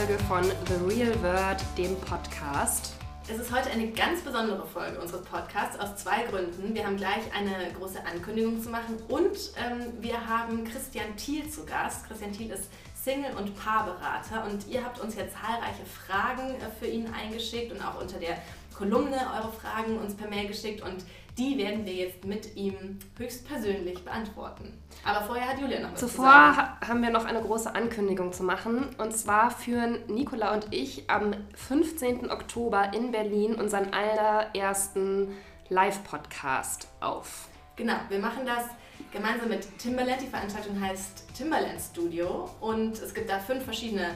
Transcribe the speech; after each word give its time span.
Folge 0.00 0.18
von 0.24 0.42
The 0.44 0.74
Real 0.86 1.22
Word, 1.22 1.62
dem 1.76 1.94
Podcast. 2.00 2.94
Es 3.28 3.38
ist 3.38 3.54
heute 3.54 3.68
eine 3.68 3.88
ganz 3.88 4.22
besondere 4.22 4.66
Folge 4.66 4.98
unseres 4.98 5.22
Podcasts 5.26 5.78
aus 5.78 5.94
zwei 5.96 6.22
Gründen. 6.22 6.74
Wir 6.74 6.86
haben 6.86 6.96
gleich 6.96 7.20
eine 7.36 7.70
große 7.74 7.98
Ankündigung 8.06 8.62
zu 8.62 8.70
machen 8.70 8.96
und 9.08 9.36
ähm, 9.58 9.92
wir 10.00 10.26
haben 10.26 10.64
Christian 10.64 11.14
Thiel 11.18 11.50
zu 11.50 11.66
Gast. 11.66 12.08
Christian 12.08 12.32
Thiel 12.32 12.50
ist 12.50 12.70
Single- 12.94 13.36
und 13.36 13.54
Paarberater 13.56 14.46
und 14.50 14.66
ihr 14.68 14.82
habt 14.82 15.00
uns 15.00 15.16
ja 15.16 15.24
zahlreiche 15.28 15.84
Fragen 15.84 16.54
äh, 16.54 16.70
für 16.78 16.86
ihn 16.86 17.06
eingeschickt 17.12 17.70
und 17.70 17.86
auch 17.86 18.00
unter 18.00 18.18
der 18.18 18.38
Kolumne 18.74 19.18
eure 19.36 19.52
Fragen 19.52 19.98
uns 19.98 20.14
per 20.14 20.30
Mail 20.30 20.48
geschickt 20.48 20.80
und 20.80 21.04
die 21.40 21.58
werden 21.58 21.84
wir 21.86 21.94
jetzt 21.94 22.24
mit 22.24 22.54
ihm 22.56 22.98
höchstpersönlich 23.16 24.04
beantworten. 24.04 24.78
Aber 25.04 25.24
vorher 25.24 25.48
hat 25.48 25.58
Julia 25.58 25.80
noch 25.80 25.92
was 25.94 26.00
Zuvor 26.00 26.24
zu 26.26 26.30
sagen. 26.30 26.56
ha- 26.56 26.78
haben 26.86 27.02
wir 27.02 27.10
noch 27.10 27.24
eine 27.24 27.40
große 27.40 27.74
Ankündigung 27.74 28.32
zu 28.32 28.42
machen. 28.44 28.94
Und 28.98 29.16
zwar 29.16 29.50
führen 29.50 29.98
Nicola 30.08 30.52
und 30.54 30.66
ich 30.72 31.08
am 31.10 31.32
15. 31.54 32.30
Oktober 32.30 32.92
in 32.94 33.10
Berlin 33.10 33.54
unseren 33.54 33.92
allerersten 33.92 35.34
Live-Podcast 35.70 36.88
auf. 37.00 37.48
Genau, 37.76 37.94
wir 38.10 38.18
machen 38.18 38.44
das 38.44 38.64
gemeinsam 39.12 39.48
mit 39.48 39.66
Timberland. 39.78 40.20
Die 40.20 40.26
Veranstaltung 40.26 40.78
heißt 40.80 41.24
Timberland 41.34 41.80
Studio 41.80 42.50
und 42.60 42.92
es 43.00 43.14
gibt 43.14 43.30
da 43.30 43.38
fünf 43.38 43.64
verschiedene 43.64 44.10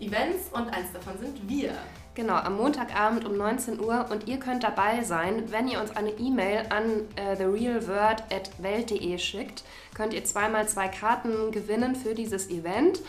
Events 0.00 0.48
und 0.52 0.68
eins 0.68 0.92
davon 0.92 1.18
sind 1.18 1.48
wir. 1.48 1.72
Genau, 2.14 2.34
am 2.34 2.56
Montagabend 2.56 3.24
um 3.24 3.36
19 3.36 3.80
Uhr 3.80 4.06
und 4.08 4.28
ihr 4.28 4.38
könnt 4.38 4.62
dabei 4.62 5.02
sein, 5.02 5.50
wenn 5.50 5.66
ihr 5.66 5.80
uns 5.80 5.96
eine 5.96 6.10
E-Mail 6.10 6.66
an 6.70 7.08
äh, 7.16 7.36
therealword.welt.de 7.36 9.18
schickt, 9.18 9.64
könnt 9.94 10.14
ihr 10.14 10.24
zweimal 10.24 10.68
zwei 10.68 10.86
Karten 10.86 11.50
gewinnen 11.50 11.96
für 11.96 12.14
dieses 12.14 12.48
Event. 12.50 13.00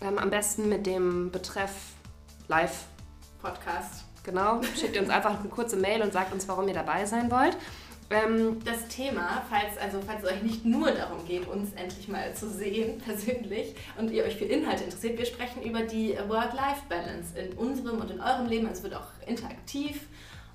Ähm, 0.00 0.18
am 0.18 0.30
besten 0.30 0.70
mit 0.70 0.86
dem 0.86 1.30
Betreff 1.30 1.72
Live. 2.48 2.86
Podcast. 3.42 4.04
Genau, 4.22 4.62
schickt 4.74 4.96
ihr 4.96 5.02
uns 5.02 5.10
einfach 5.10 5.38
eine 5.38 5.48
kurze 5.50 5.76
Mail 5.76 6.00
und 6.00 6.14
sagt 6.14 6.32
uns, 6.32 6.48
warum 6.48 6.66
ihr 6.66 6.74
dabei 6.74 7.04
sein 7.04 7.30
wollt. 7.30 7.58
Ähm, 8.10 8.58
Das 8.64 8.88
Thema, 8.88 9.42
falls, 9.48 9.78
also, 9.78 10.00
falls 10.06 10.22
es 10.22 10.30
euch 10.30 10.42
nicht 10.42 10.64
nur 10.64 10.90
darum 10.90 11.24
geht, 11.26 11.46
uns 11.48 11.72
endlich 11.72 12.08
mal 12.08 12.34
zu 12.34 12.48
sehen, 12.48 12.98
persönlich, 13.04 13.74
und 13.98 14.10
ihr 14.10 14.24
euch 14.24 14.36
für 14.36 14.44
Inhalte 14.44 14.84
interessiert, 14.84 15.18
wir 15.18 15.26
sprechen 15.26 15.62
über 15.62 15.82
die 15.82 16.16
Work-Life-Balance 16.28 17.38
in 17.38 17.52
unserem 17.54 18.00
und 18.00 18.10
in 18.10 18.20
eurem 18.20 18.46
Leben. 18.46 18.68
Es 18.68 18.82
wird 18.82 18.94
auch 18.94 19.06
interaktiv 19.26 20.02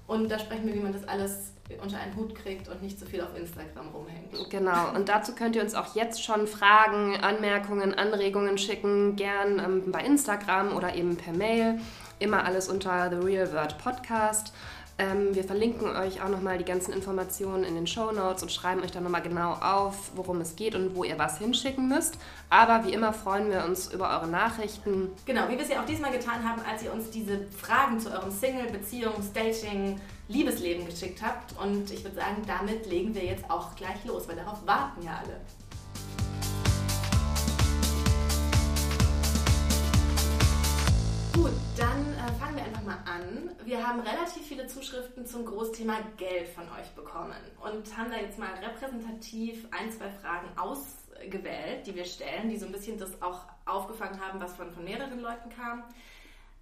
und 0.08 0.30
da 0.30 0.40
sprechen 0.40 0.68
wir, 0.68 0.76
wie 0.76 0.80
man 0.80 0.94
das 0.94 1.08
alles 1.08 1.54
unter 1.82 2.00
einen 2.00 2.16
Hut 2.16 2.34
kriegt 2.34 2.68
und 2.68 2.82
nicht 2.82 3.00
so 3.00 3.06
viel 3.06 3.22
auf 3.22 3.38
Instagram 3.38 3.90
rumhängt. 3.90 4.50
Genau, 4.50 4.96
und 4.96 5.08
dazu 5.08 5.36
könnt 5.36 5.56
ihr 5.56 5.62
uns 5.62 5.76
auch 5.76 5.96
jetzt 5.96 6.24
schon 6.24 6.48
Fragen, 6.48 7.16
Anmerkungen, 7.18 7.94
Anregungen 7.94 8.58
schicken, 8.58 9.16
gern 9.16 9.60
ähm, 9.60 9.92
bei 9.92 10.04
Instagram 10.04 10.76
oder 10.76 10.96
eben 10.96 11.16
per 11.16 11.34
Mail. 11.34 11.80
Immer 12.18 12.44
alles 12.44 12.70
unter 12.70 13.10
The 13.10 13.26
Real 13.26 13.54
Word 13.54 13.78
Podcast. 13.78 14.52
Ähm, 15.00 15.34
wir 15.34 15.46
verlinken 15.46 15.88
euch 15.96 16.22
auch 16.22 16.28
nochmal 16.28 16.58
die 16.58 16.66
ganzen 16.66 16.92
Informationen 16.92 17.64
in 17.64 17.74
den 17.74 17.88
Show 17.88 18.12
Notes 18.12 18.44
und 18.44 18.52
schreiben 18.52 18.82
euch 18.82 18.92
dann 18.92 19.04
nochmal 19.04 19.22
genau 19.22 19.54
auf, 19.54 20.12
worum 20.14 20.42
es 20.42 20.58
geht 20.58 20.76
und 20.76 20.94
wo 20.94 21.06
ihr 21.06 21.18
was 21.18 21.38
hinschicken 21.38 21.88
müsst. 21.88 22.18
Aber 22.50 22.86
wie 22.86 22.92
immer 22.92 23.14
freuen 23.14 23.50
wir 23.50 23.64
uns 23.64 23.94
über 23.94 24.10
eure 24.10 24.28
Nachrichten. 24.28 25.10
Genau, 25.26 25.48
wie 25.48 25.54
wir 25.54 25.62
es 25.62 25.70
ja 25.70 25.82
auch 25.82 25.86
diesmal 25.86 26.12
getan 26.12 26.44
haben, 26.44 26.62
als 26.70 26.84
ihr 26.84 26.92
uns 26.92 27.10
diese 27.12 27.46
Fragen 27.48 27.98
zu 27.98 28.12
eurem 28.12 28.30
Single-, 28.30 28.68
Beziehungs-, 28.68 29.32
Dating-, 29.34 30.02
Liebesleben 30.28 30.86
geschickt 30.86 31.22
habt. 31.24 31.58
Und 31.58 31.90
ich 31.92 32.04
würde 32.04 32.18
sagen, 32.18 32.44
damit 32.46 32.86
legen 32.86 33.16
wir 33.16 33.24
jetzt 33.24 33.50
auch 33.50 33.76
gleich 33.78 34.04
los, 34.04 34.28
weil 34.28 34.36
darauf 34.36 34.68
warten 34.68 35.02
ja 35.02 35.22
alle. 35.24 35.40
Dann 41.78 42.14
äh, 42.14 42.32
fangen 42.40 42.58
wir 42.58 42.64
einfach 42.64 42.84
mal 42.84 42.98
an. 43.06 43.52
Wir 43.64 43.86
haben 43.86 44.00
relativ 44.02 44.46
viele 44.46 44.68
Zuschriften 44.68 45.26
zum 45.26 45.46
Großthema 45.46 45.98
Geld 46.18 46.50
von 46.50 46.64
euch 46.66 46.90
bekommen 46.96 47.36
und 47.64 47.98
haben 47.98 48.12
da 48.12 48.18
jetzt 48.18 48.38
mal 48.38 48.54
repräsentativ 48.56 49.68
ein, 49.72 49.92
zwei 49.92 50.10
Fragen 50.10 50.48
ausgewählt, 50.58 51.86
die 51.86 51.96
wir 51.96 52.06
stellen, 52.06 52.50
die 52.50 52.58
so 52.58 52.66
ein 52.66 52.72
bisschen 52.72 52.98
das 52.98 53.22
auch 53.22 53.42
aufgefangen 53.66 54.20
haben, 54.20 54.40
was 54.40 54.56
von, 54.56 54.72
von 54.72 54.84
mehreren 54.84 55.22
Leuten 55.22 55.50
kam. 55.50 55.84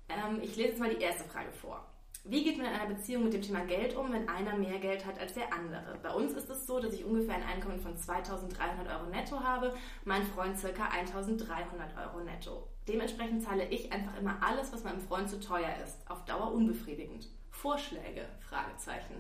Ähm, 0.09 0.39
ich 0.41 0.55
lese 0.55 0.69
jetzt 0.69 0.79
mal 0.79 0.93
die 0.93 1.01
erste 1.01 1.23
Frage 1.25 1.51
vor. 1.51 1.85
Wie 2.23 2.43
geht 2.43 2.57
man 2.57 2.67
in 2.67 2.73
einer 2.73 2.93
Beziehung 2.93 3.23
mit 3.23 3.33
dem 3.33 3.41
Thema 3.41 3.65
Geld 3.65 3.95
um, 3.95 4.11
wenn 4.11 4.27
einer 4.27 4.55
mehr 4.55 4.79
Geld 4.79 5.05
hat 5.05 5.19
als 5.19 5.33
der 5.33 5.53
andere? 5.53 5.97
Bei 6.03 6.13
uns 6.13 6.33
ist 6.33 6.49
es 6.49 6.67
so, 6.67 6.79
dass 6.79 6.93
ich 6.93 7.05
ungefähr 7.05 7.35
ein 7.35 7.43
Einkommen 7.43 7.79
von 7.79 7.97
2300 7.97 8.99
Euro 8.99 9.09
netto 9.09 9.39
habe, 9.39 9.73
mein 10.03 10.23
Freund 10.23 10.59
circa 10.59 10.89
1300 10.89 11.97
Euro 11.97 12.23
netto. 12.23 12.67
Dementsprechend 12.87 13.43
zahle 13.43 13.67
ich 13.69 13.91
einfach 13.91 14.17
immer 14.19 14.41
alles, 14.41 14.71
was 14.71 14.83
meinem 14.83 15.01
Freund 15.01 15.29
zu 15.29 15.39
teuer 15.39 15.73
ist. 15.83 15.97
Auf 16.09 16.23
Dauer 16.25 16.53
unbefriedigend. 16.53 17.27
Vorschläge? 17.51 18.25
Fragezeichen. 18.39 19.15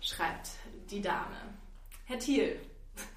Schreibt 0.00 0.50
die 0.90 1.00
Dame. 1.00 1.36
Herr 2.04 2.18
Thiel, 2.18 2.56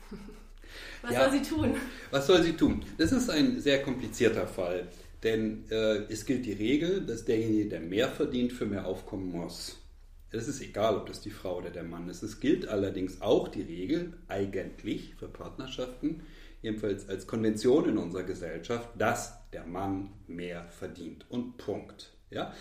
was 1.02 1.12
Ja. 1.12 1.30
soll 1.30 1.40
sie 1.40 1.50
tun? 1.50 1.76
Was 2.12 2.28
soll 2.28 2.44
sie 2.44 2.54
tun? 2.54 2.84
Das 2.98 3.12
ist 3.12 3.30
ein 3.30 3.60
sehr 3.60 3.82
komplizierter 3.82 4.48
Fall, 4.48 4.88
denn 5.24 5.66
äh, 5.70 6.04
es 6.12 6.26
gilt 6.26 6.46
die 6.46 6.54
Regel, 6.54 7.06
dass 7.06 7.26
derjenige, 7.26 7.70
der 7.70 7.80
mehr 7.80 8.10
verdient, 8.10 8.54
für 8.54 8.66
mehr 8.66 8.86
aufkommen 8.86 9.32
muss. 9.32 9.80
Es 10.32 10.48
ist 10.48 10.62
egal, 10.62 10.96
ob 10.98 11.06
das 11.08 11.22
die 11.22 11.30
Frau 11.30 11.58
oder 11.58 11.70
der 11.70 11.84
Mann 11.84 12.10
ist. 12.10 12.24
Es 12.24 12.40
gilt 12.40 12.68
allerdings 12.68 13.22
auch 13.22 13.48
die 13.50 13.62
Regel, 13.62 14.14
eigentlich 14.28 15.14
für 15.16 15.28
Partnerschaften, 15.28 16.24
jedenfalls 16.64 17.08
als 17.08 17.28
Konvention 17.28 17.88
in 17.90 17.98
unserer 17.98 18.24
Gesellschaft, 18.24 18.90
dass 18.98 19.38
der 19.52 19.66
Mann 19.66 20.10
mehr 20.28 20.66
verdient. 20.70 21.26
Und 21.30 21.58
Punkt. 21.58 22.12
Ja? 22.32 22.54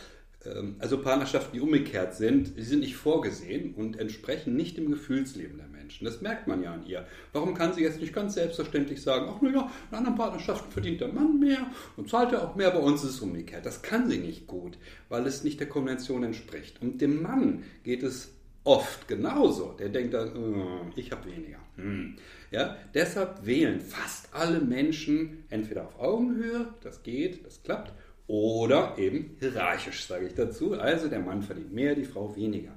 Ähm, 0.45 0.77
Also 0.81 1.01
Partnerschaften, 1.01 1.55
die 1.55 1.61
umgekehrt 1.61 2.15
sind, 2.15 2.59
die 2.59 2.63
sind 2.63 2.81
nicht 2.81 2.97
vorgesehen 2.97 3.75
und 3.75 3.99
entsprechen 3.99 4.57
nicht 4.57 4.77
dem 4.77 4.91
Gefühlsleben 4.91 5.57
der 5.57 5.69
Menschen. 5.69 6.05
Das 6.05 6.21
merkt 6.21 6.49
man 6.49 6.63
ja 6.63 6.75
an 6.75 6.85
ihr. 6.85 7.07
Warum 7.33 7.55
kann 7.55 7.73
sie 7.73 7.83
jetzt 7.83 8.01
nicht 8.01 8.13
ganz 8.13 8.35
selbstverständlich 8.35 9.03
sagen, 9.03 9.31
ach 9.31 9.41
naja, 9.41 9.71
in 9.91 9.97
anderen 9.97 10.17
Partnerschaften 10.17 10.71
verdient 10.73 11.01
der 11.01 11.13
Mann 11.13 11.39
mehr 11.39 11.67
und 11.97 12.11
zahlt 12.11 12.33
er 12.33 12.43
auch 12.43 12.57
mehr, 12.57 12.71
bei 12.71 12.81
uns 12.81 13.05
ist 13.05 13.11
es 13.11 13.21
umgekehrt. 13.21 13.65
Das 13.65 13.83
kann 13.83 14.11
sie 14.11 14.19
nicht 14.19 14.47
gut, 14.47 14.79
weil 15.09 15.27
es 15.27 15.45
nicht 15.45 15.61
der 15.61 15.69
Konvention 15.69 16.25
entspricht. 16.25 16.83
Und 16.83 17.01
dem 17.01 17.23
Mann 17.23 17.63
geht 17.85 18.03
es 18.03 18.35
oft 18.65 19.09
genauso. 19.09 19.75
Der 19.79 19.89
denkt 19.89 20.15
dann, 20.15 20.29
äh, 20.37 21.01
ich 21.01 21.13
habe 21.13 21.31
weniger. 21.31 21.59
Hm. 21.77 22.17
Ja, 22.53 22.77
deshalb 22.93 23.47
wählen 23.47 23.81
fast 23.81 24.29
alle 24.35 24.61
Menschen 24.61 25.45
entweder 25.49 25.87
auf 25.87 25.99
Augenhöhe, 25.99 26.75
das 26.83 27.03
geht, 27.03 27.47
das 27.47 27.63
klappt, 27.63 27.93
oder 28.27 28.95
eben 28.99 29.37
hierarchisch, 29.41 30.05
sage 30.05 30.27
ich 30.27 30.35
dazu. 30.35 30.75
Also 30.75 31.09
der 31.09 31.21
Mann 31.21 31.43
verdient 31.43 31.73
mehr, 31.73 31.95
die 31.95 32.05
Frau 32.05 32.37
weniger. 32.37 32.73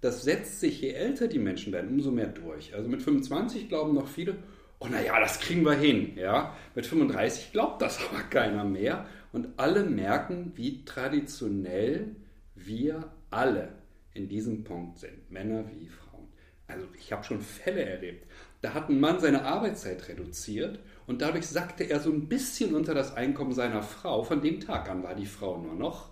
Das 0.00 0.22
setzt 0.22 0.60
sich, 0.60 0.80
je 0.80 0.92
älter 0.92 1.28
die 1.28 1.38
Menschen 1.38 1.72
werden, 1.72 1.90
umso 1.90 2.10
mehr 2.10 2.28
durch. 2.28 2.74
Also 2.74 2.88
mit 2.88 3.02
25 3.02 3.68
glauben 3.68 3.94
noch 3.94 4.08
viele, 4.08 4.36
oh 4.78 4.86
naja, 4.88 5.20
das 5.20 5.38
kriegen 5.38 5.64
wir 5.64 5.74
hin. 5.74 6.16
Ja? 6.16 6.56
Mit 6.74 6.86
35 6.86 7.52
glaubt 7.52 7.82
das 7.82 7.98
aber 8.10 8.22
keiner 8.22 8.64
mehr. 8.64 9.06
Und 9.32 9.48
alle 9.58 9.84
merken, 9.84 10.52
wie 10.56 10.84
traditionell 10.84 12.16
wir 12.54 13.12
alle 13.30 13.68
in 14.14 14.28
diesem 14.28 14.64
Punkt 14.64 14.98
sind, 14.98 15.30
Männer 15.30 15.64
wie 15.70 15.86
Frauen. 15.86 16.28
Also 16.66 16.86
ich 16.98 17.12
habe 17.12 17.22
schon 17.22 17.40
Fälle 17.40 17.84
erlebt. 17.84 18.26
Da 18.62 18.74
hat 18.74 18.88
ein 18.88 19.00
Mann 19.00 19.20
seine 19.20 19.44
Arbeitszeit 19.44 20.08
reduziert 20.08 20.80
und 21.06 21.22
dadurch 21.22 21.46
sackte 21.46 21.84
er 21.84 22.00
so 22.00 22.10
ein 22.10 22.28
bisschen 22.28 22.74
unter 22.74 22.94
das 22.94 23.16
Einkommen 23.16 23.52
seiner 23.52 23.82
Frau. 23.82 24.22
Von 24.22 24.42
dem 24.42 24.60
Tag 24.60 24.88
an 24.90 25.02
war 25.02 25.14
die 25.14 25.26
Frau 25.26 25.58
nur 25.58 25.74
noch 25.74 26.10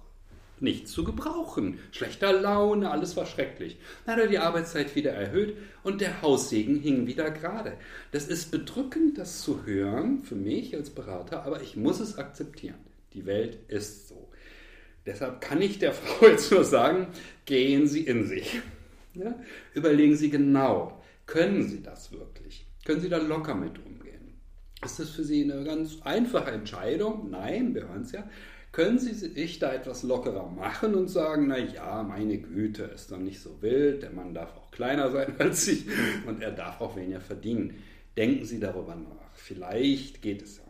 nicht 0.60 0.88
zu 0.88 1.04
gebrauchen. 1.04 1.78
Schlechter 1.92 2.32
Laune, 2.32 2.90
alles 2.90 3.16
war 3.16 3.26
schrecklich. 3.26 3.78
Dann 4.04 4.16
hat 4.16 4.22
er 4.22 4.28
die 4.28 4.38
Arbeitszeit 4.38 4.94
wieder 4.96 5.12
erhöht 5.12 5.56
und 5.82 6.00
der 6.00 6.22
Haussegen 6.22 6.80
hing 6.80 7.06
wieder 7.06 7.30
gerade. 7.30 7.74
Das 8.12 8.26
ist 8.26 8.50
bedrückend, 8.50 9.18
das 9.18 9.40
zu 9.40 9.66
hören, 9.66 10.22
für 10.22 10.34
mich 10.34 10.74
als 10.74 10.90
Berater, 10.90 11.44
aber 11.44 11.62
ich 11.62 11.76
muss 11.76 12.00
es 12.00 12.18
akzeptieren. 12.18 12.78
Die 13.14 13.26
Welt 13.26 13.58
ist 13.68 14.08
so. 14.08 14.28
Deshalb 15.06 15.40
kann 15.40 15.62
ich 15.62 15.78
der 15.78 15.92
Frau 15.94 16.26
jetzt 16.26 16.50
nur 16.50 16.64
sagen, 16.64 17.08
gehen 17.44 17.86
Sie 17.86 18.02
in 18.02 18.26
sich. 18.26 18.60
Ja? 19.14 19.34
Überlegen 19.74 20.16
Sie 20.16 20.30
genau, 20.30 20.97
können 21.28 21.68
Sie 21.68 21.82
das 21.82 22.10
wirklich? 22.10 22.66
Können 22.84 23.00
Sie 23.00 23.08
da 23.08 23.18
locker 23.18 23.54
mit 23.54 23.78
umgehen? 23.78 24.40
Ist 24.84 24.98
das 24.98 25.10
für 25.10 25.22
Sie 25.22 25.44
eine 25.44 25.62
ganz 25.62 25.98
einfache 26.02 26.50
Entscheidung? 26.50 27.30
Nein, 27.30 27.74
wir 27.74 27.86
hören 27.86 28.02
es 28.02 28.12
ja. 28.12 28.28
Können 28.72 28.98
Sie 28.98 29.12
sich 29.12 29.58
da 29.58 29.72
etwas 29.72 30.02
lockerer 30.02 30.48
machen 30.48 30.94
und 30.94 31.08
sagen, 31.08 31.48
na 31.48 31.58
ja, 31.58 32.02
meine 32.02 32.38
Güte, 32.38 32.84
ist 32.84 33.12
doch 33.12 33.18
nicht 33.18 33.40
so 33.40 33.60
wild, 33.62 34.02
der 34.02 34.10
Mann 34.10 34.34
darf 34.34 34.56
auch 34.56 34.70
kleiner 34.70 35.10
sein 35.10 35.34
als 35.38 35.68
ich 35.68 35.86
und 36.26 36.42
er 36.42 36.52
darf 36.52 36.80
auch 36.80 36.96
weniger 36.96 37.20
verdienen. 37.20 37.74
Denken 38.16 38.44
Sie 38.44 38.58
darüber 38.58 38.94
nach. 38.94 39.34
Vielleicht 39.34 40.22
geht 40.22 40.42
es 40.42 40.56
ja. 40.56 40.67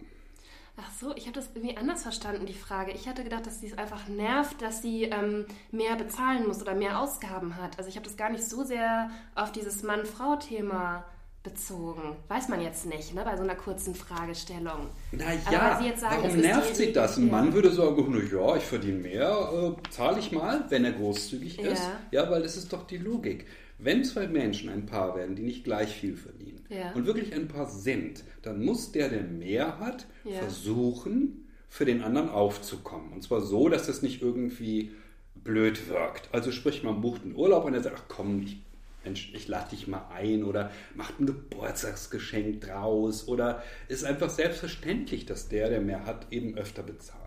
Ach 0.80 0.90
so, 1.00 1.14
ich 1.16 1.26
habe 1.26 1.34
das 1.34 1.50
irgendwie 1.54 1.76
anders 1.76 2.02
verstanden, 2.02 2.46
die 2.46 2.54
Frage. 2.54 2.92
Ich 2.92 3.08
hatte 3.08 3.25
gedacht, 3.25 3.46
dass 3.46 3.60
sie 3.60 3.66
es 3.66 3.76
einfach 3.76 4.06
nervt, 4.06 4.62
dass 4.62 4.80
sie 4.80 5.04
ähm, 5.04 5.44
mehr 5.72 5.96
bezahlen 5.96 6.46
muss 6.46 6.62
oder 6.62 6.75
mehr 6.75 7.00
Ausgaben 7.00 7.56
hat. 7.56 7.76
Also 7.78 7.88
ich 7.90 7.96
habe 7.96 8.06
das 8.06 8.16
gar 8.16 8.30
nicht 8.30 8.44
so 8.44 8.62
sehr 8.62 9.10
auf 9.34 9.50
dieses 9.50 9.82
Mann-Frau-Thema 9.82 11.04
bezogen? 11.42 12.16
Weiß 12.28 12.48
man 12.48 12.60
jetzt 12.60 12.86
nicht, 12.86 13.14
ne, 13.14 13.22
bei 13.25 13.36
so 13.36 13.42
einer 13.42 13.54
kurzen 13.54 13.94
Fragestellung. 13.94 14.88
Naja, 15.12 15.84
warum 16.00 16.36
nervt 16.36 16.76
sie 16.76 16.92
das? 16.92 17.16
Ein 17.16 17.30
Mann 17.30 17.52
würde 17.52 17.70
sagen, 17.70 18.06
na 18.10 18.19
ja, 18.19 18.56
ich 18.56 18.64
verdiene 18.64 18.98
mehr, 18.98 19.76
äh, 19.78 19.90
zahle 19.90 20.19
ich 20.19 20.32
mal, 20.32 20.64
wenn 20.69 20.84
er 20.84 20.92
großzügig 20.92 21.60
ist. 21.60 21.82
Ja. 22.10 22.22
ja, 22.22 22.30
weil 22.30 22.42
das 22.42 22.56
ist 22.56 22.72
doch 22.72 22.86
die 22.86 22.98
Logik. 22.98 23.46
Wenn 23.78 24.04
zwei 24.04 24.26
Menschen 24.26 24.69
ein 24.70 24.86
Paar 24.86 25.14
werden, 25.14 25.36
die 25.36 25.42
nicht 25.42 25.64
gleich 25.64 25.94
viel 25.94 26.16
verdienen 26.16 26.48
ja. 26.69 26.93
und 26.93 27.06
wirklich 27.06 27.35
ein 27.35 27.49
Paar 27.49 27.67
sind, 27.67 28.25
dann 28.43 28.65
muss 28.65 28.93
der, 28.93 29.09
der 29.09 29.23
mehr 29.23 29.79
hat, 29.79 30.06
ja. 30.25 30.38
versuchen, 30.38 31.49
für 31.69 31.85
den 31.85 32.03
anderen 32.03 32.29
aufzukommen. 32.31 33.12
Und 33.12 33.23
zwar 33.23 33.41
so, 33.41 33.69
dass 33.69 33.87
das 33.87 34.03
nicht 34.03 34.23
irgendwie 34.23 34.93
blöd 35.35 35.88
wirkt. 35.88 36.29
Also 36.32 36.50
sprich, 36.53 36.82
man 36.82 37.00
bucht 37.00 37.23
einen 37.25 37.37
Urlaub 37.37 37.65
und 37.65 37.75
er 37.75 37.82
sagt, 37.82 37.97
ach 37.99 38.05
komm, 38.09 38.43
ich, 38.43 38.62
Mensch, 39.05 39.32
ich 39.35 39.49
lade 39.49 39.70
dich 39.70 39.87
mal 39.87 40.09
ein 40.15 40.44
oder 40.44 40.70
macht 40.94 41.20
ein 41.20 41.26
Geburtstagsgeschenk 41.26 42.61
draus 42.62 43.29
oder 43.29 43.62
ist 43.88 44.05
einfach 44.05 44.31
selbstverständlich, 44.31 45.26
dass 45.26 45.49
der, 45.49 45.69
der 45.69 45.81
mehr 45.81 46.06
hat, 46.06 46.26
eben 46.31 46.56
öfter 46.56 46.82
bezahlt. 46.82 47.23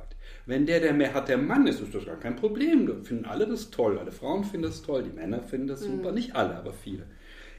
Wenn 0.46 0.66
der, 0.66 0.80
der 0.80 0.94
mehr 0.94 1.14
hat, 1.14 1.30
der 1.30 1.38
Mann 1.38 1.68
ist, 1.68 1.82
ist 1.82 1.94
das 1.94 2.06
gar 2.06 2.20
kein 2.20 2.36
Problem. 2.36 2.88
Da 2.88 2.96
finden 3.04 3.26
alle 3.26 3.48
das 3.48 3.70
toll. 3.70 4.00
Alle 4.00 4.12
Frauen 4.12 4.44
finden 4.44 4.64
das 4.64 4.82
toll, 4.82 5.04
die 5.04 5.12
Männer 5.12 5.44
finden 5.44 5.68
das 5.68 5.82
mhm. 5.82 5.98
super. 5.98 6.12
Nicht 6.12 6.36
alle, 6.36 6.56
aber 6.56 6.74
viele. 6.74 7.06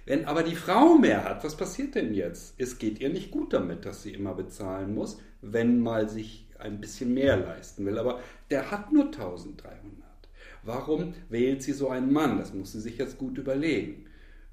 Wenn 0.04 0.25
aber 0.25 0.43
die 0.43 0.56
Frau 0.56 0.99
mehr 0.99 1.25
hat, 1.25 1.44
was 1.44 1.56
passiert 1.56 1.94
denn 1.94 2.12
jetzt? 2.12 2.54
Es 2.58 2.78
geht 2.78 3.00
ihr 3.00 3.08
nicht 3.08 3.31
gut 3.31 3.52
damit, 3.52 3.84
dass 3.84 4.02
sie 4.02 4.12
immer 4.12 4.34
bezahlen 4.34 4.94
muss, 4.94 5.19
wenn 5.40 5.81
mal 5.81 6.08
sich 6.08 6.46
ein 6.58 6.81
bisschen 6.81 7.14
mehr 7.14 7.37
leisten 7.37 7.87
will. 7.87 7.99
Aber 7.99 8.20
der 8.50 8.70
hat 8.70 8.93
nur 8.93 9.06
1300. 9.06 10.02
Warum 10.64 11.14
wählt 11.28 11.62
sie 11.62 11.72
so 11.72 11.88
einen 11.88 12.12
Mann? 12.12 12.38
Das 12.38 12.52
muss 12.52 12.72
sie 12.72 12.81
sich 12.81 12.99
jetzt 12.99 13.19
gut 13.19 13.38
überlegen. 13.38 14.06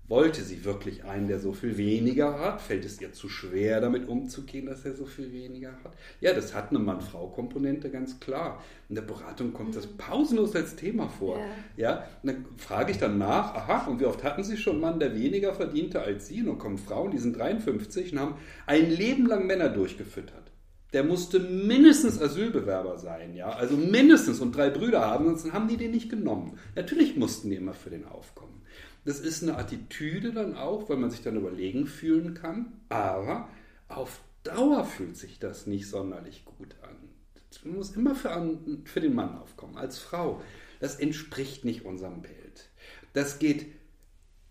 Wollte 0.09 0.41
sie 0.41 0.65
wirklich 0.65 1.03
einen, 1.03 1.27
der 1.27 1.39
so 1.39 1.53
viel 1.53 1.77
weniger 1.77 2.39
hat? 2.39 2.61
Fällt 2.61 2.83
es 2.83 2.99
ihr 2.99 3.13
zu 3.13 3.29
schwer, 3.29 3.79
damit 3.79 4.07
umzugehen, 4.07 4.65
dass 4.65 4.83
er 4.83 4.95
so 4.95 5.05
viel 5.05 5.31
weniger 5.31 5.71
hat? 5.83 5.93
Ja, 6.19 6.33
das 6.33 6.55
hat 6.55 6.71
eine 6.71 6.79
Mann-Frau-Komponente 6.79 7.91
ganz 7.91 8.19
klar. 8.19 8.63
In 8.89 8.95
der 8.95 9.03
Beratung 9.03 9.53
kommt 9.53 9.75
das 9.75 9.85
pausenlos 9.85 10.55
als 10.55 10.75
Thema 10.75 11.09
vor. 11.09 11.37
Ja. 11.37 11.91
ja, 11.91 12.07
dann 12.23 12.45
frage 12.57 12.91
ich 12.91 12.97
dann 12.97 13.19
nach, 13.19 13.53
aha, 13.53 13.85
und 13.85 13.99
wie 13.99 14.05
oft 14.05 14.23
hatten 14.23 14.43
Sie 14.43 14.57
schon 14.57 14.73
einen 14.73 14.81
Mann, 14.81 14.99
der 14.99 15.13
weniger 15.13 15.53
verdiente 15.53 16.01
als 16.01 16.27
Sie? 16.27 16.41
Und 16.41 16.47
dann 16.47 16.57
kommen 16.57 16.79
Frauen, 16.79 17.11
die 17.11 17.19
sind 17.19 17.37
53 17.37 18.13
und 18.13 18.19
haben 18.19 18.35
ein 18.65 18.89
Leben 18.89 19.27
lang 19.27 19.45
Männer 19.45 19.69
durchgefüttert 19.69 20.51
der 20.91 21.03
musste 21.03 21.39
mindestens 21.39 22.19
Asylbewerber 22.19 22.97
sein, 22.97 23.35
ja, 23.35 23.51
also 23.51 23.77
mindestens 23.77 24.39
und 24.39 24.55
drei 24.55 24.71
Brüder 24.71 25.01
haben, 25.01 25.25
sonst 25.25 25.53
haben 25.53 25.67
die 25.67 25.77
den 25.77 25.91
nicht 25.91 26.09
genommen. 26.09 26.57
Natürlich 26.75 27.15
mussten 27.15 27.51
die 27.51 27.57
immer 27.57 27.73
für 27.73 27.91
den 27.91 28.05
aufkommen. 28.05 28.58
Das 29.09 29.19
ist 29.19 29.41
eine 29.41 29.57
Attitüde 29.57 30.31
dann 30.31 30.55
auch, 30.55 30.87
weil 30.87 30.97
man 30.97 31.09
sich 31.09 31.23
dann 31.23 31.35
überlegen 31.35 31.87
fühlen 31.87 32.35
kann, 32.35 32.73
aber 32.89 33.49
auf 33.87 34.21
Dauer 34.43 34.85
fühlt 34.85 35.17
sich 35.17 35.39
das 35.39 35.65
nicht 35.65 35.89
sonderlich 35.89 36.45
gut 36.45 36.75
an. 36.83 36.95
Man 37.63 37.77
muss 37.77 37.95
immer 37.95 38.13
für, 38.13 38.59
für 38.85 39.01
den 39.01 39.15
Mann 39.15 39.35
aufkommen, 39.39 39.77
als 39.77 39.97
Frau. 39.97 40.43
Das 40.79 40.97
entspricht 40.97 41.65
nicht 41.65 41.85
unserem 41.85 42.21
Bild. 42.21 42.69
Das 43.13 43.39
geht 43.39 43.65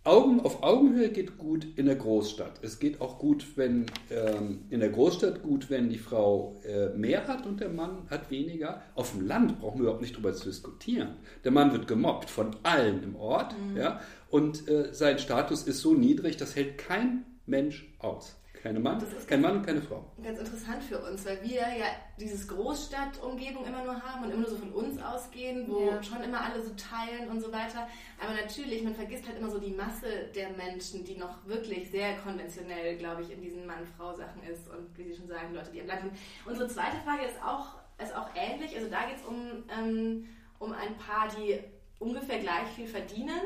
Augen, 0.09 0.41
auf 0.41 0.63
Augenhöhe 0.63 1.11
geht 1.11 1.37
gut 1.37 1.67
in 1.77 1.85
der 1.85 1.97
Großstadt. 1.97 2.61
Es 2.63 2.79
geht 2.79 3.01
auch 3.01 3.19
gut, 3.19 3.45
wenn 3.57 3.87
ähm, 4.11 4.65
in 4.71 4.81
der 4.81 4.89
Großstadt 4.89 5.43
gut, 5.43 5.69
wenn 5.69 5.91
die 5.91 5.99
Frau 5.99 6.57
äh, 6.65 6.97
mehr 6.97 7.29
hat 7.29 7.47
und 7.47 7.61
der 7.61 7.69
Mann 7.69 8.09
hat 8.09 8.31
weniger. 8.31 8.81
Auf 8.95 9.13
dem 9.13 9.27
Land 9.27 9.61
brauchen 9.61 9.79
wir 9.79 9.83
überhaupt 9.83 10.01
nicht 10.01 10.15
darüber 10.15 10.33
zu 10.33 10.49
diskutieren. 10.49 11.17
Der 11.45 11.53
Mann 11.53 11.73
wird 11.73 11.87
gemobbt 11.87 12.31
von 12.31 12.57
allen 12.63 13.03
im 13.03 13.17
Ort, 13.17 13.55
mhm. 13.59 13.77
ja, 13.77 14.01
und 14.31 14.69
äh, 14.69 14.93
sein 14.93 15.19
Status 15.19 15.63
ist 15.63 15.81
so 15.81 15.95
niedrig, 15.95 16.37
das 16.37 16.55
hält 16.57 16.79
kein 16.79 17.25
Mensch 17.47 17.87
aus. 17.99 18.39
Keine 18.63 18.81
Mann, 18.81 19.01
kein 19.29 19.41
Mann 19.41 19.59
und 19.59 19.67
keine 19.67 19.81
Frau. 19.81 20.05
Ganz 20.21 20.41
interessant 20.41 20.83
für 20.83 20.99
uns, 20.99 21.25
weil 21.25 21.41
wir 21.43 21.61
ja 21.61 21.87
dieses 22.19 22.49
Großstadtumgebung 22.49 23.65
immer 23.65 23.85
nur 23.85 24.03
haben 24.03 24.25
und 24.25 24.31
immer 24.31 24.41
nur 24.41 24.51
so 24.51 24.57
von 24.57 24.73
uns 24.73 25.01
ausgehen, 25.01 25.67
wo 25.69 25.87
ja. 25.87 26.03
schon 26.03 26.21
immer 26.23 26.41
alle 26.43 26.61
so 26.61 26.71
teilen 26.71 27.31
und 27.31 27.41
so 27.41 27.53
weiter. 27.53 27.87
Aber 28.21 28.35
natürlich, 28.35 28.83
man 28.83 28.97
vergisst 28.97 29.29
halt 29.29 29.39
immer 29.39 29.49
so 29.49 29.61
die 29.61 29.71
Masse 29.71 30.29
der 30.35 30.51
Menschen, 30.51 31.05
die 31.05 31.17
noch 31.17 31.47
wirklich 31.47 31.89
sehr 31.91 32.17
konventionell, 32.17 32.97
glaube 32.97 33.23
ich, 33.23 33.31
in 33.31 33.41
diesen 33.41 33.65
Mann-Frau-Sachen 33.65 34.43
ist 34.43 34.69
und 34.69 34.99
wie 34.99 35.05
Sie 35.05 35.15
schon 35.17 35.29
sagen, 35.29 35.55
Leute, 35.55 35.71
die 35.71 35.81
am 35.81 35.87
Land 35.87 36.01
sind. 36.03 36.13
Unsere 36.45 36.69
zweite 36.69 36.97
Frage 37.05 37.27
ist 37.27 37.41
auch, 37.41 37.77
ist 38.03 38.15
auch 38.15 38.29
ähnlich. 38.35 38.75
Also 38.75 38.89
da 38.91 39.07
geht 39.07 39.19
es 39.19 39.25
um, 39.25 39.63
ähm, 39.71 40.27
um 40.59 40.73
ein 40.73 40.97
Paar, 40.97 41.29
die 41.29 41.61
ungefähr 42.01 42.41
gleich 42.41 42.67
viel 42.75 42.89
verdienen 42.89 43.41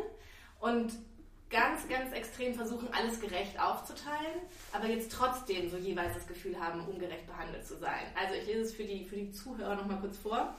und 0.62 0.92
ganz, 1.50 1.86
ganz 1.88 2.12
extrem 2.14 2.54
versuchen, 2.54 2.88
alles 2.92 3.20
gerecht 3.20 3.60
aufzuteilen, 3.60 4.40
aber 4.72 4.86
jetzt 4.86 5.12
trotzdem 5.12 5.68
so 5.68 5.76
jeweils 5.76 6.14
das 6.14 6.26
Gefühl 6.26 6.58
haben, 6.58 6.86
ungerecht 6.86 7.26
behandelt 7.26 7.66
zu 7.66 7.76
sein. 7.76 8.06
Also 8.18 8.34
ich 8.34 8.46
lese 8.46 8.62
es 8.62 8.74
für 8.74 8.84
die, 8.84 9.04
für 9.04 9.16
die 9.16 9.32
Zuhörer 9.32 9.74
nochmal 9.74 9.98
kurz 10.00 10.16
vor. 10.16 10.56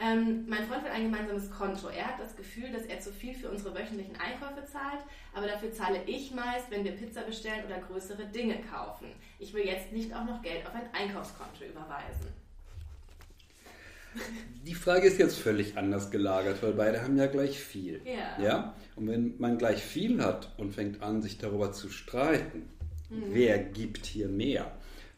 Ähm, 0.00 0.46
mein 0.48 0.66
Freund 0.66 0.82
will 0.84 0.92
ein 0.92 1.10
gemeinsames 1.10 1.50
Konto. 1.50 1.88
Er 1.88 2.06
hat 2.06 2.20
das 2.20 2.34
Gefühl, 2.34 2.72
dass 2.72 2.84
er 2.84 3.00
zu 3.00 3.12
viel 3.12 3.34
für 3.34 3.50
unsere 3.50 3.74
wöchentlichen 3.74 4.16
Einkäufe 4.18 4.64
zahlt, 4.64 5.04
aber 5.34 5.46
dafür 5.46 5.72
zahle 5.72 6.02
ich 6.06 6.30
meist, 6.30 6.70
wenn 6.70 6.84
wir 6.84 6.92
Pizza 6.92 7.20
bestellen 7.22 7.66
oder 7.66 7.78
größere 7.80 8.24
Dinge 8.26 8.62
kaufen. 8.62 9.12
Ich 9.38 9.52
will 9.52 9.66
jetzt 9.66 9.92
nicht 9.92 10.14
auch 10.14 10.24
noch 10.24 10.40
Geld 10.40 10.66
auf 10.66 10.74
ein 10.74 10.88
Einkaufskonto 10.94 11.64
überweisen. 11.64 12.39
Die 14.66 14.74
Frage 14.74 15.06
ist 15.06 15.18
jetzt 15.18 15.38
völlig 15.38 15.76
anders 15.76 16.10
gelagert, 16.10 16.62
weil 16.62 16.72
beide 16.72 17.02
haben 17.02 17.16
ja 17.16 17.26
gleich 17.26 17.58
viel. 17.58 18.00
Ja. 18.04 18.42
ja? 18.42 18.74
Und 18.96 19.08
wenn 19.08 19.34
man 19.38 19.58
gleich 19.58 19.82
viel 19.82 20.22
hat 20.22 20.52
und 20.58 20.74
fängt 20.74 21.02
an, 21.02 21.22
sich 21.22 21.38
darüber 21.38 21.72
zu 21.72 21.88
streiten, 21.88 22.68
mhm. 23.08 23.24
wer 23.30 23.58
gibt 23.58 24.06
hier 24.06 24.28
mehr, 24.28 24.70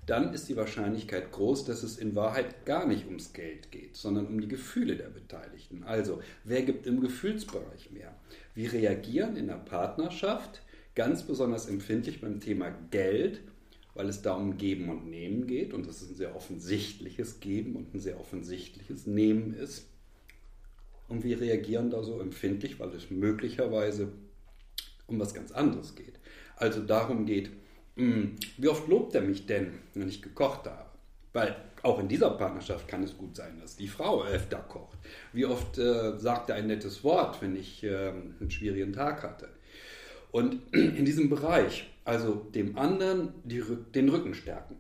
dann 0.07 0.35
ist 0.35 0.49
die 0.49 0.57
Wahrscheinlichkeit 0.57 1.31
groß, 1.31 1.65
dass 1.65 1.83
es 1.83 1.97
in 1.97 2.17
Wahrheit 2.17 2.67
gar 2.67 2.87
nicht 2.87 3.07
ums 3.07 3.33
Geld 3.33 3.71
geht, 3.71 3.97
sondern 3.97 4.27
um 4.27 4.41
die 4.41 4.49
Gefühle 4.49 4.97
der 4.97 5.09
Beteiligten. 5.09 5.85
Also, 5.85 6.21
wer 6.45 6.63
gibt 6.63 6.87
im 6.87 7.01
Gefühlsbereich 7.01 7.91
mehr? 7.93 8.15
Wir 8.55 8.73
reagieren 8.73 9.37
in 9.37 9.47
der 9.47 9.55
Partnerschaft 9.55 10.63
ganz 10.95 11.23
besonders 11.23 11.67
empfindlich 11.67 12.21
beim 12.21 12.41
Thema 12.41 12.71
Geld 12.91 13.41
weil 13.95 14.09
es 14.09 14.23
da 14.23 14.35
um 14.35 14.57
Geben 14.57 14.89
und 14.89 15.09
Nehmen 15.09 15.47
geht 15.47 15.75
und 15.75 15.87
das 15.87 16.03
ist 16.03 16.11
ein 16.11 16.17
sehr 16.17 16.37
offensichtliches 16.37 17.41
Geben 17.41 17.77
und 17.77 17.95
ein 17.95 18.01
sehr 18.01 18.19
offensichtliches 18.19 19.07
Nehmen 19.07 19.55
ist. 19.55 19.87
Und 21.09 21.25
wir 21.25 21.41
reagieren 21.41 21.91
da 21.91 22.03
so 22.03 22.21
empfindlich, 22.21 22.81
weil 22.81 22.91
es 22.95 23.11
möglicherweise 23.11 24.09
um 25.07 25.21
was 25.21 25.35
ganz 25.35 25.53
anderes 25.53 25.95
geht. 25.95 26.15
Also 26.57 26.81
darum 26.81 27.27
geht, 27.27 27.51
hm, 27.97 28.37
wie 28.57 28.69
oft 28.69 28.89
lobt 28.89 29.15
er 29.15 29.21
mich 29.21 29.45
denn, 29.47 29.75
wenn 29.95 30.09
ich 30.09 30.23
gekocht 30.23 30.67
habe? 30.67 30.87
Weil 31.35 31.57
auch 31.83 31.99
in 31.99 32.09
dieser 32.09 32.31
Partnerschaft 32.31 32.89
kann 32.89 33.03
es 33.03 33.17
gut 33.17 33.37
sein, 33.37 33.59
dass 33.61 33.77
die 33.77 33.89
Frau 33.89 34.25
öfter 34.25 34.59
kocht. 34.59 34.99
Wie 35.33 35.45
oft 35.45 35.79
äh, 35.79 36.19
sagt 36.19 36.51
er 36.51 36.57
ein 36.57 36.67
nettes 36.67 37.05
Wort, 37.05 37.43
wenn 37.43 37.57
ich 37.57 37.83
äh, 37.85 38.09
einen 38.09 38.51
schwierigen 38.51 38.93
Tag 38.93 39.23
hatte? 39.23 39.49
Und 40.31 40.61
in 40.73 41.05
diesem 41.05 41.29
Bereich 41.29 41.92
also 42.05 42.35
dem 42.35 42.79
anderen 42.79 43.35
die, 43.45 43.63
den 43.95 44.09
Rücken 44.09 44.35
stärken. 44.35 44.77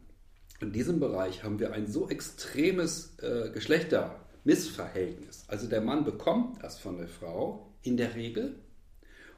In 0.60 0.72
diesem 0.72 1.00
Bereich 1.00 1.42
haben 1.42 1.58
wir 1.58 1.72
ein 1.72 1.86
so 1.86 2.08
extremes 2.08 3.18
äh, 3.18 3.50
Geschlechtermissverhältnis. 3.50 5.44
Also 5.48 5.68
der 5.68 5.80
Mann 5.80 6.04
bekommt 6.04 6.62
erst 6.62 6.80
von 6.80 6.98
der 6.98 7.08
Frau 7.08 7.72
in 7.82 7.96
der 7.96 8.14
Regel, 8.14 8.60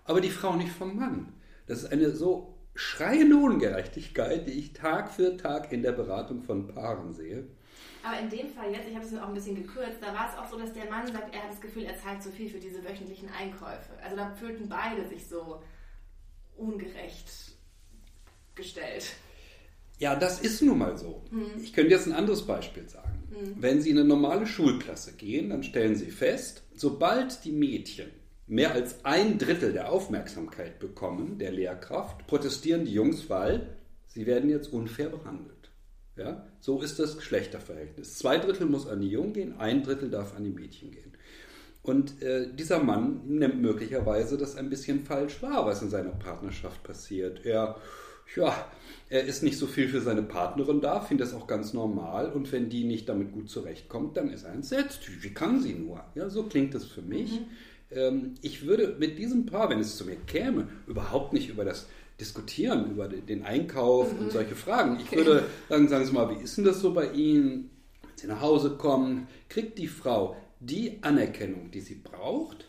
aber 0.04 0.20
die 0.20 0.30
Frau 0.30 0.54
nicht 0.54 0.72
vom 0.72 0.96
Mann. 0.96 1.32
Das 1.66 1.82
ist 1.82 1.92
eine 1.92 2.10
so 2.10 2.58
schreiende 2.74 3.36
Ungerechtigkeit, 3.36 4.46
die 4.46 4.52
ich 4.52 4.72
Tag 4.72 5.10
für 5.10 5.36
Tag 5.36 5.72
in 5.72 5.82
der 5.82 5.92
Beratung 5.92 6.42
von 6.42 6.66
Paaren 6.66 7.14
sehe. 7.14 7.46
Aber 8.02 8.18
in 8.18 8.28
dem 8.28 8.50
Fall 8.50 8.70
jetzt, 8.70 8.86
ich 8.86 8.94
habe 8.94 9.06
es 9.06 9.16
auch 9.16 9.28
ein 9.28 9.34
bisschen 9.34 9.54
gekürzt, 9.54 9.96
da 10.02 10.12
war 10.12 10.28
es 10.28 10.38
auch 10.38 10.50
so, 10.50 10.58
dass 10.58 10.74
der 10.74 10.90
Mann 10.90 11.06
sagt, 11.06 11.34
er 11.34 11.42
hat 11.42 11.52
das 11.52 11.60
Gefühl, 11.60 11.84
er 11.84 11.96
zahlt 11.96 12.22
zu 12.22 12.30
viel 12.30 12.50
für 12.50 12.58
diese 12.58 12.84
wöchentlichen 12.84 13.30
Einkäufe. 13.30 13.92
Also 14.02 14.16
da 14.16 14.34
fühlten 14.34 14.68
beide 14.68 15.08
sich 15.08 15.26
so 15.26 15.62
ungerecht 16.56 17.53
gestellt. 18.54 19.06
Ja, 19.98 20.16
das 20.16 20.40
ist 20.40 20.60
nun 20.62 20.78
mal 20.78 20.98
so. 20.98 21.22
Mhm. 21.30 21.62
Ich 21.62 21.72
könnte 21.72 21.92
jetzt 21.92 22.06
ein 22.06 22.12
anderes 22.12 22.42
Beispiel 22.42 22.88
sagen. 22.88 23.22
Mhm. 23.30 23.62
Wenn 23.62 23.80
Sie 23.80 23.90
in 23.90 23.98
eine 23.98 24.08
normale 24.08 24.46
Schulklasse 24.46 25.12
gehen, 25.12 25.50
dann 25.50 25.62
stellen 25.62 25.96
Sie 25.96 26.10
fest, 26.10 26.62
sobald 26.74 27.44
die 27.44 27.52
Mädchen 27.52 28.10
mehr 28.46 28.72
als 28.72 29.04
ein 29.04 29.38
Drittel 29.38 29.72
der 29.72 29.90
Aufmerksamkeit 29.90 30.78
bekommen, 30.78 31.38
der 31.38 31.52
Lehrkraft, 31.52 32.26
protestieren 32.26 32.84
die 32.84 32.92
Jungs, 32.92 33.30
weil 33.30 33.76
sie 34.06 34.26
werden 34.26 34.50
jetzt 34.50 34.72
unfair 34.72 35.08
behandelt. 35.08 35.70
Ja? 36.16 36.46
So 36.60 36.82
ist 36.82 36.98
das 36.98 37.16
Geschlechterverhältnis. 37.16 38.18
Zwei 38.18 38.38
Drittel 38.38 38.66
muss 38.66 38.86
an 38.86 39.00
die 39.00 39.08
Jungen 39.08 39.32
gehen, 39.32 39.58
ein 39.58 39.82
Drittel 39.82 40.10
darf 40.10 40.36
an 40.36 40.44
die 40.44 40.50
Mädchen 40.50 40.90
gehen. 40.90 41.12
Und 41.82 42.22
äh, 42.22 42.48
dieser 42.54 42.82
Mann 42.82 43.20
nimmt 43.26 43.60
möglicherweise 43.60 44.38
das 44.38 44.56
ein 44.56 44.70
bisschen 44.70 45.04
falsch 45.04 45.42
wahr, 45.42 45.66
was 45.66 45.82
in 45.82 45.90
seiner 45.90 46.12
Partnerschaft 46.12 46.82
passiert. 46.82 47.44
Er 47.44 47.76
ja, 48.36 48.66
er 49.08 49.24
ist 49.24 49.42
nicht 49.42 49.58
so 49.58 49.66
viel 49.66 49.88
für 49.88 50.00
seine 50.00 50.22
Partnerin 50.22 50.80
da, 50.80 51.00
findet 51.00 51.28
das 51.28 51.34
auch 51.34 51.46
ganz 51.46 51.72
normal. 51.72 52.32
Und 52.32 52.50
wenn 52.52 52.68
die 52.68 52.84
nicht 52.84 53.08
damit 53.08 53.32
gut 53.32 53.48
zurechtkommt, 53.48 54.16
dann 54.16 54.30
ist 54.30 54.44
er 54.44 54.52
entsetzt. 54.52 55.00
Wie 55.22 55.34
kann 55.34 55.60
sie 55.60 55.74
nur? 55.74 56.04
Ja, 56.14 56.28
so 56.28 56.44
klingt 56.44 56.74
das 56.74 56.84
für 56.84 57.02
mich. 57.02 57.32
Mhm. 57.32 57.46
Ähm, 57.90 58.34
ich 58.42 58.66
würde 58.66 58.96
mit 58.98 59.18
diesem 59.18 59.46
Paar, 59.46 59.70
wenn 59.70 59.78
es 59.78 59.96
zu 59.96 60.04
mir 60.04 60.16
käme, 60.26 60.68
überhaupt 60.86 61.32
nicht 61.32 61.48
über 61.48 61.64
das 61.64 61.86
diskutieren 62.20 62.92
über 62.92 63.08
den 63.08 63.44
Einkauf 63.44 64.12
mhm. 64.12 64.18
und 64.20 64.32
solche 64.32 64.54
Fragen. 64.54 64.98
Ich 65.00 65.10
würde 65.12 65.44
sagen, 65.68 65.88
sagen 65.88 66.06
Sie 66.06 66.12
mal, 66.12 66.30
wie 66.30 66.42
ist 66.42 66.56
denn 66.56 66.64
das 66.64 66.80
so 66.80 66.94
bei 66.94 67.10
Ihnen? 67.10 67.70
Wenn 68.02 68.16
Sie 68.16 68.26
nach 68.28 68.40
Hause 68.40 68.76
kommen, 68.76 69.26
kriegt 69.48 69.78
die 69.78 69.88
Frau 69.88 70.36
die 70.60 70.98
Anerkennung, 71.02 71.70
die 71.70 71.80
sie 71.80 71.96
braucht? 71.96 72.68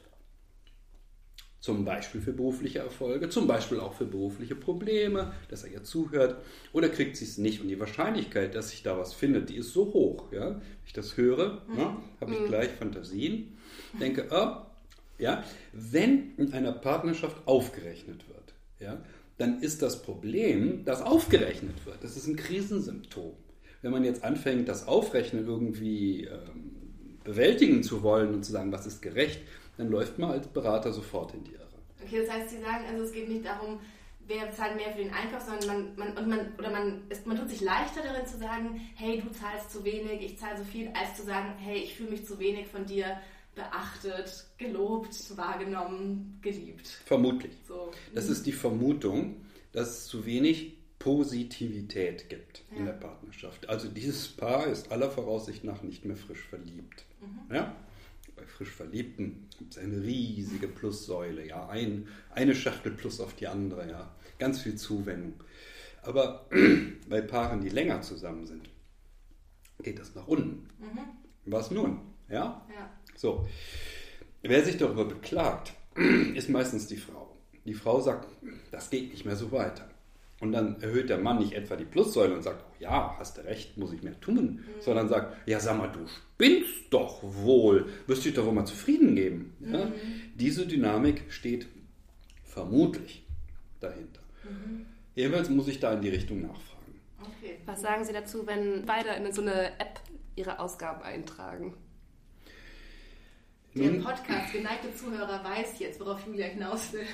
Zum 1.65 1.83
Beispiel 1.83 2.21
für 2.21 2.31
berufliche 2.31 2.77
Erfolge, 2.77 3.27
zum 3.27 3.47
Beispiel 3.47 3.79
auch 3.79 3.95
für 3.95 4.05
berufliche 4.05 4.53
Probleme, 4.53 5.33
dass 5.49 5.63
er 5.63 5.71
ihr 5.71 5.83
zuhört. 5.83 6.35
Oder 6.73 6.89
kriegt 6.89 7.17
sie 7.17 7.25
es 7.25 7.39
nicht? 7.39 7.59
Und 7.59 7.69
die 7.69 7.79
Wahrscheinlichkeit, 7.79 8.53
dass 8.53 8.69
sich 8.69 8.83
da 8.83 8.99
was 8.99 9.15
findet, 9.15 9.49
die 9.49 9.55
ist 9.55 9.73
so 9.73 9.91
hoch. 9.91 10.31
Ja? 10.31 10.49
Wenn 10.51 10.61
ich 10.85 10.93
das 10.93 11.17
höre, 11.17 11.63
mhm. 11.67 11.79
ja, 11.79 12.03
habe 12.21 12.33
ich 12.33 12.39
mhm. 12.39 12.45
gleich 12.45 12.69
Fantasien. 12.69 13.57
Denke, 13.99 14.27
oh, 14.29 14.57
ja, 15.17 15.43
wenn 15.73 16.35
in 16.37 16.53
einer 16.53 16.71
Partnerschaft 16.71 17.47
aufgerechnet 17.47 18.27
wird, 18.27 18.53
ja, 18.79 19.01
dann 19.39 19.59
ist 19.59 19.81
das 19.81 20.03
Problem, 20.03 20.85
dass 20.85 21.01
aufgerechnet 21.01 21.83
wird. 21.87 22.03
Das 22.03 22.15
ist 22.15 22.27
ein 22.27 22.35
Krisensymptom. 22.35 23.33
Wenn 23.81 23.91
man 23.91 24.03
jetzt 24.03 24.23
anfängt, 24.23 24.69
das 24.69 24.87
Aufrechnen 24.87 25.47
irgendwie 25.47 26.25
ähm, 26.25 26.75
bewältigen 27.23 27.81
zu 27.81 28.03
wollen 28.03 28.35
und 28.35 28.45
zu 28.45 28.51
sagen, 28.51 28.71
was 28.71 28.85
ist 28.85 29.01
gerecht, 29.01 29.41
dann 29.77 29.89
läuft 29.89 30.17
man 30.19 30.31
als 30.31 30.47
Berater 30.47 30.93
sofort 30.93 31.33
in 31.33 31.43
die 31.43 31.51
Irre. 31.51 31.65
Okay, 32.03 32.21
das 32.25 32.33
heißt, 32.33 32.49
Sie 32.51 32.59
sagen, 32.59 32.85
also 32.89 33.03
es 33.03 33.11
geht 33.11 33.29
nicht 33.29 33.45
darum, 33.45 33.79
wer 34.27 34.51
zahlt 34.51 34.75
mehr 34.75 34.91
für 34.91 35.03
den 35.03 35.13
Einkauf, 35.13 35.41
sondern 35.41 35.67
man, 35.67 35.95
man, 35.95 36.17
und 36.17 36.29
man, 36.29 36.53
oder 36.57 36.69
man, 36.69 37.03
ist, 37.09 37.25
man 37.25 37.37
tut 37.37 37.49
sich 37.49 37.61
leichter 37.61 38.01
darin 38.03 38.25
zu 38.25 38.37
sagen, 38.37 38.81
hey, 38.95 39.21
du 39.21 39.31
zahlst 39.31 39.71
zu 39.71 39.83
wenig, 39.83 40.21
ich 40.21 40.37
zahle 40.37 40.57
so 40.57 40.63
viel, 40.63 40.89
als 40.89 41.15
zu 41.15 41.23
sagen, 41.23 41.53
hey, 41.57 41.77
ich 41.77 41.95
fühle 41.95 42.11
mich 42.11 42.25
zu 42.25 42.39
wenig 42.39 42.67
von 42.67 42.85
dir 42.85 43.17
beachtet, 43.55 44.45
gelobt, 44.57 45.37
wahrgenommen, 45.37 46.39
geliebt. 46.41 46.87
Vermutlich. 46.87 47.53
So. 47.67 47.91
Das 48.13 48.27
ist 48.29 48.45
die 48.45 48.51
Vermutung, 48.51 49.45
dass 49.71 49.89
es 49.89 50.05
zu 50.07 50.25
wenig 50.25 50.75
Positivität 50.99 52.29
gibt 52.29 52.63
ja. 52.71 52.77
in 52.77 52.85
der 52.85 52.93
Partnerschaft. 52.93 53.69
Also 53.69 53.87
dieses 53.87 54.27
Paar 54.27 54.67
ist 54.67 54.91
aller 54.91 55.09
Voraussicht 55.09 55.63
nach 55.63 55.83
nicht 55.83 56.03
mehr 56.03 56.17
frisch 56.17 56.43
verliebt. 56.43 57.05
Mhm. 57.21 57.55
Ja? 57.55 57.75
Bei 58.35 58.45
frisch 58.45 58.71
Verliebten 58.71 59.47
gibt 59.57 59.73
es 59.73 59.79
eine 59.79 60.01
riesige 60.01 60.67
Plussäule, 60.67 61.47
ja, 61.47 61.67
ein, 61.69 62.07
eine 62.31 62.55
Schachtel 62.55 62.91
plus 62.91 63.19
auf 63.19 63.33
die 63.35 63.47
andere, 63.47 63.89
ja, 63.89 64.15
ganz 64.39 64.61
viel 64.61 64.75
Zuwendung. 64.75 65.33
Aber 66.01 66.47
bei 67.09 67.21
Paaren, 67.21 67.61
die 67.61 67.69
länger 67.69 68.01
zusammen 68.01 68.45
sind, 68.45 68.69
geht 69.81 69.99
das 69.99 70.15
nach 70.15 70.27
unten. 70.27 70.67
Mhm. 70.79 70.99
Was 71.45 71.71
nun? 71.71 71.99
Ja? 72.29 72.65
ja? 72.69 72.89
So. 73.15 73.47
Wer 74.41 74.63
sich 74.63 74.77
darüber 74.77 75.05
beklagt, 75.05 75.73
ist 76.35 76.49
meistens 76.49 76.87
die 76.87 76.97
Frau. 76.97 77.35
Die 77.65 77.73
Frau 77.73 77.99
sagt, 77.99 78.27
das 78.71 78.89
geht 78.89 79.11
nicht 79.11 79.25
mehr 79.25 79.35
so 79.35 79.51
weiter. 79.51 79.89
Und 80.45 80.51
dann 80.51 80.79
erhöht 80.79 81.09
der 81.09 81.17
Mann 81.17 81.39
nicht 81.39 81.53
etwa 81.53 81.75
die 81.75 81.85
Plussäule 81.85 82.35
und 82.35 82.43
sagt, 82.43 82.63
oh 82.69 82.75
ja, 82.79 83.15
hast 83.17 83.37
du 83.37 83.41
recht, 83.41 83.77
muss 83.77 83.91
ich 83.91 84.03
mehr 84.03 84.19
tun, 84.21 84.35
mhm. 84.35 84.63
sondern 84.79 85.09
sagt, 85.09 85.35
ja, 85.47 85.59
sag 85.59 85.79
mal, 85.79 85.87
du 85.87 86.05
spinnst 86.07 86.91
doch 86.91 87.23
wohl, 87.23 87.87
wirst 88.05 88.25
dich 88.25 88.35
doch 88.35 88.47
immer 88.47 88.63
zufrieden 88.63 89.15
geben. 89.15 89.55
Mhm. 89.59 89.73
Ja? 89.73 89.91
Diese 90.35 90.67
Dynamik 90.67 91.23
steht 91.29 91.65
vermutlich 92.43 93.25
dahinter. 93.79 94.21
Mhm. 94.43 94.85
Jedenfalls 95.15 95.49
muss 95.49 95.67
ich 95.67 95.79
da 95.79 95.93
in 95.93 96.01
die 96.01 96.09
Richtung 96.09 96.41
nachfragen. 96.43 97.01
Okay. 97.19 97.57
Was 97.65 97.81
sagen 97.81 98.05
Sie 98.05 98.13
dazu, 98.13 98.45
wenn 98.45 98.85
beide 98.85 99.09
in 99.09 99.31
so 99.31 99.41
eine 99.41 99.79
App 99.79 99.99
ihre 100.35 100.59
Ausgaben 100.59 101.01
eintragen? 101.01 101.73
Der 103.73 103.89
Podcast, 103.99 104.53
geneigte 104.53 104.95
Zuhörer, 104.95 105.43
weiß 105.43 105.79
jetzt, 105.79 105.99
worauf 105.99 106.25
Julia 106.27 106.45
hinaus 106.45 106.93
will. 106.93 107.07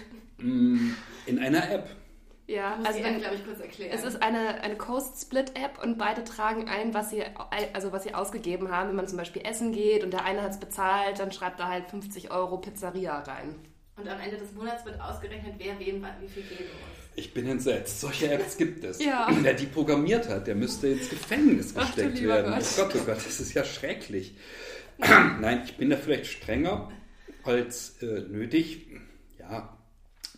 Mm, 0.46 0.92
in 1.26 1.40
einer 1.40 1.72
App. 1.72 1.96
Ja, 2.52 2.78
also 2.84 3.00
glaube 3.00 3.36
ich, 3.36 3.46
kurz 3.46 3.62
erklären. 3.62 3.92
Es 3.94 4.04
ist 4.04 4.22
eine, 4.22 4.62
eine 4.62 4.76
Coast-Split-App 4.76 5.82
und 5.82 5.98
beide 5.98 6.26
tragen 6.26 6.68
ein, 6.68 6.94
was 6.94 7.10
sie, 7.10 7.24
also 7.74 7.94
was 7.94 8.04
sie 8.04 8.14
ausgegeben 8.14 8.70
haben. 8.70 8.90
Wenn 8.90 8.98
man 8.98 9.08
zum 9.08 9.18
Beispiel 9.18 9.44
essen 9.46 9.72
geht 9.72 10.04
und 10.04 10.12
der 10.12 10.26
eine 10.26 10.42
hat 10.42 10.52
es 10.52 10.60
bezahlt, 10.60 11.20
dann 11.20 11.32
schreibt 11.32 11.62
er 11.62 11.70
halt 11.70 11.90
50 11.90 12.30
Euro 12.32 12.58
Pizzeria 12.58 13.20
rein. 13.20 13.56
Und 13.96 14.08
am 14.10 14.20
Ende 14.20 14.38
des 14.38 14.52
Monats 14.52 14.84
wird 14.86 15.00
ausgerechnet, 15.00 15.54
wer 15.60 15.80
wem 15.80 16.06
wie 16.20 16.28
viel 16.28 16.44
geben 16.44 16.64
muss. 16.64 17.00
Ich 17.16 17.34
bin 17.34 17.48
entsetzt. 17.48 18.02
Solche 18.02 18.32
Apps 18.32 18.58
gibt 18.58 18.84
es. 18.84 19.02
ja. 19.04 19.30
Wer 19.42 19.54
die 19.54 19.66
programmiert 19.66 20.28
hat, 20.28 20.48
der 20.48 20.56
müsste 20.56 20.88
ins 20.88 21.10
Gefängnis 21.10 21.74
gesteckt 21.74 22.18
Ach, 22.18 22.24
werden. 22.24 22.54
Gott. 22.54 22.64
Oh 22.64 22.82
Gott, 22.82 22.96
oh 22.96 23.06
Gott, 23.06 23.18
das 23.18 23.40
ist 23.40 23.54
ja 23.54 23.64
schrecklich. 23.64 24.36
Nein, 24.98 25.62
ich 25.66 25.78
bin 25.78 25.90
da 25.90 25.98
vielleicht 25.98 26.26
strenger 26.28 26.92
als 27.44 28.02
äh, 28.02 28.22
nötig. 28.30 28.88
Ja, 29.40 29.78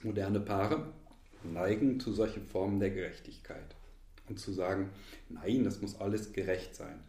moderne 0.03 0.39
Paare 0.39 0.93
neigen 1.45 1.99
zu 1.99 2.13
solchen 2.13 2.45
Formen 2.45 2.79
der 2.79 2.91
Gerechtigkeit. 2.91 3.75
Und 4.29 4.39
zu 4.39 4.53
sagen, 4.53 4.89
nein, 5.29 5.63
das 5.63 5.81
muss 5.81 5.99
alles 5.99 6.31
gerecht 6.31 6.75
sein. 6.75 6.99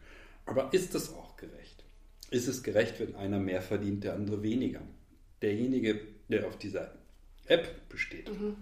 Aber 0.47 0.73
ist 0.73 0.95
es 0.95 1.12
auch 1.12 1.37
gerecht? 1.37 1.85
Ist 2.31 2.49
es 2.49 2.62
gerecht, 2.62 2.99
wenn 2.99 3.14
einer 3.14 3.38
mehr 3.38 3.62
verdient, 3.62 4.05
der 4.05 4.14
andere 4.14 4.43
weniger? 4.43 4.81
Derjenige, 5.41 6.00
der 6.29 6.47
auf 6.47 6.59
dieser 6.59 6.93
App 7.47 7.88
besteht, 7.88 8.29
mhm. 8.29 8.57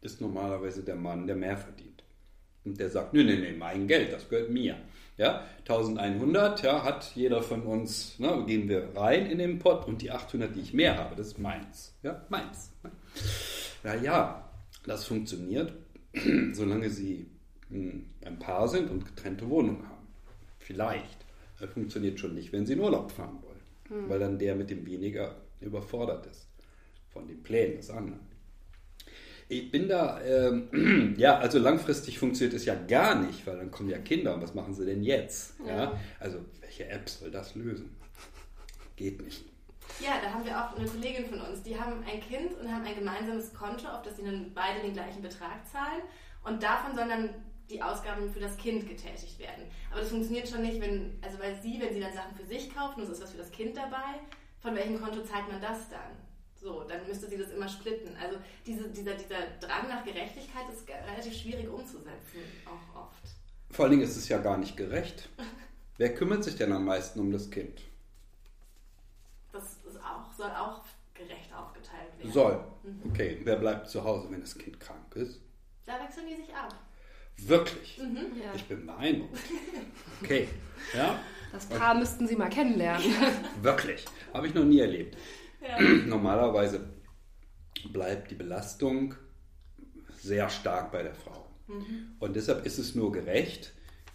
ist 0.00 0.20
normalerweise 0.20 0.82
der 0.82 0.96
Mann, 0.96 1.26
der 1.26 1.36
mehr 1.36 1.56
verdient. 1.56 2.02
Und 2.64 2.78
der 2.78 2.90
sagt, 2.90 3.12
nee, 3.12 3.24
nee, 3.24 3.36
nee, 3.36 3.52
mein 3.52 3.86
Geld, 3.88 4.12
das 4.12 4.28
gehört 4.28 4.50
mir. 4.50 4.76
Ja, 5.16 5.44
1100 5.68 6.62
ja, 6.62 6.82
hat 6.82 7.12
jeder 7.14 7.42
von 7.42 7.62
uns, 7.62 8.18
ne, 8.18 8.44
gehen 8.46 8.68
wir 8.68 8.96
rein 8.96 9.26
in 9.26 9.38
den 9.38 9.58
Pott 9.58 9.86
und 9.86 10.00
die 10.02 10.10
800, 10.10 10.54
die 10.54 10.60
ich 10.60 10.72
mehr 10.72 10.96
habe, 10.96 11.14
das 11.16 11.28
ist 11.28 11.38
meins. 11.38 11.94
Ja, 12.02 12.24
meins. 12.28 12.72
Ja, 13.84 13.94
ja, 13.94 14.49
das 14.84 15.04
funktioniert, 15.06 15.72
solange 16.52 16.90
sie 16.90 17.26
hm, 17.68 18.06
ein 18.24 18.38
Paar 18.38 18.68
sind 18.68 18.90
und 18.90 19.04
getrennte 19.04 19.48
Wohnungen 19.48 19.88
haben. 19.88 20.06
Vielleicht. 20.58 21.18
Das 21.58 21.70
funktioniert 21.70 22.18
schon 22.18 22.34
nicht, 22.34 22.52
wenn 22.52 22.64
sie 22.64 22.72
in 22.72 22.80
Urlaub 22.80 23.10
fahren 23.12 23.38
wollen, 23.42 23.60
hm. 24.02 24.08
weil 24.08 24.18
dann 24.18 24.38
der 24.38 24.54
mit 24.54 24.70
dem 24.70 24.86
weniger 24.86 25.36
überfordert 25.60 26.26
ist 26.26 26.48
von 27.10 27.26
den 27.26 27.42
Plänen 27.42 27.76
des 27.76 27.90
anderen. 27.90 28.20
Ich 29.48 29.70
bin 29.70 29.88
da, 29.88 30.22
ähm, 30.22 31.14
ja, 31.18 31.38
also 31.38 31.58
langfristig 31.58 32.18
funktioniert 32.18 32.54
es 32.54 32.64
ja 32.64 32.76
gar 32.76 33.20
nicht, 33.20 33.46
weil 33.46 33.56
dann 33.56 33.70
kommen 33.70 33.90
ja 33.90 33.98
Kinder 33.98 34.34
und 34.34 34.42
was 34.42 34.54
machen 34.54 34.74
sie 34.74 34.86
denn 34.86 35.02
jetzt? 35.02 35.54
Ja. 35.66 35.76
ja? 35.76 36.00
Also, 36.20 36.38
welche 36.60 36.88
App 36.88 37.08
soll 37.08 37.30
das 37.30 37.56
lösen? 37.56 37.90
Geht 38.94 39.22
nicht. 39.22 39.49
Ja, 40.00 40.18
da 40.22 40.32
haben 40.32 40.44
wir 40.44 40.56
auch 40.56 40.76
eine 40.76 40.88
Kollegin 40.88 41.26
von 41.26 41.40
uns, 41.42 41.62
die 41.62 41.78
haben 41.78 42.02
ein 42.04 42.20
Kind 42.20 42.58
und 42.58 42.72
haben 42.72 42.84
ein 42.84 42.94
gemeinsames 42.94 43.52
Konto, 43.52 43.86
auf 43.86 44.02
das 44.02 44.16
sie 44.16 44.24
dann 44.24 44.52
beide 44.54 44.80
den 44.80 44.94
gleichen 44.94 45.20
Betrag 45.20 45.66
zahlen. 45.70 46.02
Und 46.42 46.62
davon 46.62 46.94
sollen 46.94 47.08
dann 47.10 47.34
die 47.68 47.82
Ausgaben 47.82 48.32
für 48.32 48.40
das 48.40 48.56
Kind 48.56 48.88
getätigt 48.88 49.38
werden. 49.38 49.64
Aber 49.90 50.00
das 50.00 50.08
funktioniert 50.08 50.48
schon 50.48 50.62
nicht, 50.62 50.80
wenn, 50.80 51.18
also 51.22 51.38
weil 51.38 51.54
sie, 51.62 51.78
wenn 51.80 51.92
sie 51.92 52.00
dann 52.00 52.14
Sachen 52.14 52.34
für 52.34 52.46
sich 52.46 52.74
kaufen, 52.74 53.02
es 53.02 53.10
ist 53.10 53.22
was 53.22 53.30
für 53.32 53.38
das 53.38 53.50
Kind 53.50 53.76
dabei, 53.76 54.20
von 54.60 54.74
welchem 54.74 55.00
Konto 55.00 55.22
zahlt 55.22 55.48
man 55.48 55.60
das 55.60 55.88
dann? 55.90 56.16
So, 56.54 56.84
dann 56.84 57.06
müsste 57.06 57.28
sie 57.28 57.38
das 57.38 57.50
immer 57.50 57.68
splitten. 57.68 58.16
Also 58.16 58.38
diese, 58.66 58.88
dieser, 58.88 59.14
dieser 59.14 59.46
Drang 59.60 59.88
nach 59.88 60.04
Gerechtigkeit 60.04 60.64
ist 60.72 60.86
relativ 60.88 61.34
schwierig 61.34 61.68
umzusetzen, 61.68 62.42
auch 62.66 63.02
oft. 63.02 63.36
Vor 63.70 63.84
allen 63.84 63.92
Dingen 63.92 64.04
ist 64.04 64.16
es 64.16 64.28
ja 64.28 64.38
gar 64.38 64.58
nicht 64.58 64.76
gerecht. 64.76 65.28
Wer 65.96 66.14
kümmert 66.14 66.44
sich 66.44 66.56
denn 66.56 66.72
am 66.72 66.84
meisten 66.84 67.20
um 67.20 67.30
das 67.30 67.50
Kind? 67.50 67.80
Soll 70.36 70.50
auch 70.50 70.82
gerecht 71.14 71.52
aufgeteilt 71.54 72.18
werden. 72.18 72.32
Soll. 72.32 72.64
Mhm. 72.82 73.10
Okay, 73.10 73.40
wer 73.44 73.56
bleibt 73.56 73.88
zu 73.88 74.02
Hause, 74.04 74.30
wenn 74.30 74.40
das 74.40 74.56
Kind 74.56 74.80
krank 74.80 75.14
ist? 75.14 75.40
Da 75.86 76.00
wechseln 76.00 76.26
die 76.28 76.36
sich 76.36 76.54
ab. 76.54 76.74
Wirklich? 77.36 77.98
Mhm, 77.98 78.40
ja. 78.40 78.54
Ich 78.54 78.64
bin 78.66 78.86
beeindruckt. 78.86 79.38
Okay. 80.22 80.48
Ja? 80.94 81.18
Das 81.52 81.66
Paar 81.66 81.92
okay. 81.92 82.00
müssten 82.00 82.26
Sie 82.26 82.36
mal 82.36 82.48
kennenlernen. 82.48 83.06
Wirklich. 83.62 84.04
Habe 84.32 84.46
ich 84.46 84.54
noch 84.54 84.64
nie 84.64 84.80
erlebt. 84.80 85.16
Ja. 85.60 85.80
Normalerweise 86.06 86.88
bleibt 87.92 88.30
die 88.30 88.34
Belastung 88.34 89.14
sehr 90.18 90.48
stark 90.48 90.92
bei 90.92 91.02
der 91.02 91.14
Frau. 91.14 91.48
Mhm. 91.66 92.16
Und 92.18 92.36
deshalb 92.36 92.66
ist 92.66 92.78
es 92.78 92.94
nur 92.94 93.10
gerecht, 93.10 93.72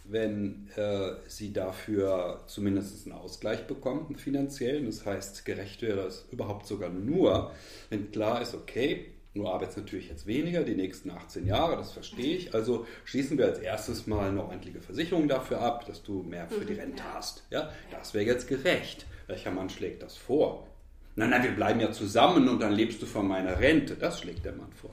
wenn 0.07 0.69
äh, 0.75 1.13
sie 1.27 1.51
dafür 1.51 2.43
zumindest 2.47 3.05
einen 3.05 3.15
Ausgleich 3.15 3.65
bekommt, 3.67 4.09
einen 4.09 4.19
finanziellen. 4.19 4.85
Das 4.85 5.05
heißt, 5.05 5.45
gerecht 5.45 5.81
wäre 5.81 6.03
das 6.03 6.25
überhaupt 6.31 6.67
sogar 6.67 6.89
nur, 6.89 7.51
wenn 7.89 8.11
klar 8.11 8.41
ist, 8.41 8.53
okay, 8.53 9.11
du 9.33 9.47
arbeitest 9.47 9.77
natürlich 9.77 10.09
jetzt 10.09 10.27
weniger, 10.27 10.63
die 10.63 10.75
nächsten 10.75 11.11
18 11.11 11.45
Jahre, 11.45 11.75
das 11.75 11.91
verstehe 11.91 12.37
ich. 12.37 12.53
Also 12.53 12.85
schließen 13.03 13.37
wir 13.37 13.45
als 13.45 13.59
erstes 13.59 14.07
mal 14.07 14.29
eine 14.29 14.43
ordentliche 14.43 14.79
Versicherung 14.79 15.27
dafür 15.27 15.61
ab, 15.61 15.85
dass 15.85 16.03
du 16.03 16.23
mehr 16.23 16.47
für 16.47 16.65
die 16.65 16.73
mhm, 16.73 16.79
Rente 16.79 17.03
hast. 17.13 17.43
Ja, 17.49 17.71
das 17.91 18.13
wäre 18.13 18.25
jetzt 18.25 18.47
gerecht. 18.47 19.05
Welcher 19.27 19.51
Mann 19.51 19.69
schlägt 19.69 20.03
das 20.03 20.15
vor? 20.15 20.67
Nein, 21.15 21.29
nein, 21.29 21.43
wir 21.43 21.51
bleiben 21.51 21.79
ja 21.79 21.91
zusammen 21.91 22.47
und 22.47 22.59
dann 22.59 22.73
lebst 22.73 23.01
du 23.01 23.05
von 23.05 23.27
meiner 23.27 23.59
Rente. 23.59 23.95
Das 23.95 24.19
schlägt 24.19 24.45
der 24.45 24.53
Mann 24.53 24.71
vor. 24.73 24.91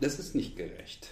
Das 0.00 0.18
ist 0.18 0.34
nicht 0.34 0.56
gerecht. 0.56 1.08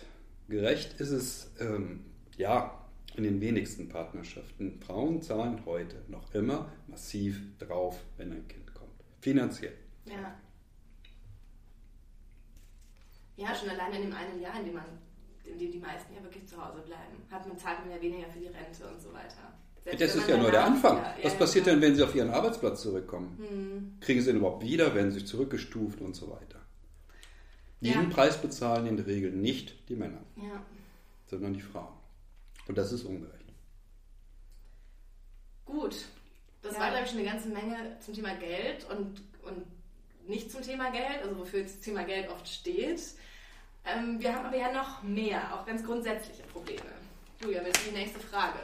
Gerecht 0.49 1.01
ist 1.01 1.11
es, 1.11 1.51
ähm, 1.59 2.05
ja, 2.37 2.84
in 3.17 3.25
den 3.25 3.41
wenigsten 3.41 3.89
Partnerschaften. 3.89 4.81
Frauen 4.81 5.23
zahlen 5.23 5.65
heute 5.67 6.03
noch 6.09 6.35
immer 6.35 6.71
massiv 6.89 7.41
drauf, 7.59 8.03
wenn 8.17 8.33
ein 8.33 8.49
Kind 8.49 8.75
kommt. 8.75 8.91
Finanziell. 9.21 9.75
Ja. 10.07 10.35
Ja, 13.37 13.55
schon 13.55 13.71
alleine 13.71 13.97
in 13.97 14.03
dem 14.03 14.13
einen 14.13 14.41
Jahr, 14.41 14.59
in 14.61 14.67
dem 14.67 14.75
man 14.75 14.85
in 15.45 15.59
dem 15.59 15.71
die 15.71 15.79
meisten 15.79 16.15
ja 16.15 16.23
wirklich 16.23 16.47
zu 16.47 16.57
Hause 16.57 16.81
bleiben, 16.81 17.23
hat 17.31 17.47
man 17.47 17.59
zahlt 17.59 17.81
man 17.81 17.91
ja 17.91 18.01
weniger 18.01 18.29
für 18.29 18.39
die 18.39 18.47
Rente 18.47 18.87
und 18.87 19.01
so 19.01 19.13
weiter. 19.13 19.53
Selbst 19.83 20.01
das 20.01 20.15
ist 20.15 20.29
ja 20.29 20.39
nur 20.39 20.51
der 20.51 20.65
Anfang. 20.65 20.97
Wieder, 20.97 21.15
Was 21.23 21.33
ja, 21.33 21.39
passiert 21.39 21.67
ja. 21.67 21.73
denn, 21.73 21.83
wenn 21.83 21.95
sie 21.95 22.03
auf 22.03 22.15
ihren 22.15 22.31
Arbeitsplatz 22.31 22.81
zurückkommen? 22.81 23.37
Hm. 23.39 23.97
Kriegen 24.01 24.23
sie 24.23 24.31
ihn 24.31 24.37
überhaupt 24.37 24.63
wieder? 24.63 24.95
Werden 24.95 25.13
sie 25.13 25.25
zurückgestuft 25.25 26.01
und 26.01 26.17
so 26.17 26.31
weiter? 26.31 26.61
Diesen 27.83 28.05
ja. 28.05 28.09
Preis 28.09 28.41
bezahlen 28.41 28.87
in 28.87 28.97
der 28.97 29.07
Regel 29.07 29.31
nicht 29.31 29.89
die 29.91 29.97
Männer, 29.97 30.23
sondern 31.27 31.53
die 31.53 31.61
Frauen. 31.61 31.93
Und 32.67 32.79
das 32.79 32.93
ist 32.93 33.05
ungerecht. 33.05 33.45
Gut, 35.67 35.97
das 36.63 36.79
war, 36.79 36.91
glaube 36.91 37.05
ich, 37.05 37.11
schon 37.11 37.21
eine 37.21 37.29
ganze 37.29 37.49
Menge 37.49 37.97
zum 38.01 38.15
Thema 38.15 38.35
Geld 38.35 38.87
und, 38.91 39.23
und 39.43 40.29
nicht 40.29 40.51
zum 40.51 40.63
Thema 40.63 40.91
Geld, 40.91 41.23
also 41.23 41.39
wofür 41.39 41.63
das 41.63 41.81
Thema 41.81 42.05
Geld 42.05 42.31
oft 42.31 42.49
steht. 42.49 43.01
Ähm, 43.85 44.19
wir 44.21 44.35
haben 44.35 44.47
aber 44.47 44.57
ja 44.57 44.73
noch 44.73 45.03
mehr, 45.03 45.55
auch 45.55 45.67
ganz 45.67 45.85
grundsätzliche 45.85 46.43
Probleme. 46.45 46.81
Julia, 47.43 47.63
willst 47.65 47.85
du 47.85 47.91
die 47.91 47.97
nächste 47.97 48.21
Frage? 48.21 48.59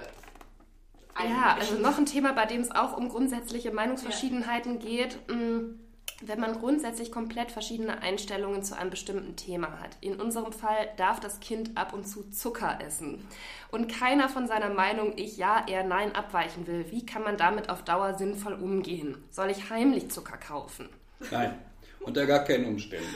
Ja, 1.18 1.56
also 1.58 1.74
noch 1.76 1.98
ein 1.98 2.06
Thema, 2.06 2.32
bei 2.32 2.46
dem 2.46 2.62
es 2.62 2.70
auch 2.70 2.96
um 2.96 3.10
grundsätzliche 3.10 3.72
Meinungsverschiedenheiten 3.72 4.80
ja. 4.80 4.86
geht. 4.86 5.18
Mm, 5.28 5.78
wenn 6.20 6.40
man 6.40 6.58
grundsätzlich 6.58 7.10
komplett 7.10 7.50
verschiedene 7.50 8.02
Einstellungen 8.02 8.62
zu 8.62 8.76
einem 8.76 8.90
bestimmten 8.90 9.36
Thema 9.36 9.80
hat. 9.80 9.96
In 10.00 10.20
unserem 10.20 10.52
Fall 10.52 10.88
darf 10.96 11.20
das 11.20 11.40
Kind 11.40 11.76
ab 11.76 11.92
und 11.92 12.06
zu 12.06 12.30
Zucker 12.30 12.78
essen. 12.80 13.26
Und 13.70 13.88
keiner 13.88 14.28
von 14.28 14.46
seiner 14.46 14.70
Meinung 14.70 15.14
ich 15.16 15.36
ja, 15.36 15.64
er 15.68 15.84
nein 15.84 16.14
abweichen 16.14 16.66
will. 16.66 16.86
Wie 16.90 17.06
kann 17.06 17.22
man 17.22 17.36
damit 17.36 17.70
auf 17.70 17.82
Dauer 17.84 18.14
sinnvoll 18.14 18.54
umgehen? 18.54 19.16
Soll 19.30 19.50
ich 19.50 19.70
heimlich 19.70 20.10
Zucker 20.10 20.36
kaufen? 20.36 20.88
Nein. 21.30 21.58
Unter 22.00 22.26
gar 22.26 22.44
keinen 22.44 22.64
Umständen. 22.64 23.14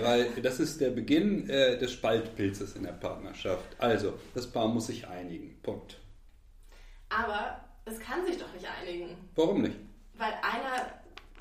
Weil 0.00 0.30
das 0.40 0.60
ist 0.60 0.80
der 0.80 0.90
Beginn 0.90 1.50
äh, 1.50 1.78
des 1.78 1.92
Spaltpilzes 1.92 2.76
in 2.76 2.84
der 2.84 2.92
Partnerschaft. 2.92 3.64
Also, 3.78 4.14
das 4.34 4.46
Paar 4.46 4.68
muss 4.68 4.86
sich 4.86 5.08
einigen. 5.08 5.60
Punkt. 5.62 5.98
Aber 7.08 7.60
es 7.84 7.98
kann 7.98 8.24
sich 8.24 8.38
doch 8.38 8.52
nicht 8.54 8.66
einigen. 8.80 9.16
Warum 9.34 9.62
nicht? 9.62 9.76
Weil 10.16 10.32
einer 10.42 10.92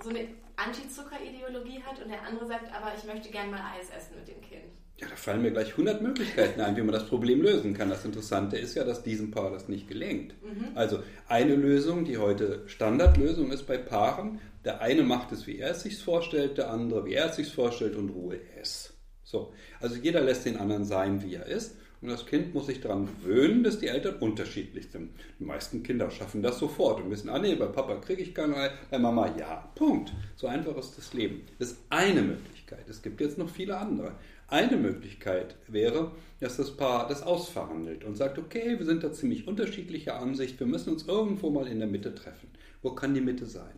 so 0.02 0.10
eine 0.10 0.30
Anti-Zucker-Ideologie 0.66 1.82
hat 1.84 2.02
und 2.02 2.10
der 2.10 2.22
andere 2.24 2.48
sagt, 2.48 2.74
aber 2.74 2.92
ich 2.98 3.04
möchte 3.06 3.30
gerne 3.30 3.52
mal 3.52 3.62
Eis 3.78 3.90
essen 3.90 4.16
mit 4.18 4.28
dem 4.28 4.42
Kind. 4.42 4.72
Ja, 4.98 5.08
da 5.08 5.16
fallen 5.16 5.42
mir 5.42 5.52
gleich 5.52 5.72
100 5.72 6.02
Möglichkeiten 6.02 6.60
ein, 6.60 6.76
wie 6.76 6.82
man 6.82 6.92
das 6.92 7.08
Problem 7.08 7.42
lösen 7.42 7.74
kann. 7.74 7.90
Das 7.90 8.04
Interessante 8.04 8.58
ist 8.58 8.76
ja, 8.76 8.84
dass 8.84 9.02
diesem 9.02 9.32
Paar 9.32 9.50
das 9.50 9.70
nicht 9.70 9.88
gelingt. 9.88 10.34
Mhm. 10.44 10.72
Also 10.76 11.02
eine 11.30 11.56
Lösung, 11.56 12.04
die 12.04 12.18
heute 12.18 12.64
Standardlösung 12.68 13.52
ist 13.52 13.66
bei 13.66 13.78
Paaren, 13.78 14.42
der 14.66 14.82
eine 14.82 15.04
macht 15.04 15.32
es, 15.32 15.48
wie 15.48 15.58
er 15.58 15.72
es 15.72 15.84
sich 15.84 16.04
vorstellt, 16.04 16.58
der 16.58 16.70
andere, 16.70 17.06
wie 17.06 17.14
er 17.14 17.30
es 17.30 17.38
sich 17.38 17.54
vorstellt 17.54 17.96
und 17.96 18.10
Ruhe 18.10 18.40
es. 18.62 18.94
So. 19.24 19.54
Also 19.80 19.96
jeder 19.96 20.20
lässt 20.20 20.46
den 20.46 20.58
anderen 20.58 20.84
sein, 20.84 21.24
wie 21.24 21.36
er 21.36 21.46
ist. 21.46 21.78
Und 22.02 22.08
das 22.10 22.26
Kind 22.26 22.54
muss 22.54 22.68
sich 22.68 22.80
daran 22.80 23.08
gewöhnen, 23.08 23.64
dass 23.64 23.80
die 23.80 23.88
Eltern 23.88 24.16
unterschiedlich 24.16 24.88
sind. 24.90 25.12
Die 25.38 25.44
meisten 25.44 25.84
Kinder 25.84 26.10
schaffen 26.10 26.42
das 26.42 26.58
sofort 26.58 27.04
und 27.04 27.12
wissen, 27.12 27.30
ah 27.30 27.40
nee, 27.40 27.56
bei 27.56 27.66
Papa 27.66 27.96
kriege 27.96 28.22
ich 28.22 28.34
keinen 28.34 28.54
Ei, 28.54 28.72
bei 28.90 28.98
Mama 28.98 29.36
ja. 29.38 29.70
Punkt. 29.76 30.14
So 30.36 30.48
einfach 30.48 30.78
ist 30.78 30.98
das 30.98 31.14
Leben. 31.14 31.42
Das 31.60 31.72
ist 31.72 31.80
eine 31.90 32.22
Möglichkeit. 32.22 32.88
Es 32.88 33.02
gibt 33.02 33.20
jetzt 33.20 33.38
noch 33.38 33.50
viele 33.50 33.78
andere. 33.78 34.14
Eine 34.48 34.78
Möglichkeit 34.78 35.58
wäre, 35.68 36.12
dass 36.40 36.58
das 36.58 36.76
Paar 36.76 37.08
das 37.08 37.22
ausverhandelt 37.22 38.04
und 38.04 38.16
sagt, 38.16 38.40
okay, 38.40 38.80
wir 38.80 38.86
sind 38.86 39.04
da 39.04 39.12
ziemlich 39.12 39.48
unterschiedlicher 39.48 40.20
Ansicht, 40.20 40.60
wir 40.60 40.68
müssen 40.68 40.94
uns 40.94 41.08
irgendwo 41.08 41.50
mal 41.50 41.68
in 41.68 41.80
der 41.80 41.88
Mitte 41.88 42.16
treffen. 42.16 42.48
Wo 42.82 42.92
kann 42.92 43.14
die 43.14 43.22
Mitte 43.22 43.46
sein? 43.46 43.76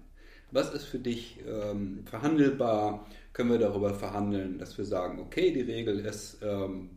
Was 0.52 0.74
ist 0.74 0.86
für 0.86 1.00
dich 1.00 1.40
ähm, 1.48 2.04
verhandelbar? 2.06 3.08
Können 3.34 3.52
wir 3.52 3.58
darüber 3.58 3.94
verhandeln, 3.94 4.60
dass 4.60 4.78
wir 4.78 4.86
sagen, 4.86 5.20
okay, 5.20 5.52
die 5.52 5.62
Regel 5.62 6.00
ist, 6.00 6.40
ähm, 6.42 6.90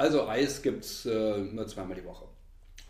also 0.00 0.26
Eis 0.26 0.62
gibt 0.62 0.82
es 0.82 1.04
äh, 1.04 1.38
nur 1.52 1.66
zweimal 1.66 1.94
die 1.94 2.06
Woche. 2.06 2.24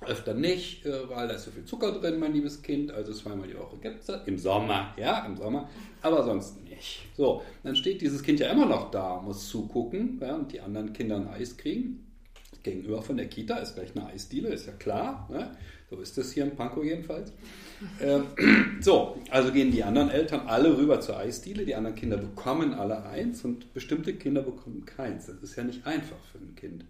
Öfter 0.07 0.33
nicht, 0.33 0.87
äh, 0.87 1.09
weil 1.11 1.27
da 1.27 1.35
ist 1.35 1.45
so 1.45 1.51
viel 1.51 1.65
Zucker 1.65 1.91
drin, 1.91 2.21
mein 2.21 2.33
liebes 2.33 2.63
Kind. 2.63 2.93
Also 2.93 3.13
zweimal 3.13 3.49
die 3.49 3.59
Woche 3.59 3.79
gibt 3.79 4.09
es 4.09 4.27
Im 4.27 4.39
Sommer, 4.39 4.95
ja, 4.97 5.27
im 5.27 5.37
Sommer. 5.37 5.69
Aber 6.03 6.23
sonst 6.23 6.63
nicht. 6.63 7.01
So, 7.17 7.43
dann 7.65 7.75
steht 7.75 8.01
dieses 8.01 8.23
Kind 8.23 8.39
ja 8.39 8.53
immer 8.53 8.65
noch 8.65 8.93
da, 8.93 9.21
muss 9.21 9.49
zugucken 9.49 10.21
ja, 10.23 10.37
und 10.37 10.53
die 10.53 10.61
anderen 10.61 10.93
Kinder 10.93 11.17
ein 11.17 11.27
Eis 11.27 11.57
kriegen. 11.57 12.07
Gegenüber 12.63 13.03
von 13.03 13.17
der 13.17 13.27
Kita 13.27 13.57
ist 13.57 13.75
gleich 13.75 13.97
eine 13.97 14.07
Eisdiele, 14.07 14.49
ist 14.49 14.67
ja 14.67 14.73
klar. 14.73 15.29
Ne? 15.31 15.57
So 15.89 15.99
ist 16.01 16.17
das 16.19 16.33
hier 16.33 16.45
in 16.45 16.57
Pankow 16.57 16.85
jedenfalls. 16.85 17.33
Ähm, 18.01 18.27
so, 18.81 19.19
also 19.31 19.51
gehen 19.51 19.73
die 19.73 19.83
anderen 19.83 20.11
Eltern 20.11 20.47
alle 20.47 20.77
rüber 20.77 21.01
zur 21.01 21.19
Eisdiele. 21.19 21.65
Die 21.65 21.75
anderen 21.75 21.97
Kinder 21.97 22.17
bekommen 22.17 22.75
alle 22.75 23.05
eins 23.05 23.45
und 23.45 23.73
bestimmte 23.73 24.15
Kinder 24.15 24.43
bekommen 24.43 24.85
keins. 24.85 25.27
Das 25.27 25.43
ist 25.43 25.57
ja 25.57 25.65
nicht 25.65 25.87
einfach 25.87 26.19
für 26.31 26.39
ein 26.39 26.55
Kind. 26.55 26.85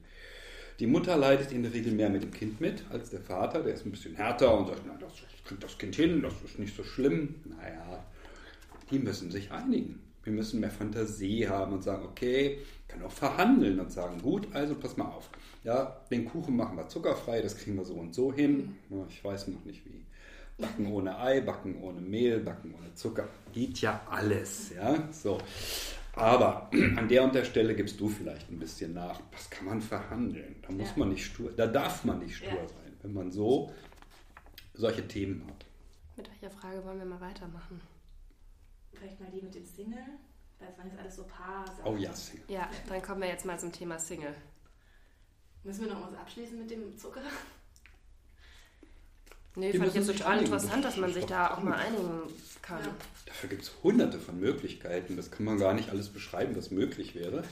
Die 0.80 0.86
Mutter 0.86 1.16
leidet 1.16 1.52
in 1.52 1.62
der 1.62 1.72
Regel 1.72 1.92
mehr 1.92 2.10
mit 2.10 2.22
dem 2.22 2.32
Kind 2.32 2.60
mit 2.60 2.84
als 2.90 3.10
der 3.10 3.20
Vater. 3.20 3.62
Der 3.62 3.74
ist 3.74 3.86
ein 3.86 3.90
bisschen 3.90 4.16
härter 4.16 4.58
und 4.58 4.66
sagt, 4.66 4.82
na, 4.86 4.96
das 4.98 5.12
kriegt 5.44 5.62
das 5.62 5.78
Kind 5.78 5.94
hin, 5.94 6.22
das 6.22 6.34
ist 6.44 6.58
nicht 6.58 6.74
so 6.74 6.82
schlimm. 6.82 7.36
Naja, 7.44 8.04
die 8.90 8.98
müssen 8.98 9.30
sich 9.30 9.52
einigen. 9.52 10.00
Wir 10.22 10.33
müssen 10.33 10.61
mehr 10.61 10.70
Fantasie 10.70 11.48
haben 11.48 11.72
und 11.72 11.83
sagen, 11.83 12.04
okay, 12.04 12.59
kann 12.88 13.02
auch 13.02 13.12
verhandeln 13.12 13.80
und 13.80 13.90
sagen, 13.90 14.20
gut, 14.20 14.48
also 14.52 14.74
pass 14.74 14.96
mal 14.96 15.06
auf. 15.06 15.30
Ja, 15.64 16.00
den 16.11 16.24
Kuchen 16.24 16.56
machen 16.56 16.76
wir 16.76 16.88
zuckerfrei, 16.88 17.40
das 17.40 17.56
kriegen 17.56 17.76
wir 17.76 17.85
so 17.85 17.94
und 17.94 18.14
so 18.14 18.33
hin. 18.33 18.76
Ja, 18.90 19.06
ich 19.09 19.22
weiß 19.22 19.48
noch 19.48 19.64
nicht 19.64 19.85
wie. 19.87 20.04
Backen 20.59 20.87
ohne 20.92 21.18
Ei, 21.18 21.40
backen 21.40 21.80
ohne 21.83 22.00
Mehl, 22.00 22.40
backen 22.40 22.74
ohne 22.74 22.92
Zucker. 22.94 23.28
Geht 23.52 23.80
ja 23.80 24.02
alles, 24.11 24.72
ja. 24.74 25.09
So. 25.11 25.38
Aber 26.14 26.70
an 26.96 27.09
der 27.09 27.24
und 27.24 27.35
der 27.35 27.44
Stelle 27.44 27.74
gibst 27.74 27.98
du 27.98 28.09
vielleicht 28.09 28.50
ein 28.50 28.59
bisschen 28.59 28.92
nach. 28.92 29.20
Was 29.33 29.48
kann 29.48 29.66
man 29.66 29.80
verhandeln? 29.80 30.56
Da 30.62 30.72
muss 30.72 30.88
ja. 30.88 30.94
man 30.96 31.11
nicht 31.11 31.24
stur, 31.24 31.52
da 31.56 31.66
darf 31.66 32.04
man 32.04 32.18
nicht 32.18 32.37
stur 32.37 32.48
ja. 32.48 32.68
sein, 32.68 32.92
wenn 33.02 33.14
man 33.14 33.30
so 33.30 33.72
solche 34.74 35.06
Themen 35.06 35.44
hat. 35.46 35.66
Mit 36.16 36.28
welcher 36.28 36.50
Frage 36.50 36.85
wollen 36.85 36.98
wir 36.98 37.06
mal 37.06 37.20
weitermachen? 37.20 37.80
Vielleicht 39.00 39.18
mal 39.18 39.30
die 39.30 39.40
mit 39.40 39.54
dem 39.54 39.64
Single, 39.64 40.04
weil 40.58 40.68
es 40.68 40.76
waren 40.76 40.88
jetzt 40.88 40.98
alles 40.98 41.16
so 41.16 41.24
Paar. 41.24 41.64
Oh 41.84 41.96
ja, 41.96 42.14
Single. 42.14 42.44
Ja, 42.48 42.68
dann 42.86 43.00
kommen 43.00 43.22
wir 43.22 43.28
jetzt 43.28 43.46
mal 43.46 43.58
zum 43.58 43.72
Thema 43.72 43.98
Single. 43.98 44.34
Müssen 45.64 45.86
wir 45.86 45.94
noch 45.94 46.06
was 46.06 46.18
abschließen 46.18 46.58
mit 46.58 46.70
dem 46.70 46.96
Zucker? 46.98 47.22
Nee, 49.56 49.72
fand 49.72 49.88
ich 49.88 49.94
jetzt 49.94 50.06
total 50.06 50.40
interessant, 50.40 50.84
dass 50.84 50.96
man 50.98 51.12
sich 51.12 51.24
da 51.24 51.54
auch 51.54 51.62
mal 51.62 51.74
einigen 51.74 52.22
kann. 52.60 52.84
Ja. 52.84 52.94
Dafür 53.26 53.48
gibt 53.48 53.62
es 53.62 53.72
hunderte 53.82 54.18
von 54.20 54.38
Möglichkeiten. 54.38 55.16
Das 55.16 55.30
kann 55.30 55.44
man 55.44 55.58
gar 55.58 55.72
nicht 55.72 55.88
alles 55.88 56.10
beschreiben, 56.10 56.54
was 56.54 56.70
möglich 56.70 57.14
wäre. 57.14 57.42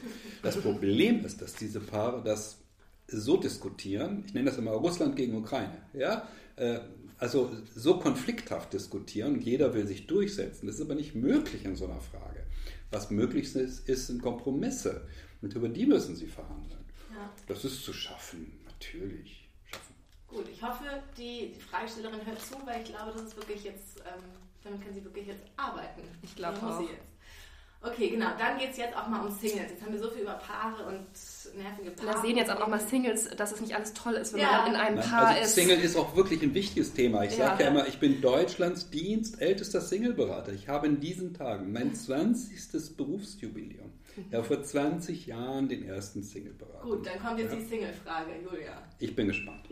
Das 0.43 0.57
Problem 0.61 1.25
ist, 1.25 1.41
dass 1.41 1.55
diese 1.55 1.81
Paare 1.81 2.23
das 2.23 2.59
so 3.07 3.39
diskutieren, 3.39 4.23
ich 4.27 4.35
nenne 4.35 4.51
das 4.51 4.59
immer 4.59 4.73
Russland 4.73 5.17
gegen 5.17 5.35
Ukraine, 5.35 5.81
ja, 5.95 6.29
äh, 6.57 6.81
also 7.19 7.51
so 7.75 7.99
konflikthaft 7.99 8.73
diskutieren 8.73 9.35
und 9.35 9.41
jeder 9.43 9.75
will 9.75 9.87
sich 9.87 10.07
durchsetzen. 10.07 10.67
Das 10.67 10.77
ist 10.77 10.81
aber 10.81 10.95
nicht 10.95 11.15
möglich 11.15 11.65
in 11.65 11.77
so 11.77 11.87
einer 11.87 12.01
Frage. 12.01 12.45
Was 12.91 13.11
möglich 13.11 13.55
ist, 13.55 13.89
ist 13.89 14.07
sind 14.07 14.23
Kompromisse 14.23 15.07
und 15.43 15.55
über 15.55 15.69
die 15.69 15.87
müssen 15.87 16.17
sie 16.17 16.27
verhandeln. 16.27 16.85
Ja. 17.13 17.31
Das 17.47 17.65
ist 17.65 17.85
zu 17.85 17.93
schaffen, 17.93 18.61
natürlich. 18.65 19.49
Schaffen. 19.65 19.95
Gut, 20.29 20.47
ich 20.53 20.63
hoffe, 20.63 20.85
die, 21.17 21.53
die 21.55 21.61
Fragestellerin 21.61 22.25
hört 22.25 22.41
zu, 22.41 22.55
weil 22.65 22.83
ich 22.83 22.89
glaube, 22.89 23.13
das 23.13 23.23
ist 23.23 23.37
wirklich 23.37 23.65
jetzt, 23.65 23.99
ähm, 24.01 24.23
damit 24.63 24.83
kann 24.83 24.95
sie 24.95 25.05
wirklich 25.05 25.27
jetzt 25.27 25.45
arbeiten. 25.57 26.03
Ich 26.23 26.35
glaube 26.37 26.63
auch. 26.63 26.83
Okay, 27.81 28.11
genau. 28.11 28.27
Dann 28.37 28.59
geht 28.59 28.73
es 28.73 28.77
jetzt 28.77 28.97
auch 28.97 29.07
mal 29.07 29.25
um 29.25 29.31
Singles. 29.31 29.71
Jetzt 29.71 29.83
haben 29.83 29.93
wir 29.93 30.01
so 30.01 30.11
viel 30.11 30.23
über 30.23 30.35
Paare 30.35 30.85
und 30.85 31.07
nervige 31.57 31.93
Paare. 31.93 32.15
Wir 32.15 32.21
sehen 32.23 32.37
jetzt 32.37 32.51
auch 32.51 32.59
noch 32.59 32.67
mal 32.67 32.81
Singles, 32.81 33.29
dass 33.37 33.53
es 33.53 33.61
nicht 33.61 33.75
alles 33.75 33.93
toll 33.93 34.15
ist, 34.15 34.33
wenn 34.33 34.41
ja. 34.41 34.63
man 34.63 34.71
in 34.71 34.77
einem 34.77 34.97
Nein, 34.97 35.09
Paar 35.09 35.27
also 35.29 35.43
ist. 35.43 35.55
Single 35.55 35.79
ist 35.79 35.97
auch 35.97 36.17
wirklich 36.17 36.43
ein 36.43 36.55
wichtiges 36.55 36.93
Thema. 36.93 37.23
Ich 37.23 37.37
ja. 37.39 37.47
sage 37.51 37.65
ja 37.65 37.71
immer, 37.71 37.87
ich 37.87 38.01
bin 38.01 38.21
Deutschlands 38.21 38.91
dienstältester 38.91 39.81
Singleberater. 39.81 40.53
Ich 40.53 40.69
habe 40.69 40.89
in 40.89 40.99
diesen 40.99 41.35
Tagen 41.35 41.73
mein 41.73 41.95
20. 41.95 42.97
Berufsjubiläum. 42.97 43.93
Ja, 44.33 44.43
vor 44.43 44.61
20 44.61 45.27
Jahren 45.27 45.69
den 45.69 45.87
ersten 45.87 46.25
Singleberater. 46.25 46.83
Gut, 46.83 47.07
dann 47.07 47.23
kommt 47.23 47.39
jetzt 47.39 47.53
ja. 47.53 47.61
die 47.61 47.67
Single-Frage, 47.67 48.31
Julia. 48.43 48.83
Ich 48.99 49.15
bin 49.15 49.29
gespannt. 49.29 49.69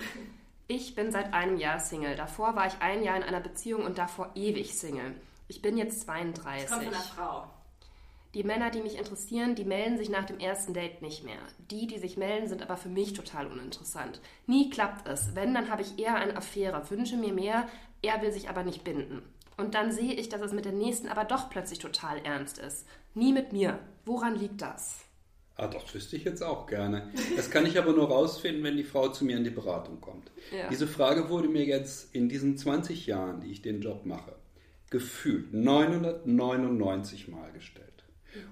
Ich 0.68 0.94
bin 0.94 1.10
seit 1.10 1.32
einem 1.32 1.58
Jahr 1.58 1.80
Single. 1.80 2.14
Davor 2.14 2.54
war 2.54 2.66
ich 2.66 2.74
ein 2.80 3.02
Jahr 3.02 3.16
in 3.16 3.22
einer 3.24 3.40
Beziehung 3.40 3.84
und 3.84 3.98
davor 3.98 4.30
ewig 4.34 4.74
Single. 4.74 5.14
Ich 5.48 5.62
bin 5.62 5.76
jetzt 5.76 6.02
32. 6.02 6.62
Das 6.62 6.70
kommt 6.70 6.84
von 6.84 6.94
einer 6.94 7.02
Frau. 7.02 7.55
Die 8.36 8.44
Männer, 8.44 8.68
die 8.68 8.82
mich 8.82 8.98
interessieren, 8.98 9.54
die 9.54 9.64
melden 9.64 9.96
sich 9.96 10.10
nach 10.10 10.26
dem 10.26 10.38
ersten 10.38 10.74
Date 10.74 11.00
nicht 11.00 11.24
mehr. 11.24 11.38
Die, 11.70 11.86
die 11.86 11.98
sich 11.98 12.18
melden, 12.18 12.48
sind 12.48 12.62
aber 12.62 12.76
für 12.76 12.90
mich 12.90 13.14
total 13.14 13.46
uninteressant. 13.46 14.20
Nie 14.46 14.68
klappt 14.68 15.08
es. 15.08 15.34
Wenn, 15.34 15.54
dann 15.54 15.70
habe 15.70 15.80
ich 15.80 15.98
eher 15.98 16.16
eine 16.16 16.36
Affäre, 16.36 16.90
wünsche 16.90 17.16
mir 17.16 17.32
mehr, 17.32 17.66
er 18.02 18.20
will 18.20 18.30
sich 18.32 18.50
aber 18.50 18.62
nicht 18.62 18.84
binden. 18.84 19.22
Und 19.56 19.74
dann 19.74 19.90
sehe 19.90 20.12
ich, 20.12 20.28
dass 20.28 20.42
es 20.42 20.52
mit 20.52 20.66
der 20.66 20.72
nächsten 20.72 21.08
aber 21.08 21.24
doch 21.24 21.48
plötzlich 21.48 21.78
total 21.78 22.18
ernst 22.26 22.58
ist. 22.58 22.86
Nie 23.14 23.32
mit 23.32 23.54
mir. 23.54 23.78
Woran 24.04 24.38
liegt 24.38 24.60
das? 24.60 24.98
Ah, 25.56 25.68
das 25.68 25.94
wüsste 25.94 26.16
ich 26.16 26.24
jetzt 26.24 26.42
auch 26.42 26.66
gerne. 26.66 27.10
Das 27.36 27.50
kann 27.50 27.64
ich 27.64 27.78
aber 27.78 27.94
nur 27.94 28.08
rausfinden, 28.08 28.62
wenn 28.62 28.76
die 28.76 28.84
Frau 28.84 29.08
zu 29.08 29.24
mir 29.24 29.38
in 29.38 29.44
die 29.44 29.50
Beratung 29.50 30.02
kommt. 30.02 30.30
Ja. 30.54 30.68
Diese 30.68 30.86
Frage 30.86 31.30
wurde 31.30 31.48
mir 31.48 31.64
jetzt 31.64 32.14
in 32.14 32.28
diesen 32.28 32.58
20 32.58 33.06
Jahren, 33.06 33.40
die 33.40 33.50
ich 33.50 33.62
den 33.62 33.80
Job 33.80 34.04
mache, 34.04 34.36
gefühlt 34.90 35.54
999 35.54 37.28
Mal 37.28 37.50
gestellt. 37.52 37.95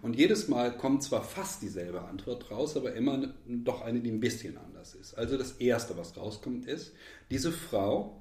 Und 0.03 0.17
jedes 0.17 0.49
Mal 0.49 0.77
kommt 0.77 1.03
zwar 1.03 1.23
fast 1.23 1.63
dieselbe 1.63 2.03
Antwort 2.03 2.51
raus, 2.51 2.77
aber 2.77 2.95
immer 2.95 3.35
doch 3.47 3.83
eine, 3.83 4.01
die 4.01 4.11
ein 4.11 4.21
bisschen 4.21 4.57
anders 4.57 4.95
ist. 4.95 5.15
Also 5.15 5.37
das 5.37 5.53
Erste, 5.53 5.97
was 5.97 6.17
rauskommt, 6.17 6.67
ist, 6.67 6.93
diese 7.31 7.53
Frau 7.53 8.21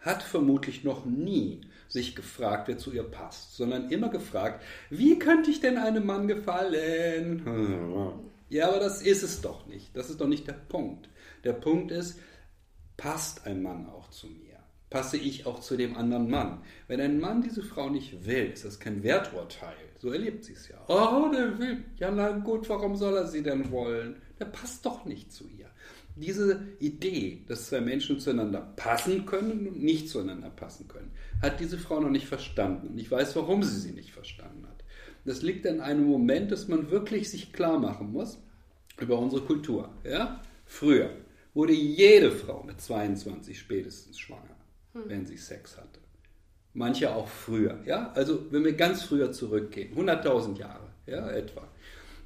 hat 0.00 0.22
vermutlich 0.22 0.84
noch 0.84 1.04
nie 1.04 1.62
sich 1.88 2.14
gefragt, 2.14 2.68
wer 2.68 2.78
zu 2.78 2.92
ihr 2.92 3.02
passt, 3.02 3.56
sondern 3.56 3.90
immer 3.90 4.08
gefragt, 4.10 4.62
wie 4.90 5.18
könnte 5.18 5.50
ich 5.50 5.60
denn 5.60 5.78
einem 5.78 6.06
Mann 6.06 6.28
gefallen? 6.28 7.42
Ja, 8.50 8.68
aber 8.68 8.80
das 8.80 9.02
ist 9.02 9.22
es 9.22 9.42
doch 9.42 9.66
nicht. 9.66 9.94
Das 9.94 10.08
ist 10.08 10.22
doch 10.22 10.26
nicht 10.26 10.46
der 10.46 10.54
Punkt. 10.54 11.10
Der 11.44 11.52
Punkt 11.52 11.90
ist, 11.90 12.18
passt 12.96 13.46
ein 13.46 13.62
Mann 13.62 13.86
auch 13.86 14.08
zu 14.08 14.26
mir? 14.26 14.47
Passe 14.90 15.16
ich 15.18 15.46
auch 15.46 15.60
zu 15.60 15.76
dem 15.76 15.96
anderen 15.96 16.30
Mann? 16.30 16.62
Wenn 16.86 17.00
ein 17.00 17.20
Mann 17.20 17.42
diese 17.42 17.62
Frau 17.62 17.90
nicht 17.90 18.24
will, 18.24 18.50
ist 18.52 18.64
das 18.64 18.80
kein 18.80 19.02
Werturteil. 19.02 19.76
So 19.98 20.10
erlebt 20.10 20.44
sie 20.44 20.54
es 20.54 20.68
ja. 20.68 20.76
Oh, 20.88 21.30
der 21.30 21.58
will. 21.58 21.84
Ja, 21.98 22.10
na 22.10 22.30
gut, 22.30 22.68
warum 22.68 22.96
soll 22.96 23.16
er 23.16 23.26
sie 23.26 23.42
denn 23.42 23.70
wollen? 23.70 24.16
Der 24.38 24.46
passt 24.46 24.86
doch 24.86 25.04
nicht 25.04 25.32
zu 25.32 25.44
ihr. 25.48 25.68
Diese 26.16 26.66
Idee, 26.80 27.44
dass 27.46 27.68
zwei 27.68 27.80
Menschen 27.80 28.18
zueinander 28.18 28.72
passen 28.76 29.26
können 29.26 29.68
und 29.68 29.82
nicht 29.82 30.08
zueinander 30.08 30.50
passen 30.50 30.88
können, 30.88 31.12
hat 31.42 31.60
diese 31.60 31.78
Frau 31.78 32.00
noch 32.00 32.10
nicht 32.10 32.26
verstanden. 32.26 32.88
Und 32.88 32.98
ich 32.98 33.10
weiß, 33.10 33.36
warum 33.36 33.62
sie 33.62 33.78
sie 33.78 33.92
nicht 33.92 34.12
verstanden 34.12 34.66
hat. 34.66 34.84
Das 35.24 35.42
liegt 35.42 35.66
an 35.66 35.80
einem 35.80 36.04
Moment, 36.04 36.50
dass 36.50 36.68
man 36.68 36.90
wirklich 36.90 37.30
sich 37.30 37.52
klar 37.52 37.78
machen 37.78 38.12
muss 38.12 38.38
über 38.98 39.18
unsere 39.18 39.42
Kultur. 39.42 39.90
Ja? 40.04 40.40
Früher 40.64 41.10
wurde 41.54 41.72
jede 41.72 42.30
Frau 42.30 42.62
mit 42.62 42.80
22 42.80 43.58
spätestens 43.58 44.18
schwanger, 44.18 44.56
hm. 45.02 45.08
wenn 45.08 45.26
sie 45.26 45.36
Sex 45.36 45.76
hatte. 45.76 46.00
Manche 46.74 47.14
auch 47.14 47.28
früher. 47.28 47.78
Ja? 47.86 48.12
Also 48.14 48.46
wenn 48.50 48.64
wir 48.64 48.74
ganz 48.74 49.02
früher 49.02 49.32
zurückgehen, 49.32 49.96
100.000 49.96 50.58
Jahre 50.58 50.86
ja, 51.06 51.30
etwa, 51.30 51.66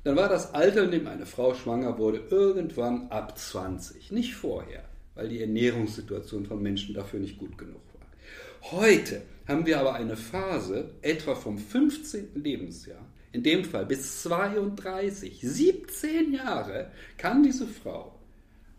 dann 0.04 0.16
war 0.16 0.28
das 0.28 0.52
Alter, 0.52 0.84
in 0.84 0.90
dem 0.90 1.06
eine 1.06 1.26
Frau 1.26 1.54
schwanger 1.54 1.96
wurde, 1.96 2.22
irgendwann 2.30 3.08
ab 3.08 3.38
20, 3.38 4.10
nicht 4.10 4.34
vorher, 4.34 4.84
weil 5.14 5.28
die 5.28 5.40
Ernährungssituation 5.40 6.44
von 6.46 6.60
Menschen 6.60 6.94
dafür 6.94 7.20
nicht 7.20 7.38
gut 7.38 7.56
genug 7.56 7.82
war. 7.94 8.72
Heute 8.72 9.22
haben 9.46 9.64
wir 9.66 9.78
aber 9.78 9.94
eine 9.94 10.16
Phase, 10.16 10.90
etwa 11.02 11.34
vom 11.34 11.58
15. 11.58 12.30
Lebensjahr, 12.34 13.04
in 13.30 13.42
dem 13.42 13.64
Fall 13.64 13.86
bis 13.86 14.22
32, 14.22 15.40
17 15.40 16.34
Jahre, 16.34 16.90
kann 17.16 17.42
diese 17.42 17.66
Frau 17.66 18.18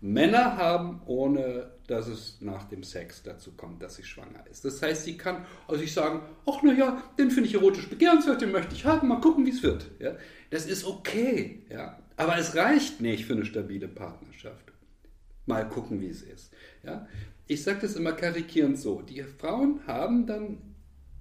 Männer 0.02 0.58
haben, 0.58 1.02
ohne 1.06 1.72
dass 1.88 2.08
es 2.08 2.38
nach 2.40 2.64
dem 2.66 2.84
Sex 2.84 3.24
dazu 3.24 3.52
kommt, 3.52 3.84
dass 3.84 3.96
sie 3.96 4.04
schwanger 4.04 4.46
ist. 4.50 4.64
Das 4.66 4.82
heißt, 4.82 5.04
sie 5.04 5.18
kann 5.18 5.46
also 5.68 5.82
sich 5.82 5.94
sagen, 5.94 6.22
ach 6.46 6.62
naja, 6.64 7.04
den 7.18 7.32
finde 7.32 7.50
ich 7.50 7.56
erotisch 7.56 7.90
begehrenswert, 7.90 8.42
den 8.42 8.52
möchte 8.52 8.74
ich 8.74 8.86
haben, 8.86 9.08
mal 9.08 9.20
gucken, 9.20 9.46
wie 9.46 9.52
es 9.52 9.64
wird. 9.64 9.92
Ja, 10.00 10.16
das 10.50 10.66
ist 10.66 10.86
okay, 10.86 11.64
ja, 11.70 12.00
aber 12.16 12.38
es 12.38 12.56
reicht 12.56 13.02
nicht 13.02 13.26
für 13.26 13.34
eine 13.34 13.46
stabile 13.46 13.88
Partnerschaft. 13.88 14.72
Mal 15.46 15.68
gucken, 15.68 16.00
wie 16.00 16.08
es 16.08 16.22
ist. 16.22 16.54
Ja. 16.84 17.08
Ich 17.48 17.64
sage 17.64 17.82
das 17.82 17.96
immer 17.96 18.14
karikierend 18.14 18.80
so, 18.80 19.02
die 19.02 19.22
Frauen 19.24 19.82
haben 19.86 20.26
dann 20.26 20.58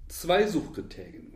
zwei 0.07 0.47
Suchkriterien 0.47 1.33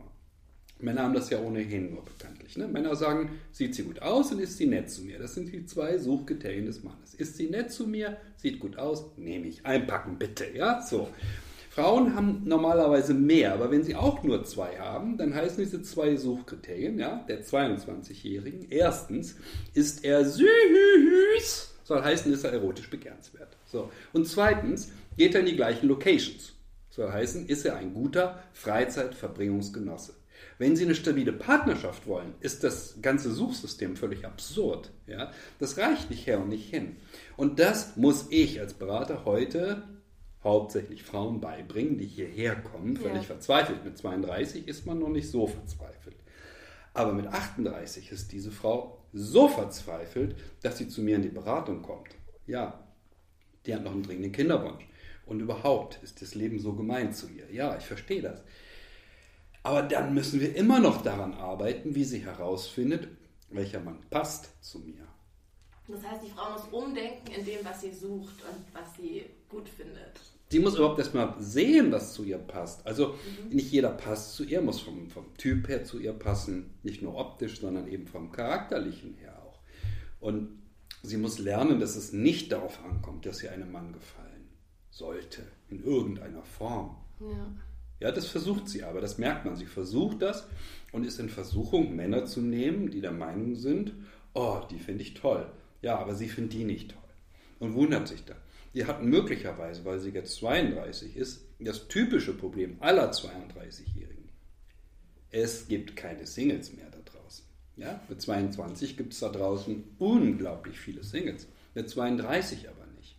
Männer 0.80 1.04
haben 1.04 1.14
das 1.14 1.30
ja 1.30 1.40
ohnehin 1.40 1.92
nur 1.92 2.06
bekanntlich. 2.06 2.58
Ne? 2.58 2.68
Männer 2.68 2.96
sagen, 2.96 3.40
sieht 3.52 3.76
sie 3.76 3.84
gut 3.84 4.02
aus 4.02 4.32
und 4.32 4.40
ist 4.40 4.58
sie 4.58 4.68
nett 4.68 4.90
zu 4.90 5.04
mir. 5.04 5.18
Das 5.20 5.34
sind 5.34 5.52
die 5.52 5.66
zwei 5.66 5.98
Suchkriterien 5.98 6.66
des 6.66 6.84
Mannes. 6.84 7.14
Ist 7.16 7.38
sie 7.38 7.50
nett 7.50 7.72
zu 7.72 7.88
mir, 7.88 8.18
sieht 8.38 8.60
gut 8.60 8.78
aus, 8.78 9.06
nehme 9.18 9.48
ich. 9.48 9.66
Einpacken 9.66 10.18
bitte, 10.18 10.46
ja, 10.54 10.82
so. 10.82 11.10
Frauen 11.78 12.16
haben 12.16 12.42
normalerweise 12.46 13.14
mehr, 13.14 13.54
aber 13.54 13.70
wenn 13.70 13.84
sie 13.84 13.96
auch 13.96 14.24
nur 14.24 14.44
zwei 14.44 14.80
haben, 14.80 15.16
dann 15.18 15.36
heißen 15.36 15.64
diese 15.64 15.84
zwei 15.84 16.16
Suchkriterien, 16.16 16.98
ja, 16.98 17.24
der 17.28 17.44
22-Jährigen. 17.44 18.66
Erstens, 18.72 19.36
ist 19.76 20.04
er 20.04 20.26
süß, 20.26 21.76
soll 21.84 22.04
heißen, 22.04 22.34
ist 22.34 22.44
er 22.44 22.54
erotisch 22.54 22.90
begehrenswert. 22.90 23.56
So. 23.68 23.92
Und 24.12 24.28
zweitens, 24.28 24.92
geht 25.18 25.36
er 25.36 25.42
in 25.42 25.46
die 25.46 25.56
gleichen 25.56 25.88
Locations. 25.88 26.54
Soll 26.90 27.12
heißen, 27.12 27.48
ist 27.48 27.64
er 27.64 27.76
ein 27.76 27.94
guter 27.94 28.42
Freizeitverbringungsgenosse. 28.54 30.17
Wenn 30.58 30.76
Sie 30.76 30.86
eine 30.86 30.96
stabile 30.96 31.34
Partnerschaft 31.34 32.08
wollen, 32.08 32.34
ist 32.40 32.64
das 32.64 33.00
ganze 33.02 33.32
Suchsystem 33.32 33.96
völlig 33.96 34.26
absurd. 34.26 34.92
Ja? 35.06 35.32
Das 35.60 35.78
reicht 35.78 36.10
nicht 36.10 36.26
her 36.26 36.40
und 36.40 36.50
nicht 36.50 36.70
hin. 36.70 36.96
Und 37.36 37.60
das 37.60 37.96
muss 37.96 38.28
ich 38.32 38.60
als 38.60 38.74
Berater 38.74 39.26
heute 39.26 39.84
hauptsächlich 40.44 41.04
Frauen 41.04 41.42
beibringen, 41.42 41.98
die 41.98 42.06
hierher 42.06 42.56
kommen, 42.56 42.96
völlig 42.98 43.18
ja. 43.18 43.24
verzweifelt. 43.24 43.84
Mit 43.84 43.98
32 43.98 44.68
ist 44.68 44.86
man 44.86 45.00
noch 45.00 45.10
nicht 45.10 45.30
so 45.30 45.46
verzweifelt. 45.46 46.16
Aber 46.94 47.14
mit 47.14 47.28
38 47.28 48.12
ist 48.12 48.32
diese 48.32 48.52
Frau 48.52 49.06
so 49.14 49.48
verzweifelt, 49.48 50.36
dass 50.64 50.78
sie 50.78 50.88
zu 50.88 51.02
mir 51.02 51.18
in 51.18 51.22
die 51.22 51.30
Beratung 51.30 51.84
kommt. 51.84 52.10
Ja, 52.48 52.84
die 53.66 53.76
hat 53.76 53.84
noch 53.84 53.92
einen 53.92 54.04
dringenden 54.04 54.32
Kinderwunsch. 54.32 54.88
Und 55.26 55.42
überhaupt 55.42 56.00
ist 56.02 56.22
das 56.22 56.34
Leben 56.34 56.60
so 56.60 56.74
gemein 56.74 57.14
zu 57.14 57.28
ihr. 57.28 57.52
Ja, 57.52 57.78
ich 57.78 57.86
verstehe 57.86 58.22
das. 58.22 58.42
Aber 59.64 59.82
dann 59.82 60.14
müssen 60.14 60.40
wir 60.40 60.56
immer 60.56 60.80
noch 60.80 61.02
daran 61.02 61.34
arbeiten, 61.34 61.96
wie 61.96 62.04
sie 62.04 62.20
herausfindet, 62.20 63.08
welcher 63.50 63.80
Mann 63.80 64.00
passt 64.10 64.52
zu 64.64 64.80
mir. 64.80 65.08
Das 65.88 66.04
heißt, 66.04 66.24
die 66.24 66.32
Frau 66.32 66.52
muss 66.52 66.64
umdenken 66.72 67.32
in 67.38 67.46
dem, 67.46 67.64
was 67.64 67.82
sie 67.82 67.92
sucht 67.92 68.36
und 68.44 68.66
was 68.74 68.96
sie 68.98 69.26
gut 69.48 69.70
findet. 69.70 70.20
Sie 70.50 70.60
muss 70.60 70.76
überhaupt 70.76 71.00
erstmal 71.00 71.36
sehen, 71.40 71.92
was 71.92 72.14
zu 72.14 72.24
ihr 72.24 72.38
passt. 72.38 72.86
Also 72.86 73.16
mhm. 73.50 73.56
nicht 73.56 73.72
jeder 73.72 73.92
passt 73.92 74.36
zu 74.36 74.44
ihr, 74.44 74.62
muss 74.62 74.80
vom, 74.80 75.10
vom 75.10 75.34
Typ 75.36 75.68
her 75.68 75.84
zu 75.84 76.00
ihr 76.00 76.14
passen, 76.14 76.78
nicht 76.84 77.02
nur 77.02 77.16
optisch, 77.16 77.60
sondern 77.60 77.88
eben 77.88 78.08
vom 78.08 78.32
charakterlichen 78.32 79.16
her 79.16 79.42
auch. 79.46 79.60
Und 80.20 80.62
sie 81.04 81.18
muss 81.18 81.40
lernen, 81.40 81.80
dass 81.80 81.96
es 81.96 82.14
nicht 82.14 82.52
darauf 82.52 82.84
ankommt, 82.84 83.26
dass 83.26 83.44
ihr 83.44 83.52
einem 83.52 83.72
Mann 83.72 83.92
gefallen 83.92 84.50
sollte, 84.90 85.44
in 85.70 85.84
irgendeiner 85.84 86.44
Form. 86.44 86.98
Ja. 87.20 87.52
Ja, 88.00 88.12
das 88.12 88.28
versucht 88.28 88.70
sie 88.70 88.84
aber, 88.84 89.02
das 89.02 89.18
merkt 89.18 89.46
man. 89.46 89.56
Sie 89.56 89.66
versucht 89.66 90.22
das 90.22 90.48
und 90.92 91.04
ist 91.04 91.20
in 91.20 91.30
Versuchung, 91.30 91.96
Männer 91.96 92.26
zu 92.26 92.42
nehmen, 92.42 92.92
die 92.92 93.02
der 93.02 93.12
Meinung 93.12 93.56
sind, 93.56 93.94
oh, 94.34 94.62
die 94.70 94.80
finde 94.80 95.04
ich 95.04 95.16
toll. 95.16 95.52
Ja, 95.82 95.98
aber 95.98 96.16
sie 96.16 96.30
findet 96.30 96.54
die 96.54 96.64
nicht 96.64 96.92
toll. 96.92 97.02
Und 97.60 97.74
wundert 97.74 98.08
sich 98.08 98.24
da. 98.24 98.36
Die 98.74 98.86
hat 98.86 99.04
möglicherweise, 99.04 99.84
weil 99.86 100.00
sie 100.00 100.12
jetzt 100.12 100.36
32 100.36 101.16
ist, 101.16 101.46
das 101.60 101.88
typische 101.88 102.34
Problem 102.34 102.78
aller 102.80 103.12
32-Jährigen. 103.12 104.30
Es 105.32 105.68
gibt 105.68 105.96
keine 105.96 106.28
Singles 106.28 106.74
mehr 106.74 106.90
da 106.92 107.00
draußen. 107.00 107.46
Ja? 107.78 108.00
Mit 108.08 108.22
22 108.22 108.96
gibt 108.96 109.14
es 109.14 109.20
da 109.20 109.30
draußen 109.30 109.84
unglaublich 109.98 110.80
viele 110.80 111.04
Singles. 111.04 111.48
Mit 111.74 111.90
32 111.90 112.70
aber 112.70 112.86
nicht. 112.98 113.18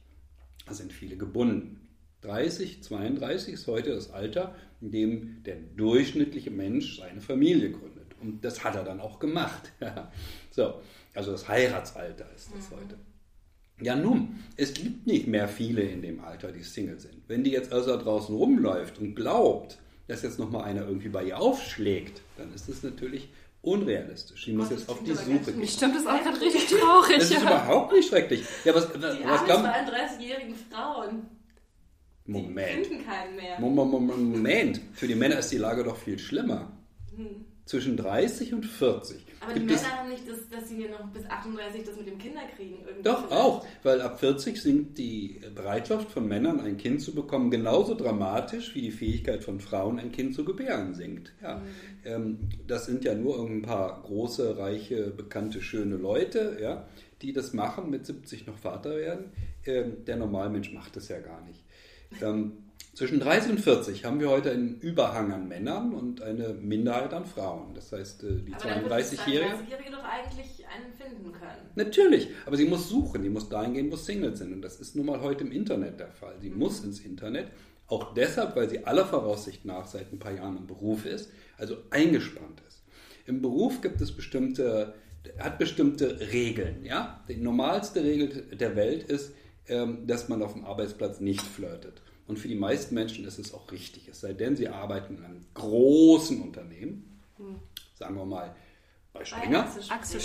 Da 0.67 0.75
sind 0.75 0.93
viele 0.93 1.17
gebunden. 1.17 1.78
30, 2.23 2.83
32 2.83 3.55
ist 3.55 3.67
heute 3.67 3.95
das 3.95 4.11
Alter, 4.11 4.55
in 4.81 4.91
dem 4.91 5.43
der 5.45 5.57
durchschnittliche 5.77 6.51
Mensch 6.51 6.99
seine 6.99 7.21
Familie 7.21 7.71
gründet. 7.71 8.15
Und 8.21 8.45
das 8.45 8.65
hat 8.65 8.75
er 8.75 8.85
dann 8.85 9.01
auch 9.01 9.19
gemacht. 9.19 9.73
so, 10.51 10.75
also 11.15 11.33
das 11.33 11.49
Heiratsalter 11.49 12.27
ist 12.35 12.51
das 12.55 12.71
mhm. 12.71 12.77
heute. 12.77 12.99
Ja, 13.81 13.95
nun, 13.95 14.41
es 14.57 14.75
gibt 14.75 15.07
nicht 15.07 15.29
mehr 15.29 15.47
viele 15.47 15.83
in 15.83 16.03
dem 16.03 16.21
Alter, 16.25 16.51
die 16.51 16.65
Single 16.65 16.99
sind. 16.99 17.23
Wenn 17.29 17.45
die 17.45 17.53
jetzt 17.53 17.73
also 17.73 17.93
da 17.93 18.03
draußen 18.03 18.35
rumläuft 18.35 18.99
und 18.99 19.15
glaubt, 19.15 19.79
dass 20.09 20.23
jetzt 20.23 20.39
nochmal 20.39 20.65
einer 20.65 20.87
irgendwie 20.87 21.11
bei 21.11 21.23
ihr 21.23 21.39
aufschlägt, 21.39 22.23
dann 22.37 22.53
ist 22.53 22.69
das 22.69 22.83
natürlich 22.83 23.29
unrealistisch. 23.63 24.47
Sie 24.47 24.53
muss 24.53 24.71
jetzt 24.71 24.89
auf 24.89 25.03
die 25.05 25.15
Suche 25.15 25.53
gehen. 25.53 25.69
Stimmt, 25.69 25.95
das 25.95 26.03
ist 26.03 26.09
auch 26.09 26.23
gerade 26.23 26.41
richtig 26.41 26.67
traurig. 26.67 27.17
Das 27.19 27.31
ist 27.31 27.33
ja. 27.35 27.41
überhaupt 27.43 27.93
nicht 27.93 28.09
schrecklich. 28.09 28.45
Ja, 28.65 28.75
was, 28.75 28.91
die 28.91 29.01
was, 29.01 29.19
was 29.23 29.43
32-jährigen 29.43 30.55
Frauen. 30.71 31.38
Moment. 32.29 32.69
Die 32.69 32.85
finden 32.85 33.05
keinen 33.07 33.37
mehr. 33.37 33.59
Moment, 33.59 34.81
für 34.93 35.09
die 35.09 35.15
Männer 35.15 35.39
ist 35.39 35.51
die 35.51 35.57
Lage 35.57 35.83
doch 35.83 35.97
viel 35.97 36.19
schlimmer. 36.19 36.71
Hm. 37.17 37.47
Zwischen 37.65 37.97
30 37.97 38.55
und 38.55 38.67
40. 38.67 39.25
Aber 39.41 39.55
die 39.55 39.61
Männer 39.61 39.97
haben 39.97 40.11
nicht, 40.11 40.29
das, 40.29 40.49
dass 40.51 40.69
sie 40.69 40.77
hier 40.77 40.91
noch 40.91 41.07
bis 41.09 41.25
38 41.25 41.85
das 41.85 41.97
mit 41.97 42.07
dem 42.07 42.19
Kinderkriegen 42.19 42.79
irgendwie. 42.85 43.03
Doch, 43.03 43.27
vielleicht. 43.27 43.33
auch, 43.33 43.67
weil 43.83 44.01
ab 44.03 44.21
40 44.21 44.61
sinkt 44.61 44.99
die 44.99 45.41
Bereitschaft 45.55 46.11
von 46.11 46.29
Männern, 46.29 46.61
ein 46.61 46.77
Kind 46.77 47.01
zu 47.01 47.15
bekommen, 47.15 47.51
genauso 47.51 47.95
dramatisch, 47.95 48.75
wie 48.75 48.83
die 48.83 48.91
Fähigkeit 48.91 49.45
von 49.45 49.61
Frauen, 49.61 49.99
ein 49.99 50.13
Kind 50.13 50.35
zu 50.35 50.45
gebären, 50.45 50.95
sinkt. 50.95 51.33
Ja. 51.43 51.57
Mhm. 51.57 51.63
Ähm, 52.05 52.39
das 52.67 52.87
sind 52.87 53.05
ja 53.05 53.15
nur 53.15 53.39
ein 53.39 53.63
paar 53.63 54.03
große, 54.03 54.59
reiche, 54.59 55.11
bekannte, 55.11 55.63
schöne 55.63 55.97
Leute, 55.97 56.59
ja, 56.61 56.87
die 57.23 57.33
das 57.33 57.55
machen, 57.55 57.91
mit 57.91 58.05
70 58.07 58.47
noch 58.47 58.59
Vater 58.59 58.97
werden. 58.97 59.33
Ähm, 59.65 60.05
der 60.07 60.17
Normalmensch 60.17 60.73
macht 60.73 60.97
das 60.97 61.09
ja 61.09 61.21
gar 61.21 61.43
nicht. 61.45 61.65
Ähm, 62.21 62.53
zwischen 62.99 63.21
30 63.21 63.53
und 63.53 63.61
40 63.61 64.05
haben 64.05 64.19
wir 64.19 64.29
heute 64.29 64.51
einen 64.51 64.81
Überhang 64.81 65.33
an 65.33 65.47
Männern 65.47 65.95
und 65.95 66.21
eine 66.21 66.49
Minderheit 66.49 67.15
an 67.15 67.27
Frauen. 67.27 67.73
Das 67.75 67.93
heißt, 67.93 68.25
äh, 68.25 68.43
die 68.43 68.53
32-Jährige. 68.53 69.55
32-Jährige 69.55 69.91
doch 69.93 70.03
eigentlich 70.03 70.67
einen 70.67 70.93
finden 70.93 71.31
können. 71.31 71.71
Natürlich, 71.77 72.29
aber 72.45 72.57
sie 72.57 72.65
muss 72.65 72.89
suchen, 72.89 73.23
die 73.23 73.29
muss 73.29 73.49
dahin 73.49 73.75
gehen, 73.75 73.93
wo 73.93 73.95
Singles 73.95 74.41
sind. 74.41 74.53
Und 74.53 74.63
das 74.63 74.81
ist 74.81 74.97
nun 74.97 75.07
mal 75.07 75.21
heute 75.21 75.45
im 75.45 75.53
Internet 75.53 76.01
der 76.01 76.11
Fall. 76.11 76.35
Sie 76.41 76.51
mhm. 76.51 76.59
muss 76.59 76.83
ins 76.83 76.99
Internet, 76.99 77.53
auch 77.87 78.15
deshalb, 78.15 78.57
weil 78.57 78.69
sie 78.69 78.85
aller 78.85 79.07
Voraussicht 79.07 79.65
nach 79.65 79.87
seit 79.87 80.13
ein 80.13 80.19
paar 80.19 80.33
Jahren 80.33 80.57
im 80.57 80.67
Beruf 80.67 81.07
ist, 81.07 81.31
also 81.57 81.77
eingespannt 81.91 82.63
ist. 82.67 82.83
Im 83.27 83.43
Beruf 83.43 83.81
gibt 83.81 84.01
es 84.01 84.11
bestimmte, 84.11 84.95
hat 85.39 85.59
bestimmte 85.61 86.19
Regeln. 86.33 86.85
Ja? 86.85 87.25
Die 87.29 87.37
normalste 87.37 88.03
Regel 88.03 88.57
der 88.57 88.75
Welt 88.75 89.05
ist, 89.05 89.35
dass 90.07 90.29
man 90.29 90.43
auf 90.43 90.53
dem 90.55 90.65
Arbeitsplatz 90.65 91.21
nicht 91.21 91.43
flirtet. 91.43 92.03
Und 92.27 92.39
für 92.39 92.49
die 92.49 92.55
meisten 92.57 92.95
Menschen 92.95 93.25
ist 93.25 93.39
es 93.39 93.55
auch 93.55 93.71
richtig. 93.73 94.09
Es 94.09 94.21
sei 94.21 94.33
denn, 94.35 94.55
sie 94.57 94.69
arbeiten 94.69 95.17
in 95.17 95.25
einem 95.25 95.47
großen 95.55 96.43
Unternehmen, 96.43 97.21
sagen 97.95 98.17
wir 98.17 98.25
mal 98.27 98.55
bei 99.13 99.25
Springer. 99.25 99.67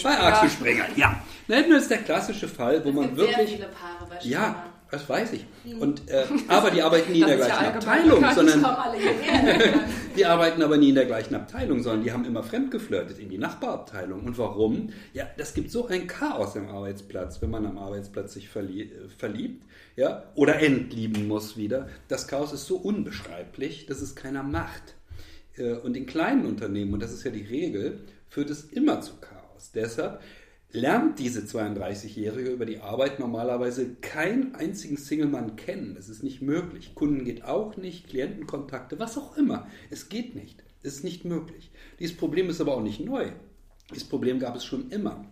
Bei 0.03 0.19
Axel 0.19 0.49
Springer, 0.49 0.85
ja. 0.97 1.23
Nein, 1.47 1.69
das 1.69 1.83
ist 1.83 1.91
der 1.91 1.99
klassische 1.99 2.47
Fall, 2.47 2.83
wo 2.83 2.89
Es 2.89 2.95
man 2.95 3.05
gibt 3.15 3.19
sehr 3.19 3.27
wirklich. 3.29 3.51
viele 3.55 3.67
Paare 3.69 4.05
bei 4.09 4.15
Ja, 4.15 4.19
Springer. 4.21 4.72
Das 4.93 5.09
weiß 5.09 5.33
ich. 5.33 5.45
Und, 5.79 6.07
äh, 6.07 6.25
aber 6.47 6.69
die 6.69 6.83
arbeiten 6.83 7.11
nie 7.11 7.21
in 7.21 7.27
der 7.27 7.37
ja 7.39 7.45
gleichen 7.45 7.65
allgemein 7.65 8.11
Abteilung, 8.11 8.35
sondern 8.35 8.65
die 10.15 10.25
arbeiten 10.25 10.61
aber 10.61 10.77
nie 10.77 10.89
in 10.89 10.95
der 10.95 11.05
gleichen 11.05 11.33
Abteilung, 11.33 11.81
sondern 11.81 12.03
die 12.03 12.11
haben 12.11 12.25
immer 12.25 12.43
fremdgeflirtet 12.43 13.17
in 13.17 13.29
die 13.29 13.39
Nachbarabteilung. 13.39 14.23
Und 14.23 14.37
warum? 14.37 14.91
Ja, 15.13 15.27
das 15.35 15.55
gibt 15.55 15.71
so 15.71 15.87
ein 15.87 16.05
Chaos 16.05 16.55
am 16.55 16.69
Arbeitsplatz, 16.69 17.41
wenn 17.41 17.49
man 17.49 17.65
am 17.65 17.79
Arbeitsplatz 17.79 18.33
sich 18.33 18.45
äh, 18.55 18.87
verliebt 19.17 19.65
ja, 19.95 20.31
oder 20.35 20.61
entlieben 20.61 21.27
muss 21.27 21.57
wieder. 21.57 21.89
Das 22.07 22.27
Chaos 22.27 22.53
ist 22.53 22.67
so 22.67 22.77
unbeschreiblich, 22.77 23.87
dass 23.87 23.99
es 23.99 24.15
keiner 24.15 24.43
macht. 24.43 24.93
Äh, 25.57 25.73
Und 25.73 25.97
in 25.97 26.05
kleinen 26.05 26.45
Unternehmen, 26.45 26.93
und 26.93 27.01
das 27.01 27.11
ist 27.11 27.23
ja 27.23 27.31
die 27.31 27.45
Regel, 27.45 28.01
führt 28.29 28.51
es 28.51 28.65
immer 28.65 29.01
zu 29.01 29.13
Chaos. 29.19 29.71
Deshalb 29.73 30.21
lernt 30.73 31.19
diese 31.19 31.41
32-Jährige 31.41 32.49
über 32.49 32.65
die 32.65 32.79
Arbeit 32.79 33.19
normalerweise 33.19 33.93
keinen 34.01 34.55
einzigen 34.55 34.97
Single-Mann 34.97 35.55
kennen. 35.55 35.93
Das 35.95 36.09
ist 36.09 36.23
nicht 36.23 36.41
möglich. 36.41 36.95
Kunden 36.95 37.23
geht 37.23 37.45
auch 37.45 37.77
nicht, 37.77 38.07
Klientenkontakte, 38.07 38.99
was 38.99 39.17
auch 39.17 39.37
immer. 39.37 39.67
Es 39.91 40.09
geht 40.09 40.35
nicht. 40.35 40.63
Es 40.81 40.95
ist 40.95 41.03
nicht 41.03 41.25
möglich. 41.25 41.71
Dieses 41.99 42.17
Problem 42.17 42.49
ist 42.49 42.59
aber 42.59 42.75
auch 42.75 42.81
nicht 42.81 42.99
neu. 42.99 43.31
Dieses 43.91 44.09
Problem 44.09 44.39
gab 44.39 44.55
es 44.55 44.65
schon 44.65 44.89
immer. 44.89 45.25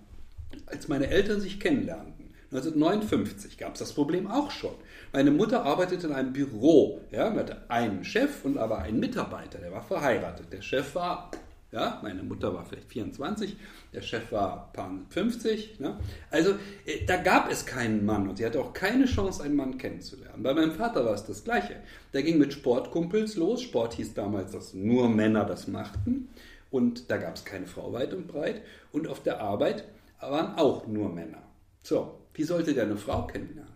Als 0.68 0.88
meine 0.88 1.08
Eltern 1.08 1.42
sich 1.42 1.60
kennenlernten, 1.60 2.34
1959 2.52 3.58
gab 3.58 3.74
es 3.74 3.80
das 3.80 3.94
Problem 3.94 4.28
auch 4.28 4.52
schon. 4.52 4.76
Meine 5.14 5.32
Mutter 5.32 5.64
arbeitete 5.64 6.08
in 6.08 6.14
einem 6.14 6.34
Büro, 6.34 7.02
ja, 7.10 7.34
hatte 7.34 7.70
einen 7.70 8.04
Chef 8.04 8.44
und 8.44 8.58
aber 8.58 8.80
einen 8.80 9.00
Mitarbeiter, 9.00 9.60
der 9.60 9.72
war 9.72 9.82
verheiratet. 9.82 10.52
Der 10.52 10.62
Chef 10.62 10.94
war, 10.96 11.32
ja, 11.72 12.00
meine 12.04 12.22
Mutter 12.24 12.54
war 12.54 12.66
vielleicht 12.66 12.90
24, 12.90 13.56
der 13.94 14.02
Chef 14.02 14.32
war 14.32 14.72
paar 14.74 14.92
50. 15.10 15.80
Ne? 15.80 16.00
Also 16.30 16.52
äh, 16.86 17.06
da 17.06 17.18
gab 17.18 17.50
es 17.50 17.66
keinen 17.66 18.06
Mann 18.06 18.28
und 18.28 18.38
sie 18.38 18.46
hatte 18.46 18.60
auch 18.60 18.74
keine 18.74 19.06
Chance, 19.06 19.44
einen 19.44 19.56
Mann 19.56 19.78
kennenzulernen. 19.78 20.44
Bei 20.44 20.54
meinem 20.54 20.74
Vater 20.74 21.06
war 21.06 21.14
es 21.14 21.26
das 21.26 21.44
Gleiche. 21.44 21.78
Der 22.14 22.24
ging 22.24 22.38
mit 22.38 22.54
Sportkumpels 22.54 23.38
los. 23.38 23.62
Sport 23.62 23.94
hieß 23.94 24.14
damals, 24.14 24.52
dass 24.52 24.74
nur 24.74 25.10
Männer 25.10 25.46
das 25.46 25.68
machten. 25.68 26.30
Und 26.70 27.10
da 27.10 27.18
gab 27.18 27.36
es 27.36 27.46
keine 27.46 27.68
Frau 27.68 27.94
weit 27.94 28.14
und 28.14 28.28
breit. 28.28 28.62
Und 28.92 29.08
auf 29.08 29.24
der 29.24 29.40
Arbeit 29.42 29.86
waren 30.20 30.56
auch 30.56 30.88
nur 30.88 31.10
Männer. 31.10 31.42
So, 31.84 32.20
wie 32.34 32.44
sollte 32.44 32.74
der 32.74 32.84
eine 32.84 32.98
Frau 32.98 33.28
kennenlernen? 33.28 33.72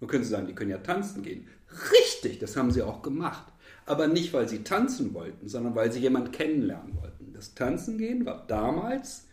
Nun 0.00 0.08
können 0.08 0.24
Sie 0.24 0.30
sagen, 0.30 0.46
die 0.46 0.54
können 0.54 0.70
ja 0.70 0.78
tanzen 0.78 1.22
gehen. 1.22 1.48
Richtig, 1.92 2.38
das 2.38 2.56
haben 2.56 2.70
sie 2.70 2.82
auch 2.82 3.02
gemacht. 3.02 3.52
Aber 3.88 4.06
nicht, 4.06 4.32
weil 4.32 4.48
sie 4.48 4.62
tanzen 4.64 5.14
wollten, 5.14 5.48
sondern 5.48 5.74
weil 5.74 5.90
sie 5.92 6.00
jemanden 6.00 6.30
kennenlernen 6.30 6.96
wollten. 7.00 7.32
Das 7.32 7.54
Tanzen 7.54 7.98
gehen 7.98 8.26
war 8.26 8.44
damals 8.46 9.26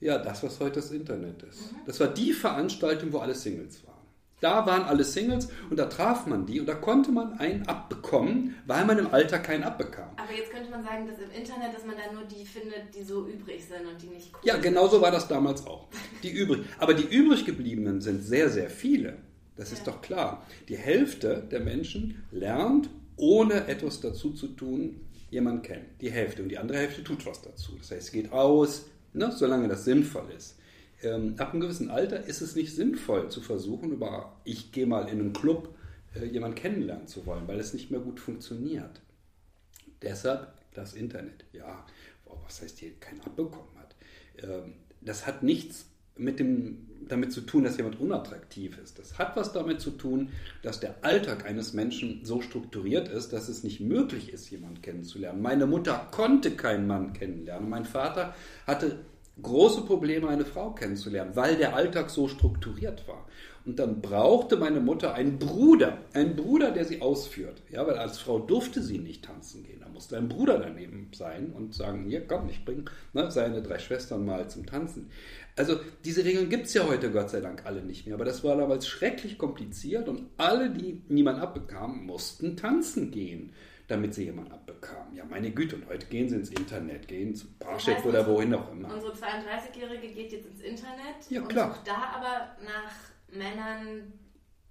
ja 0.00 0.18
das, 0.18 0.42
was 0.42 0.60
heute 0.60 0.76
das 0.76 0.90
Internet 0.90 1.42
ist. 1.42 1.74
Das 1.86 1.98
war 2.00 2.08
die 2.08 2.32
Veranstaltung, 2.32 3.12
wo 3.12 3.18
alle 3.18 3.34
Singles 3.34 3.84
waren. 3.86 3.94
Da 4.40 4.66
waren 4.66 4.82
alle 4.82 5.04
Singles 5.04 5.48
und 5.70 5.78
da 5.78 5.86
traf 5.86 6.26
man 6.26 6.44
die 6.44 6.60
und 6.60 6.66
da 6.66 6.74
konnte 6.74 7.10
man 7.12 7.38
einen 7.38 7.66
abbekommen, 7.66 8.54
weil 8.66 8.84
man 8.84 8.98
im 8.98 9.06
Alter 9.12 9.38
keinen 9.38 9.62
abbekam. 9.64 10.10
Aber 10.16 10.32
jetzt 10.36 10.50
könnte 10.52 10.70
man 10.70 10.84
sagen, 10.84 11.06
dass 11.06 11.18
im 11.18 11.30
Internet, 11.30 11.74
dass 11.74 11.84
man 11.86 11.94
da 11.96 12.12
nur 12.12 12.24
die 12.24 12.44
findet, 12.44 12.94
die 12.94 13.04
so 13.04 13.26
übrig 13.26 13.64
sind 13.64 13.86
und 13.90 14.02
die 14.02 14.08
nicht 14.08 14.32
cool 14.34 14.40
Ja, 14.42 14.58
genau 14.58 14.86
so 14.88 15.00
war 15.00 15.10
das 15.10 15.28
damals 15.28 15.66
auch. 15.66 15.88
Die 16.22 16.30
übrig, 16.30 16.64
aber 16.78 16.92
die 16.92 17.04
übrig 17.04 17.46
gebliebenen 17.46 18.02
sind 18.02 18.22
sehr, 18.22 18.50
sehr 18.50 18.68
viele. 18.68 19.16
Das 19.56 19.72
ist 19.72 19.86
Ja. 19.86 19.92
doch 19.92 20.02
klar. 20.02 20.44
Die 20.68 20.76
Hälfte 20.76 21.42
der 21.50 21.60
Menschen 21.60 22.22
lernt, 22.30 22.90
ohne 23.16 23.66
etwas 23.66 24.00
dazu 24.00 24.32
zu 24.32 24.48
tun, 24.48 25.00
jemanden 25.30 25.62
kennen. 25.62 25.86
Die 26.00 26.10
Hälfte. 26.10 26.42
Und 26.42 26.48
die 26.48 26.58
andere 26.58 26.78
Hälfte 26.78 27.02
tut 27.04 27.26
was 27.26 27.42
dazu. 27.42 27.72
Das 27.78 27.90
heißt, 27.90 28.02
es 28.02 28.12
geht 28.12 28.32
aus, 28.32 28.86
ne, 29.12 29.32
solange 29.32 29.68
das 29.68 29.84
sinnvoll 29.84 30.30
ist. 30.36 30.56
Ähm, 31.02 31.34
ab 31.38 31.52
einem 31.52 31.60
gewissen 31.60 31.90
Alter 31.90 32.24
ist 32.24 32.40
es 32.40 32.54
nicht 32.56 32.74
sinnvoll 32.74 33.30
zu 33.30 33.40
versuchen, 33.40 33.92
über 33.92 34.36
ich 34.44 34.72
gehe 34.72 34.86
mal 34.86 35.08
in 35.08 35.20
einen 35.20 35.32
Club 35.32 35.74
äh, 36.14 36.24
jemanden 36.24 36.56
kennenlernen 36.56 37.06
zu 37.06 37.26
wollen, 37.26 37.46
weil 37.46 37.60
es 37.60 37.74
nicht 37.74 37.90
mehr 37.90 38.00
gut 38.00 38.20
funktioniert. 38.20 39.00
Deshalb 40.02 40.52
das 40.72 40.94
Internet. 40.94 41.44
Ja, 41.52 41.84
was 42.44 42.62
heißt 42.62 42.78
hier 42.78 42.92
kein 43.00 43.20
abbekommen 43.20 43.76
hat? 43.78 43.94
Ähm, 44.42 44.74
das 45.00 45.26
hat 45.26 45.42
nichts 45.42 45.86
mit 46.16 46.38
dem, 46.38 46.86
damit 47.08 47.32
zu 47.32 47.40
tun, 47.42 47.64
dass 47.64 47.76
jemand 47.76 48.00
unattraktiv 48.00 48.78
ist. 48.82 48.98
Das 48.98 49.18
hat 49.18 49.36
was 49.36 49.52
damit 49.52 49.80
zu 49.80 49.90
tun, 49.90 50.30
dass 50.62 50.80
der 50.80 50.96
Alltag 51.02 51.44
eines 51.44 51.72
Menschen 51.72 52.24
so 52.24 52.40
strukturiert 52.40 53.08
ist, 53.08 53.32
dass 53.32 53.48
es 53.48 53.62
nicht 53.62 53.80
möglich 53.80 54.32
ist, 54.32 54.50
jemanden 54.50 54.80
kennenzulernen. 54.80 55.42
Meine 55.42 55.66
Mutter 55.66 56.08
konnte 56.10 56.52
keinen 56.52 56.86
Mann 56.86 57.12
kennenlernen. 57.12 57.68
Mein 57.68 57.84
Vater 57.84 58.34
hatte 58.66 59.00
große 59.42 59.82
Probleme, 59.82 60.28
eine 60.28 60.44
Frau 60.44 60.70
kennenzulernen, 60.70 61.34
weil 61.34 61.56
der 61.56 61.74
Alltag 61.74 62.10
so 62.10 62.28
strukturiert 62.28 63.06
war. 63.08 63.26
Und 63.66 63.78
dann 63.78 64.02
brauchte 64.02 64.56
meine 64.56 64.80
Mutter 64.80 65.14
einen 65.14 65.38
Bruder, 65.38 65.98
einen 66.12 66.36
Bruder, 66.36 66.70
der 66.70 66.84
sie 66.84 67.00
ausführt. 67.00 67.62
Ja, 67.70 67.86
weil 67.86 67.96
als 67.96 68.18
Frau 68.18 68.38
durfte 68.38 68.82
sie 68.82 68.98
nicht 68.98 69.24
tanzen 69.24 69.64
gehen. 69.64 69.80
Da 69.80 69.88
musste 69.88 70.18
ein 70.18 70.28
Bruder 70.28 70.58
daneben 70.58 71.08
sein 71.14 71.50
und 71.54 71.74
sagen, 71.74 72.04
hier 72.06 72.26
komm, 72.26 72.50
ich 72.50 72.64
bringe 72.64 72.84
ne, 73.14 73.30
seine 73.30 73.62
drei 73.62 73.78
Schwestern 73.78 74.26
mal 74.26 74.48
zum 74.50 74.66
Tanzen. 74.66 75.10
Also 75.56 75.78
diese 76.04 76.24
Regeln 76.24 76.48
gibt 76.48 76.66
es 76.66 76.74
ja 76.74 76.86
heute 76.86 77.12
Gott 77.12 77.30
sei 77.30 77.40
Dank 77.40 77.64
alle 77.64 77.82
nicht 77.82 78.06
mehr. 78.06 78.16
Aber 78.16 78.24
das 78.24 78.42
war 78.42 78.56
damals 78.56 78.88
schrecklich 78.88 79.38
kompliziert 79.38 80.08
und 80.08 80.28
alle, 80.36 80.70
die 80.70 81.02
niemand 81.08 81.40
abbekamen, 81.40 82.04
mussten 82.06 82.56
tanzen 82.56 83.10
gehen 83.10 83.52
damit 83.88 84.14
sie 84.14 84.24
jemanden 84.24 84.52
abbekamen. 84.52 85.14
Ja, 85.14 85.24
meine 85.24 85.50
Güte, 85.50 85.76
und 85.76 85.86
heute 85.88 86.06
gehen 86.06 86.28
sie 86.28 86.36
ins 86.36 86.50
Internet, 86.50 87.06
gehen 87.06 87.34
zu 87.34 87.46
Parship 87.58 87.96
heißt, 87.96 88.06
oder 88.06 88.26
wohin 88.26 88.54
auch 88.54 88.72
immer. 88.72 88.92
Unsere 88.92 89.12
32-Jährige 89.12 90.08
geht 90.08 90.32
jetzt 90.32 90.46
ins 90.46 90.60
Internet 90.60 91.16
Ja, 91.28 91.42
und 91.42 91.48
klar. 91.48 91.74
sucht 91.74 91.86
da 91.86 92.14
aber 92.16 92.56
nach 92.64 92.92
Männern, 93.30 94.12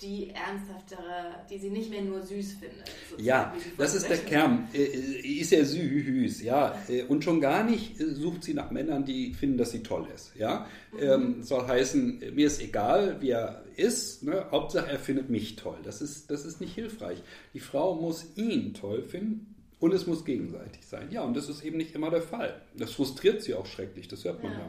die 0.01 0.31
ernsthaftere, 0.31 1.45
die 1.49 1.57
sie 1.57 1.69
nicht 1.69 1.89
mehr 1.89 2.01
nur 2.01 2.21
süß 2.21 2.53
findet. 2.53 2.91
Ja, 3.17 3.55
das 3.77 3.95
ist 3.95 4.09
der 4.09 4.17
Kern. 4.17 4.67
Äh, 4.73 4.83
äh, 4.83 5.39
Ist 5.39 5.51
ja 5.51 5.63
süß, 5.63 6.41
ja. 6.41 6.77
Äh, 6.89 7.03
Und 7.03 7.23
schon 7.23 7.39
gar 7.39 7.63
nicht 7.63 7.97
sucht 7.97 8.43
sie 8.43 8.53
nach 8.53 8.71
Männern, 8.71 9.05
die 9.05 9.33
finden, 9.33 9.57
dass 9.57 9.71
sie 9.71 9.83
toll 9.83 10.07
ist, 10.13 10.35
ja. 10.35 10.67
Ähm, 10.99 11.43
soll 11.43 11.67
heißen, 11.67 12.21
mir 12.33 12.47
ist 12.47 12.61
egal, 12.61 13.21
wie 13.21 13.29
er 13.29 13.63
ist, 13.75 14.23
ne? 14.23 14.45
Hauptsache 14.51 14.89
er 14.89 14.99
findet 14.99 15.29
mich 15.29 15.55
toll. 15.55 15.77
Das 15.83 16.01
ist, 16.01 16.29
das 16.29 16.43
ist 16.43 16.59
nicht 16.59 16.73
hilfreich. 16.73 17.21
Die 17.53 17.59
Frau 17.59 17.95
muss 17.95 18.35
ihn 18.35 18.73
toll 18.73 19.03
finden 19.03 19.55
und 19.79 19.93
es 19.93 20.05
muss 20.05 20.25
gegenseitig 20.25 20.85
sein. 20.85 21.09
Ja, 21.11 21.21
und 21.23 21.37
das 21.37 21.49
ist 21.49 21.63
eben 21.63 21.77
nicht 21.77 21.95
immer 21.95 22.09
der 22.09 22.21
Fall. 22.21 22.61
Das 22.75 22.91
frustriert 22.91 23.41
sie 23.41 23.53
auch 23.53 23.67
schrecklich, 23.67 24.07
das 24.07 24.25
hört 24.25 24.43
man 24.43 24.51
ja. 24.51 24.57
Ja, 24.59 24.65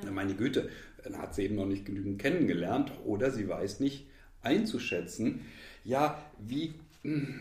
ja, 0.00 0.06
ja. 0.06 0.10
meine 0.10 0.34
Güte, 0.34 0.68
dann 1.04 1.18
hat 1.18 1.34
sie 1.34 1.42
eben 1.42 1.54
noch 1.54 1.66
nicht 1.66 1.84
genügend 1.84 2.18
kennengelernt 2.18 2.90
oder 3.04 3.30
sie 3.30 3.48
weiß 3.48 3.80
nicht 3.80 4.06
einzuschätzen, 4.44 5.46
ja, 5.84 6.18
wie, 6.38 6.74
hm, 7.02 7.40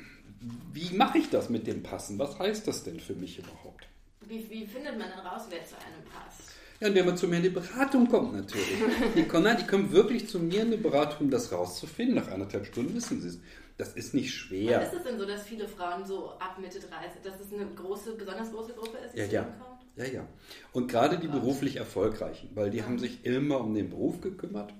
wie 0.73 0.95
mache 0.95 1.17
ich 1.17 1.29
das 1.29 1.49
mit 1.49 1.67
dem 1.67 1.83
Passen? 1.83 2.19
Was 2.19 2.39
heißt 2.39 2.67
das 2.67 2.83
denn 2.83 2.99
für 2.99 3.13
mich 3.13 3.39
überhaupt? 3.39 3.87
Wie, 4.21 4.49
wie 4.49 4.65
findet 4.65 4.97
man 4.97 5.07
denn 5.09 5.19
raus, 5.19 5.43
wer 5.49 5.65
zu 5.65 5.75
einem 5.75 6.03
passt? 6.05 6.51
Ja, 6.79 6.87
indem 6.87 7.05
man 7.05 7.17
zu 7.17 7.27
mir 7.27 7.37
in 7.37 7.43
die 7.43 7.49
Beratung 7.49 8.09
kommt 8.09 8.33
natürlich. 8.33 8.77
Die 9.15 9.23
kommen, 9.27 9.55
die 9.57 9.65
kommen 9.65 9.91
wirklich 9.91 10.27
zu 10.27 10.39
mir 10.39 10.63
in 10.63 10.71
die 10.71 10.77
Beratung, 10.77 11.27
um 11.27 11.29
das 11.29 11.51
rauszufinden. 11.51 12.15
Nach 12.15 12.29
anderthalb 12.29 12.65
Stunden 12.65 12.95
wissen 12.95 13.21
sie 13.21 13.29
es. 13.29 13.39
Das 13.77 13.93
ist 13.93 14.13
nicht 14.13 14.33
schwer. 14.33 14.81
ist 14.81 14.93
es 14.93 15.03
denn 15.03 15.17
so, 15.17 15.25
dass 15.25 15.43
viele 15.43 15.67
Frauen 15.67 16.05
so 16.05 16.31
ab 16.31 16.57
Mitte 16.59 16.79
30, 16.79 17.21
dass 17.23 17.39
es 17.39 17.51
eine 17.53 17.65
große, 17.73 18.15
besonders 18.15 18.51
große 18.51 18.73
Gruppe 18.73 18.97
ist, 18.97 19.15
die 19.15 19.19
Ja, 19.19 19.25
ja. 19.25 19.43
Kommt? 19.43 19.83
Ja, 19.95 20.05
ja. 20.05 20.27
Und 20.73 20.87
gerade 20.89 21.17
die 21.17 21.27
beruflich 21.27 21.77
Erfolgreichen, 21.77 22.49
weil 22.55 22.69
die 22.69 22.83
haben 22.83 22.99
sich 22.99 23.25
immer 23.25 23.61
um 23.61 23.73
den 23.73 23.89
Beruf 23.89 24.21
gekümmert 24.21 24.73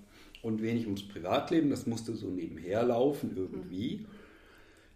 und 0.44 0.62
wenig 0.62 0.86
ums 0.86 1.08
Privatleben. 1.08 1.72
Das 1.72 1.88
musste 1.88 2.14
so 2.14 2.28
nebenher 2.30 2.84
laufen 2.84 3.36
irgendwie. 3.36 4.06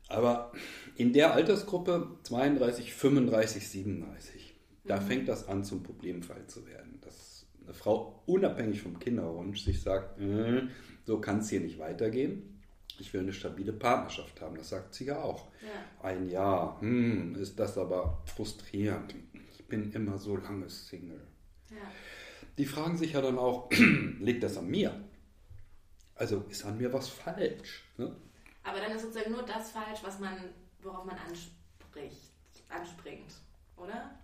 Aber 0.09 0.51
in 0.95 1.13
der 1.13 1.33
Altersgruppe 1.33 2.07
32, 2.23 2.93
35, 2.93 3.67
37, 3.67 4.55
da 4.85 5.01
fängt 5.01 5.27
das 5.27 5.47
an 5.47 5.63
zum 5.63 5.83
Problemfall 5.83 6.45
zu 6.47 6.65
werden. 6.67 6.99
Dass 7.01 7.45
eine 7.63 7.73
Frau 7.73 8.21
unabhängig 8.25 8.81
vom 8.81 8.99
Kinderwunsch 8.99 9.63
sich 9.63 9.81
sagt, 9.81 10.19
äh, 10.21 10.63
so 11.05 11.19
kann 11.19 11.39
es 11.39 11.49
hier 11.49 11.61
nicht 11.61 11.79
weitergehen. 11.79 12.61
Ich 12.99 13.13
will 13.13 13.21
eine 13.21 13.33
stabile 13.33 13.73
Partnerschaft 13.73 14.41
haben. 14.41 14.57
Das 14.57 14.69
sagt 14.69 14.93
sie 14.93 15.05
ja 15.05 15.21
auch. 15.21 15.47
Ja. 15.61 16.07
Ein 16.07 16.29
Jahr, 16.29 16.79
hm, 16.81 17.35
ist 17.35 17.59
das 17.59 17.77
aber 17.77 18.21
frustrierend. 18.25 19.15
Ich 19.57 19.65
bin 19.65 19.91
immer 19.91 20.17
so 20.17 20.35
lange 20.35 20.69
Single. 20.69 21.21
Ja. 21.69 21.77
Die 22.57 22.65
fragen 22.65 22.97
sich 22.97 23.13
ja 23.13 23.21
dann 23.21 23.37
auch, 23.37 23.69
liegt 24.19 24.43
das 24.43 24.57
an 24.57 24.67
mir? 24.67 24.99
Also 26.17 26.43
ist 26.49 26.65
an 26.65 26.77
mir 26.77 26.91
was 26.91 27.09
falsch? 27.09 27.83
Ne? 27.97 28.15
Aber 28.63 28.79
dann 28.79 28.91
ist 28.91 29.03
sozusagen 29.03 29.31
nur 29.31 29.43
das 29.43 29.71
falsch, 29.71 29.99
was 30.01 30.19
man, 30.19 30.35
worauf 30.81 31.05
man 31.05 31.17
anspricht, 31.17 32.31
anspringt, 32.69 33.33
oder? 33.77 34.17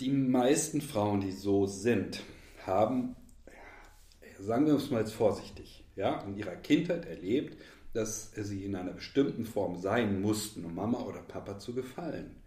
Die 0.00 0.10
meisten 0.10 0.80
Frauen, 0.80 1.20
die 1.20 1.30
so 1.30 1.66
sind, 1.66 2.22
haben, 2.66 3.14
sagen 4.40 4.66
wir 4.66 4.74
es 4.74 4.90
mal 4.90 5.00
jetzt 5.00 5.14
vorsichtig, 5.14 5.84
ja, 5.94 6.20
in 6.22 6.36
ihrer 6.36 6.56
Kindheit 6.56 7.06
erlebt, 7.06 7.56
dass 7.92 8.32
sie 8.32 8.64
in 8.64 8.74
einer 8.74 8.92
bestimmten 8.92 9.46
Form 9.46 9.78
sein 9.78 10.20
mussten, 10.20 10.64
um 10.64 10.74
Mama 10.74 11.00
oder 11.00 11.20
Papa 11.20 11.58
zu 11.58 11.74
gefallen. 11.74 12.42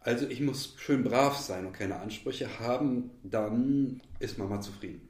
Also 0.00 0.26
ich 0.26 0.40
muss 0.40 0.74
schön 0.76 1.04
brav 1.04 1.36
sein 1.36 1.66
und 1.66 1.72
keine 1.72 2.00
Ansprüche 2.00 2.58
haben, 2.58 3.10
dann 3.22 4.00
ist 4.18 4.38
Mama 4.38 4.60
zufrieden. 4.60 5.07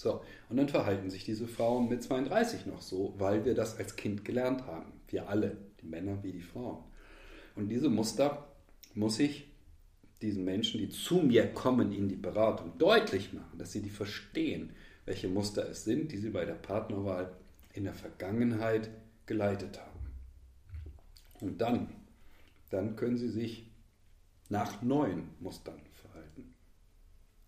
So, 0.00 0.24
und 0.48 0.56
dann 0.56 0.70
verhalten 0.70 1.10
sich 1.10 1.24
diese 1.24 1.46
Frauen 1.46 1.90
mit 1.90 2.02
32 2.02 2.64
noch 2.64 2.80
so, 2.80 3.12
weil 3.18 3.44
wir 3.44 3.54
das 3.54 3.76
als 3.76 3.96
Kind 3.96 4.24
gelernt 4.24 4.66
haben. 4.66 4.92
Wir 5.08 5.28
alle, 5.28 5.58
die 5.82 5.86
Männer 5.86 6.22
wie 6.22 6.32
die 6.32 6.40
Frauen. 6.40 6.82
Und 7.54 7.68
diese 7.68 7.90
Muster 7.90 8.48
muss 8.94 9.18
ich 9.18 9.52
diesen 10.22 10.46
Menschen, 10.46 10.80
die 10.80 10.88
zu 10.88 11.16
mir 11.16 11.52
kommen 11.52 11.92
in 11.92 12.08
die 12.08 12.16
Beratung, 12.16 12.78
deutlich 12.78 13.34
machen, 13.34 13.58
dass 13.58 13.72
sie 13.72 13.82
die 13.82 13.90
verstehen, 13.90 14.72
welche 15.04 15.28
Muster 15.28 15.68
es 15.68 15.84
sind, 15.84 16.12
die 16.12 16.16
sie 16.16 16.30
bei 16.30 16.46
der 16.46 16.54
Partnerwahl 16.54 17.36
in 17.74 17.84
der 17.84 17.92
Vergangenheit 17.92 18.88
geleitet 19.26 19.78
haben. 19.78 20.00
Und 21.40 21.60
dann, 21.60 21.90
dann 22.70 22.96
können 22.96 23.18
sie 23.18 23.28
sich 23.28 23.70
nach 24.48 24.80
neuen 24.80 25.28
Mustern 25.40 25.82
verhalten. 25.92 26.54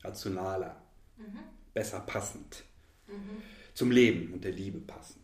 Rationaler, 0.04 0.82
mhm. 1.16 1.61
Besser 1.74 2.00
passend, 2.00 2.64
mhm. 3.06 3.42
zum 3.74 3.90
Leben 3.90 4.32
und 4.32 4.44
der 4.44 4.52
Liebe 4.52 4.80
passend. 4.80 5.18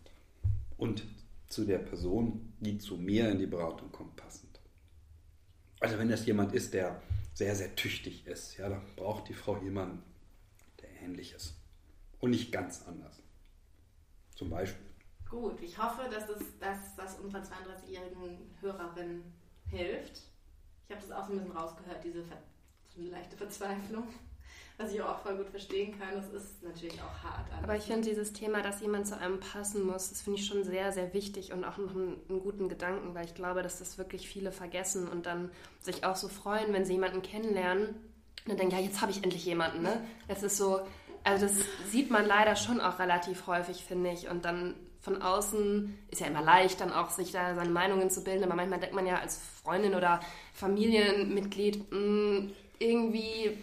Und 0.76 1.04
zu 1.48 1.64
der 1.64 1.78
Person, 1.78 2.52
die 2.60 2.78
zu 2.78 2.96
mir 2.96 3.30
in 3.30 3.38
die 3.38 3.46
Beratung 3.46 3.90
kommt, 3.90 4.16
passend. 4.16 4.60
Also 5.80 5.98
wenn 5.98 6.08
das 6.08 6.26
jemand 6.26 6.52
ist, 6.52 6.74
der 6.74 7.00
sehr, 7.34 7.54
sehr 7.54 7.74
tüchtig 7.74 8.26
ist, 8.26 8.56
ja, 8.56 8.68
dann 8.68 8.82
braucht 8.96 9.28
die 9.28 9.34
Frau 9.34 9.56
jemanden, 9.58 10.02
der 10.80 10.90
ähnlich 11.02 11.32
ist. 11.32 11.54
Und 12.20 12.30
nicht 12.30 12.50
ganz 12.50 12.84
anders. 12.86 13.22
Zum 14.34 14.50
Beispiel. 14.50 14.86
Gut, 15.30 15.60
ich 15.62 15.78
hoffe, 15.78 16.08
dass 16.10 16.28
es 16.28 16.58
dass 16.58 16.96
das 16.96 17.18
unserer 17.20 17.42
32-jährigen 17.42 18.38
Hörerin 18.60 19.22
hilft. 19.66 20.22
Ich 20.88 20.94
habe 20.94 21.06
das 21.06 21.10
auch 21.12 21.26
so 21.26 21.32
ein 21.32 21.38
bisschen 21.38 21.56
rausgehört, 21.56 22.02
diese 22.02 22.24
Ver 22.24 22.38
so 22.88 23.00
eine 23.00 23.10
leichte 23.10 23.36
Verzweiflung. 23.36 24.08
Was 24.80 24.92
ich 24.92 25.02
auch 25.02 25.18
voll 25.18 25.36
gut 25.36 25.50
verstehen 25.50 25.98
kann, 25.98 26.14
das 26.14 26.28
ist 26.28 26.62
natürlich 26.62 27.00
auch 27.02 27.24
hart. 27.24 27.44
Aber 27.64 27.74
ich 27.74 27.82
finde 27.82 28.08
dieses 28.08 28.32
Thema, 28.32 28.62
dass 28.62 28.80
jemand 28.80 29.08
zu 29.08 29.18
einem 29.18 29.40
passen 29.40 29.84
muss, 29.84 30.10
das 30.10 30.22
finde 30.22 30.38
ich 30.38 30.46
schon 30.46 30.62
sehr, 30.62 30.92
sehr 30.92 31.12
wichtig 31.12 31.52
und 31.52 31.64
auch 31.64 31.78
noch 31.78 31.96
einen, 31.96 32.16
einen, 32.28 32.40
guten 32.40 32.68
Gedanken, 32.68 33.12
weil 33.12 33.24
ich 33.24 33.34
glaube, 33.34 33.64
dass 33.64 33.80
das 33.80 33.98
wirklich 33.98 34.28
viele 34.28 34.52
vergessen 34.52 35.08
und 35.08 35.26
dann 35.26 35.50
sich 35.80 36.04
auch 36.04 36.14
so 36.14 36.28
freuen, 36.28 36.72
wenn 36.72 36.84
sie 36.84 36.92
jemanden 36.92 37.22
kennenlernen 37.22 37.88
und 37.88 37.96
dann 38.46 38.56
denken, 38.56 38.76
ja, 38.76 38.80
jetzt 38.80 39.00
habe 39.00 39.10
ich 39.10 39.24
endlich 39.24 39.44
jemanden. 39.44 39.82
Ne? 39.82 40.00
Es 40.28 40.44
ist 40.44 40.56
so, 40.56 40.80
also 41.24 41.46
das 41.46 41.56
sieht 41.90 42.12
man 42.12 42.24
leider 42.24 42.54
schon 42.54 42.80
auch 42.80 43.00
relativ 43.00 43.48
häufig, 43.48 43.84
finde 43.84 44.12
ich. 44.12 44.28
Und 44.28 44.44
dann 44.44 44.76
von 45.00 45.20
außen 45.20 45.98
ist 46.12 46.20
ja 46.20 46.28
immer 46.28 46.42
leicht, 46.42 46.80
dann 46.80 46.92
auch 46.92 47.10
sich 47.10 47.32
da 47.32 47.56
seine 47.56 47.70
Meinungen 47.70 48.10
zu 48.10 48.22
bilden, 48.22 48.44
aber 48.44 48.54
manchmal 48.54 48.78
denkt 48.78 48.94
man 48.94 49.06
ja 49.06 49.18
als 49.18 49.40
Freundin 49.64 49.96
oder 49.96 50.20
Familienmitglied, 50.54 51.90
mh, 51.90 51.98
hm, 51.98 52.52
irgendwie 52.78 53.58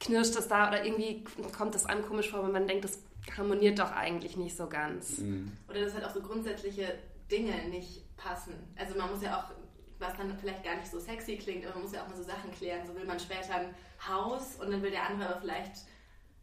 knirscht 0.00 0.36
es 0.36 0.48
da 0.48 0.68
oder 0.68 0.84
irgendwie 0.84 1.24
kommt 1.56 1.74
das 1.74 1.86
einem 1.86 2.04
komisch 2.06 2.30
vor, 2.30 2.44
wenn 2.44 2.52
man 2.52 2.66
denkt, 2.66 2.84
das 2.84 2.98
harmoniert 3.36 3.78
doch 3.78 3.92
eigentlich 3.92 4.36
nicht 4.36 4.56
so 4.56 4.68
ganz. 4.68 5.18
Mhm. 5.18 5.52
Oder 5.68 5.84
dass 5.84 5.94
halt 5.94 6.04
auch 6.04 6.14
so 6.14 6.20
grundsätzliche 6.20 6.98
Dinge 7.30 7.68
nicht 7.68 8.02
passen. 8.16 8.54
Also 8.76 8.96
man 8.96 9.10
muss 9.10 9.22
ja 9.22 9.38
auch, 9.38 9.52
was 9.98 10.16
dann 10.16 10.36
vielleicht 10.38 10.64
gar 10.64 10.76
nicht 10.76 10.90
so 10.90 10.98
sexy 10.98 11.36
klingt, 11.36 11.64
aber 11.64 11.74
man 11.74 11.84
muss 11.84 11.92
ja 11.92 12.04
auch 12.04 12.08
mal 12.08 12.16
so 12.16 12.22
Sachen 12.22 12.50
klären. 12.52 12.86
So 12.86 12.94
will 12.94 13.04
man 13.04 13.18
später 13.18 13.54
ein 13.54 13.74
Haus 14.06 14.56
und 14.60 14.70
dann 14.70 14.82
will 14.82 14.90
der 14.90 15.08
andere 15.08 15.30
aber 15.30 15.40
vielleicht 15.40 15.86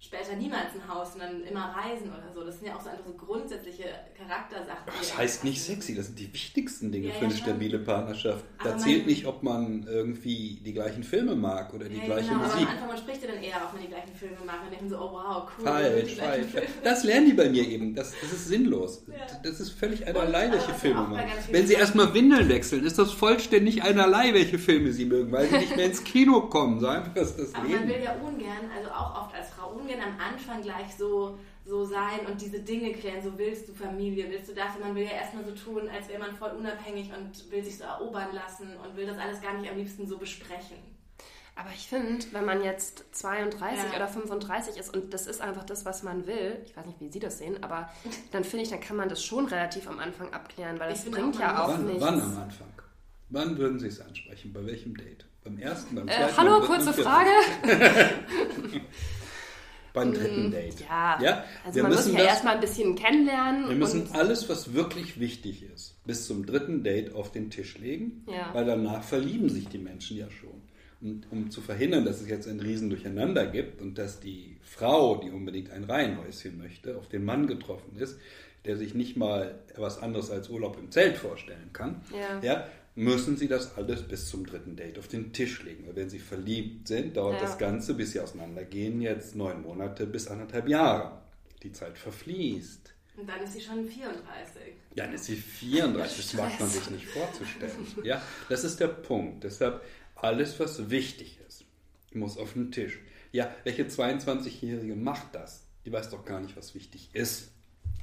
später 0.03 0.35
niemals 0.35 0.75
ein 0.75 0.93
Haus, 0.93 1.13
sondern 1.13 1.43
immer 1.43 1.73
reisen 1.75 2.09
oder 2.09 2.31
so. 2.33 2.43
Das 2.43 2.59
sind 2.59 2.67
ja 2.67 2.75
auch 2.75 2.81
so 2.81 2.89
einfach 2.89 3.05
so 3.05 3.13
grundsätzliche 3.13 3.85
Charaktersachen. 4.17 4.83
Das 4.99 5.17
heißt 5.17 5.43
nicht 5.45 5.61
sexy, 5.61 5.95
das 5.95 6.07
sind 6.07 6.19
die 6.19 6.31
wichtigsten 6.33 6.91
Dinge 6.91 7.07
ja, 7.07 7.13
für 7.13 7.25
eine 7.25 7.33
ja, 7.33 7.39
stabile 7.39 7.79
Partnerschaft. 7.79 8.43
Aber 8.59 8.71
da 8.71 8.77
zählt 8.77 9.07
nicht, 9.07 9.25
ob 9.25 9.43
man 9.43 9.87
irgendwie 9.87 10.59
die 10.63 10.73
gleichen 10.73 11.03
Filme 11.03 11.35
mag 11.35 11.73
oder 11.73 11.87
die 11.87 11.97
ja, 11.97 12.05
gleiche 12.05 12.29
genau, 12.29 12.43
Musik. 12.43 12.53
Aber 12.53 12.61
am 12.61 12.67
Anfang 12.67 12.87
man 12.89 12.97
spricht 12.97 13.21
ja 13.23 13.27
dann 13.29 13.43
eher, 13.43 13.55
ob 13.63 13.73
man 13.73 13.81
die 13.81 13.87
gleichen 13.87 14.13
Filme 14.13 14.37
mag 14.45 14.63
und 14.63 14.71
denken 14.71 14.89
so, 14.89 14.97
oh 14.97 15.13
wow, 15.13 15.49
cool. 15.57 15.65
Falsch, 15.65 16.15
falsch. 16.15 16.47
Das 16.83 17.03
lernen 17.05 17.27
die 17.27 17.33
bei 17.33 17.49
mir 17.49 17.65
eben. 17.65 17.95
Das, 17.95 18.13
das 18.21 18.33
ist 18.33 18.47
sinnlos. 18.49 19.05
Das 19.41 19.59
ist 19.59 19.71
völlig 19.71 20.05
einerlei, 20.05 20.51
welche 20.51 20.73
Filme 20.73 21.07
man 21.07 21.23
Wenn 21.49 21.65
sie 21.65 21.75
erstmal 21.75 22.13
Windeln 22.13 22.49
wechseln, 22.49 22.83
ist 22.83 22.99
das 22.99 23.13
vollständig 23.13 23.83
einerlei, 23.83 24.33
welche 24.33 24.59
Filme 24.59 24.91
sie 24.91 25.05
mögen, 25.05 25.31
weil 25.31 25.47
sie 25.47 25.57
nicht 25.57 25.75
mehr 25.77 25.85
ins 25.85 26.03
Kino 26.03 26.41
kommen. 26.41 26.81
So 26.81 26.87
einfach 26.87 27.15
ist 27.15 27.39
das 27.39 27.55
aber 27.55 27.67
Leben. 27.67 27.79
man 27.79 27.89
will 27.89 28.03
ja 28.03 28.15
ungern, 28.15 28.69
also 28.75 28.89
auch 28.89 29.23
oft 29.23 29.35
als 29.35 29.49
Frau 29.49 29.69
ungern 29.69 29.92
am 30.01 30.17
Anfang 30.19 30.62
gleich 30.62 30.95
so, 30.95 31.38
so 31.65 31.86
sein 31.86 32.25
und 32.27 32.41
diese 32.41 32.60
Dinge 32.60 32.93
klären. 32.93 33.21
So 33.21 33.38
willst 33.38 33.69
du 33.69 33.73
Familie, 33.73 34.29
willst 34.29 34.49
du 34.49 34.53
das? 34.53 34.75
Und 34.75 34.82
man 34.82 34.95
will 34.95 35.03
ja 35.03 35.12
erstmal 35.12 35.43
so 35.45 35.51
tun, 35.51 35.89
als 35.89 36.08
wäre 36.10 36.19
man 36.19 36.36
voll 36.36 36.51
unabhängig 36.51 37.12
und 37.13 37.51
will 37.51 37.63
sich 37.63 37.77
so 37.77 37.84
erobern 37.84 38.29
lassen 38.34 38.69
und 38.77 38.95
will 38.95 39.06
das 39.06 39.17
alles 39.17 39.41
gar 39.41 39.53
nicht 39.53 39.69
am 39.69 39.77
liebsten 39.77 40.08
so 40.08 40.17
besprechen. 40.17 40.77
Aber 41.56 41.69
ich 41.69 41.88
finde, 41.88 42.25
wenn 42.32 42.45
man 42.45 42.63
jetzt 42.63 43.06
32 43.12 43.91
ja. 43.91 43.95
oder 43.95 44.08
35 44.08 44.77
ist 44.77 44.91
und 44.93 45.13
das 45.13 45.27
ist 45.27 45.39
einfach 45.39 45.63
das, 45.63 45.86
was 45.86 46.01
man 46.01 46.25
will, 46.25 46.58
ich 46.65 46.75
weiß 46.75 46.86
nicht, 46.88 46.99
wie 46.99 47.10
Sie 47.10 47.19
das 47.19 47.38
sehen, 47.38 47.62
aber 47.63 47.89
dann 48.32 48.43
finde 48.43 48.63
ich, 48.63 48.69
dann 48.69 48.79
kann 48.82 48.97
man 48.97 49.08
das 49.08 49.23
schon 49.23 49.45
relativ 49.45 49.88
am 49.88 49.99
Anfang 49.99 50.34
abklären, 50.34 50.79
weil 50.79 50.89
das 50.89 51.06
bringt 51.06 51.36
auch 51.36 51.39
ja 51.39 51.63
auch 51.63 51.69
wann, 51.69 51.86
nichts. 51.86 52.01
Wann 52.01 52.21
am 52.21 52.38
Anfang? 52.38 52.67
Wann 53.29 53.58
würden 53.58 53.79
Sie 53.79 53.88
es 53.88 54.01
ansprechen? 54.01 54.51
Bei 54.53 54.65
welchem 54.65 54.95
Date? 54.95 55.25
Beim 55.43 55.58
ersten, 55.60 55.95
beim 55.95 56.08
äh, 56.08 56.12
zweiten? 56.12 56.29
Äh, 56.29 56.38
hallo, 56.38 56.65
kurze 56.65 56.93
Frage. 56.93 57.29
beim 59.93 60.10
mm, 60.10 60.13
dritten 60.13 60.51
Date. 60.51 60.82
Ja, 60.82 61.21
ja? 61.21 61.45
also 61.63 61.75
wir 61.75 61.84
man 61.84 61.93
muss 61.93 62.08
ja 62.08 62.13
das, 62.13 62.23
erstmal 62.23 62.56
ein 62.56 62.62
bisschen 62.62 62.95
kennenlernen. 62.95 63.69
Wir 63.69 63.75
müssen 63.75 64.10
alles, 64.13 64.49
was 64.49 64.73
wirklich 64.73 65.19
wichtig 65.19 65.63
ist, 65.73 66.03
bis 66.06 66.27
zum 66.27 66.45
dritten 66.45 66.84
Date 66.84 67.13
auf 67.13 67.32
den 67.32 67.49
Tisch 67.49 67.77
legen, 67.77 68.25
ja. 68.27 68.49
weil 68.53 68.65
danach 68.65 69.03
verlieben 69.03 69.49
sich 69.49 69.67
die 69.69 69.77
Menschen 69.77 70.17
ja 70.17 70.29
schon. 70.29 70.62
Und 71.01 71.27
um 71.32 71.51
zu 71.51 71.62
verhindern, 71.62 72.06
dass 72.06 72.21
es 72.21 72.29
jetzt 72.29 72.47
ein 72.47 72.60
Riesendurcheinander 72.60 73.45
gibt 73.45 73.82
und 73.82 73.97
dass 73.97 74.19
die 74.19 74.58
Frau, 74.62 75.17
die 75.17 75.32
unbedingt 75.32 75.69
ein 75.71 75.84
Reihenhäuschen 75.84 76.58
möchte, 76.58 76.97
auf 76.97 77.10
den 77.10 77.25
Mann 77.25 77.45
getroffen 77.45 77.97
ist, 77.97 78.17
der 78.65 78.77
sich 78.77 78.93
nicht 78.93 79.17
mal 79.17 79.60
etwas 79.67 80.01
anderes 80.01 80.32
als 80.32 80.49
Urlaub 80.49 80.77
im 80.79 80.91
Zelt 80.91 81.17
vorstellen 81.17 81.71
kann, 81.73 82.01
ja. 82.13 82.39
ja 82.41 82.67
müssen 82.95 83.38
sie 83.38 83.47
das 83.47 83.75
alles 83.77 84.03
bis 84.03 84.29
zum 84.29 84.45
dritten 84.45 84.75
Date 84.75 84.99
auf 84.99 85.08
den 85.08 85.34
Tisch 85.34 85.63
legen. 85.63 85.88
Weil 85.88 85.95
wenn 85.95 86.10
sie 86.10 86.19
verliebt 86.19 86.88
sind, 86.88 87.17
dauert 87.17 87.36
ja. 87.36 87.41
das 87.41 87.58
Ganze, 87.58 87.95
bis 87.95 88.12
sie 88.12 88.19
auseinandergehen, 88.19 89.01
jetzt 89.01 89.36
neun 89.36 89.62
Monate 89.62 90.06
bis 90.06 90.27
anderthalb 90.27 90.67
Jahre. 90.67 91.21
Die 91.63 91.71
Zeit 91.71 91.97
verfließt. 91.97 92.93
Und 93.15 93.29
dann 93.29 93.41
ist 93.41 93.53
sie 93.53 93.62
schon 93.62 93.86
34. 93.86 94.62
Ja, 94.95 95.06
dann 95.06 95.13
ist 95.13 95.25
sie 95.25 95.36
34. 95.36 96.32
Das 96.32 96.38
wagt 96.38 96.60
man 96.60 96.69
sich 96.69 96.89
nicht 96.89 97.06
vorzustellen. 97.06 97.88
Ja, 98.03 98.21
das 98.49 98.63
ist 98.63 98.79
der 98.79 98.88
Punkt. 98.88 99.43
Deshalb 99.43 99.84
alles, 100.15 100.60
was 100.60 100.89
wichtig 100.89 101.39
ist, 101.47 101.65
muss 102.13 102.38
auf 102.38 102.53
den 102.53 102.71
Tisch. 102.71 102.99
Ja, 103.32 103.53
welche 103.63 103.84
22-Jährige 103.84 104.95
macht 104.95 105.34
das? 105.34 105.65
Die 105.86 105.91
weiß 105.91 106.10
doch 106.10 106.25
gar 106.25 106.39
nicht, 106.39 106.56
was 106.56 106.75
wichtig 106.75 107.10
ist. 107.13 107.51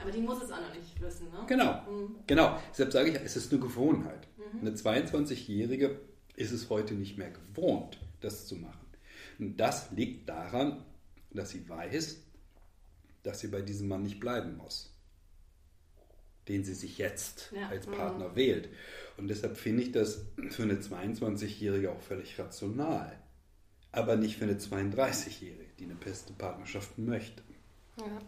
Aber 0.00 0.10
die 0.10 0.20
muss 0.20 0.42
es 0.42 0.50
auch 0.50 0.60
noch 0.60 0.74
nicht 0.74 1.00
wissen, 1.00 1.30
ne? 1.30 1.44
Genau, 1.46 1.82
mhm. 1.82 2.16
genau. 2.26 2.58
Deshalb 2.70 2.92
sage 2.92 3.10
ich, 3.10 3.16
es 3.16 3.36
ist 3.36 3.52
eine 3.52 3.60
Gewohnheit. 3.60 4.26
Mhm. 4.36 4.60
Eine 4.60 4.70
22-Jährige 4.76 6.00
ist 6.36 6.52
es 6.52 6.70
heute 6.70 6.94
nicht 6.94 7.18
mehr 7.18 7.30
gewohnt, 7.30 7.98
das 8.20 8.46
zu 8.46 8.56
machen. 8.56 8.86
Und 9.38 9.58
das 9.58 9.90
liegt 9.92 10.28
daran, 10.28 10.84
dass 11.30 11.50
sie 11.50 11.68
weiß, 11.68 12.22
dass 13.22 13.40
sie 13.40 13.48
bei 13.48 13.60
diesem 13.60 13.88
Mann 13.88 14.02
nicht 14.02 14.20
bleiben 14.20 14.56
muss, 14.56 14.94
den 16.48 16.64
sie 16.64 16.74
sich 16.74 16.98
jetzt 16.98 17.52
ja. 17.54 17.68
als 17.68 17.86
Partner 17.86 18.30
mhm. 18.30 18.36
wählt. 18.36 18.68
Und 19.18 19.28
deshalb 19.28 19.58
finde 19.58 19.82
ich 19.82 19.92
das 19.92 20.24
für 20.48 20.62
eine 20.62 20.76
22-Jährige 20.76 21.92
auch 21.92 22.00
völlig 22.00 22.38
rational. 22.38 23.18
Aber 23.92 24.16
nicht 24.16 24.38
für 24.38 24.44
eine 24.44 24.54
32-Jährige, 24.54 25.72
die 25.78 25.84
eine 25.84 25.96
beste 25.96 26.32
Partnerschaft 26.32 26.96
möchte. 26.96 27.42
Ja. 27.98 28.20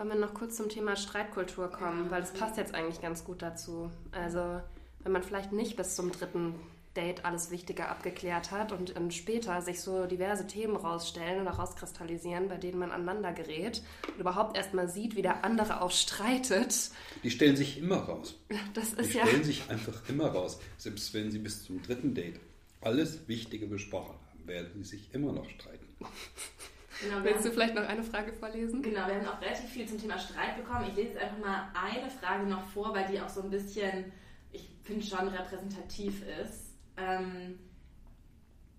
Wollen 0.00 0.08
wir 0.12 0.16
noch 0.16 0.32
kurz 0.32 0.56
zum 0.56 0.70
Thema 0.70 0.96
Streitkultur 0.96 1.70
kommen, 1.70 2.10
weil 2.10 2.22
das 2.22 2.32
passt 2.32 2.56
jetzt 2.56 2.74
eigentlich 2.74 3.02
ganz 3.02 3.22
gut 3.22 3.42
dazu. 3.42 3.90
Also, 4.12 4.62
wenn 5.02 5.12
man 5.12 5.22
vielleicht 5.22 5.52
nicht 5.52 5.76
bis 5.76 5.94
zum 5.94 6.10
dritten 6.10 6.54
Date 6.96 7.26
alles 7.26 7.50
Wichtige 7.50 7.86
abgeklärt 7.86 8.50
hat 8.50 8.72
und 8.72 8.96
dann 8.96 9.10
später 9.10 9.60
sich 9.60 9.82
so 9.82 10.06
diverse 10.06 10.46
Themen 10.46 10.74
rausstellen 10.76 11.42
oder 11.42 11.50
rauskristallisieren, 11.50 12.48
bei 12.48 12.56
denen 12.56 12.78
man 12.78 12.92
aneinander 12.92 13.34
gerät 13.34 13.82
und 14.08 14.18
überhaupt 14.18 14.56
erstmal 14.56 14.88
sieht, 14.88 15.16
wie 15.16 15.22
der 15.22 15.44
andere 15.44 15.82
auch 15.82 15.90
streitet. 15.90 16.92
Die 17.22 17.30
stellen 17.30 17.56
sich 17.56 17.76
immer 17.76 17.98
raus. 17.98 18.36
Das 18.72 18.94
ist 18.94 19.12
Die 19.12 19.18
ja. 19.18 19.26
stellen 19.26 19.44
sich 19.44 19.68
einfach 19.68 20.08
immer 20.08 20.28
raus. 20.28 20.60
Selbst 20.78 21.12
wenn 21.12 21.30
sie 21.30 21.40
bis 21.40 21.66
zum 21.66 21.82
dritten 21.82 22.14
Date 22.14 22.40
alles 22.80 23.28
Wichtige 23.28 23.66
besprochen 23.66 24.14
haben, 24.30 24.48
werden 24.48 24.70
sie 24.76 24.96
sich 24.96 25.12
immer 25.12 25.34
noch 25.34 25.46
streiten. 25.50 25.88
Genau, 27.00 27.24
Willst 27.24 27.44
du 27.44 27.50
vielleicht 27.50 27.74
noch 27.74 27.86
eine 27.86 28.02
Frage 28.02 28.32
vorlesen? 28.32 28.82
Genau, 28.82 29.06
wir 29.06 29.14
haben 29.14 29.26
auch 29.26 29.40
relativ 29.40 29.70
viel 29.70 29.86
zum 29.86 29.98
Thema 29.98 30.18
Streit 30.18 30.56
bekommen. 30.56 30.86
Ich 30.88 30.96
lese 30.96 31.14
jetzt 31.14 31.22
einfach 31.22 31.38
mal 31.38 31.68
eine 31.74 32.10
Frage 32.10 32.44
noch 32.44 32.62
vor, 32.70 32.94
weil 32.94 33.06
die 33.06 33.20
auch 33.20 33.28
so 33.28 33.42
ein 33.42 33.50
bisschen, 33.50 34.12
ich 34.52 34.68
finde, 34.84 35.04
schon 35.04 35.28
repräsentativ 35.28 36.22
ist. 36.42 36.74
Ähm, 36.96 37.58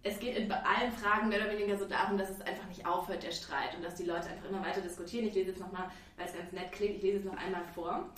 es 0.04 0.20
geht 0.20 0.36
in 0.36 0.52
allen 0.52 0.92
Fragen 0.92 1.30
mehr 1.30 1.42
oder 1.42 1.52
weniger 1.52 1.78
so 1.78 1.86
darum, 1.86 2.18
dass 2.18 2.30
es 2.30 2.42
einfach 2.42 2.68
nicht 2.68 2.86
aufhört, 2.86 3.24
der 3.24 3.32
Streit, 3.32 3.76
und 3.76 3.84
dass 3.84 3.96
die 3.96 4.06
Leute 4.06 4.30
einfach 4.30 4.50
immer 4.50 4.64
weiter 4.64 4.82
diskutieren. 4.82 5.28
Ich 5.28 5.34
lese 5.34 5.50
jetzt 5.50 5.60
nochmal, 5.60 5.90
weil 6.18 6.28
es 6.28 6.34
ganz 6.34 6.52
nett 6.52 6.72
klingt, 6.72 6.98
ich 6.98 7.04
lese 7.04 7.20
es 7.20 7.26
noch 7.26 7.38
einmal 7.38 7.64
vor. 7.76 8.10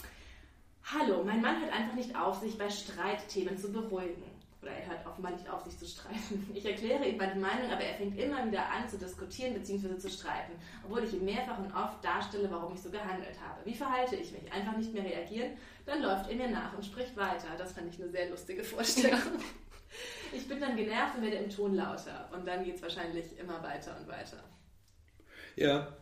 Hallo, 0.86 1.24
mein 1.24 1.42
Mann 1.42 1.62
hört 1.62 1.74
einfach 1.74 1.96
nicht 1.96 2.16
auf, 2.16 2.40
sich 2.40 2.58
bei 2.58 2.70
Streitthemen 2.70 3.58
zu 3.58 3.72
beruhigen. 3.72 4.33
Oder 4.64 4.72
er 4.72 4.88
hört 4.88 5.06
offenbar 5.06 5.32
nicht 5.34 5.50
auf, 5.50 5.62
sich 5.64 5.78
zu 5.78 5.86
streiten. 5.86 6.48
Ich 6.54 6.66
erkläre 6.66 7.06
ihm 7.06 7.18
meine 7.18 7.36
Meinung, 7.36 7.70
aber 7.70 7.82
er 7.82 7.96
fängt 7.96 8.18
immer 8.18 8.46
wieder 8.48 8.70
an 8.70 8.88
zu 8.88 8.98
diskutieren 8.98 9.54
bzw. 9.54 9.98
zu 9.98 10.10
streiten, 10.10 10.54
obwohl 10.86 11.04
ich 11.04 11.14
ihm 11.14 11.26
mehrfach 11.26 11.58
und 11.60 11.74
oft 11.76 12.04
darstelle, 12.04 12.50
warum 12.50 12.74
ich 12.74 12.82
so 12.82 12.90
gehandelt 12.90 13.36
habe. 13.46 13.66
Wie 13.66 13.76
verhalte 13.76 14.16
ich 14.16 14.32
mich? 14.32 14.52
Einfach 14.52 14.78
nicht 14.78 14.94
mehr 14.94 15.04
reagieren? 15.04 15.52
Dann 15.86 16.02
läuft 16.02 16.30
er 16.30 16.38
mir 16.38 16.50
nach 16.50 16.74
und 16.74 16.86
spricht 16.86 17.16
weiter. 17.18 17.48
Das 17.58 17.74
fand 17.74 17.94
ich 17.94 18.02
eine 18.02 18.10
sehr 18.10 18.30
lustige 18.30 18.64
Vorstellung. 18.64 19.20
Ich 20.36 20.48
bin 20.48 20.60
dann 20.60 20.76
genervt 20.76 21.18
und 21.18 21.22
werde 21.22 21.38
im 21.38 21.50
Ton 21.52 21.76
lauter. 21.76 22.28
Und 22.34 22.48
dann 22.48 22.64
geht 22.64 22.78
es 22.78 22.82
wahrscheinlich 22.82 23.38
immer 23.38 23.62
weiter 23.62 23.96
und 24.00 24.08
weiter. 24.08 24.44
Ja. 25.56 25.96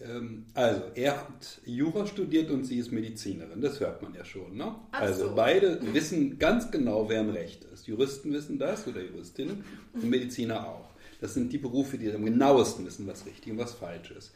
Ähm, 0.00 0.44
also, 0.52 0.82
er 0.94 1.20
hat 1.20 1.60
Jura 1.64 2.06
studiert 2.06 2.50
und 2.50 2.64
sie 2.64 2.78
ist 2.78 2.92
Medizinerin. 2.92 3.60
Das 3.60 3.80
hört 3.80 4.02
man 4.02 4.14
ja 4.14 4.24
schon. 4.24 4.56
Ne? 4.56 4.74
Also, 4.92 5.28
so. 5.28 5.34
beide 5.34 5.80
wissen 5.94 6.38
ganz 6.38 6.70
genau, 6.70 7.08
wer 7.08 7.20
im 7.20 7.30
Recht 7.30 7.64
ist. 7.72 7.86
Juristen 7.86 8.32
wissen 8.32 8.58
das 8.58 8.86
oder 8.86 9.00
Juristinnen 9.02 9.64
und 9.94 10.04
Mediziner 10.10 10.66
auch. 10.68 10.90
Das 11.20 11.32
sind 11.32 11.50
die 11.52 11.58
Berufe, 11.58 11.96
die 11.96 12.12
am 12.12 12.24
genauesten 12.24 12.84
wissen, 12.84 13.06
was 13.06 13.24
richtig 13.24 13.52
und 13.52 13.58
was 13.58 13.72
falsch 13.72 14.10
ist. 14.10 14.32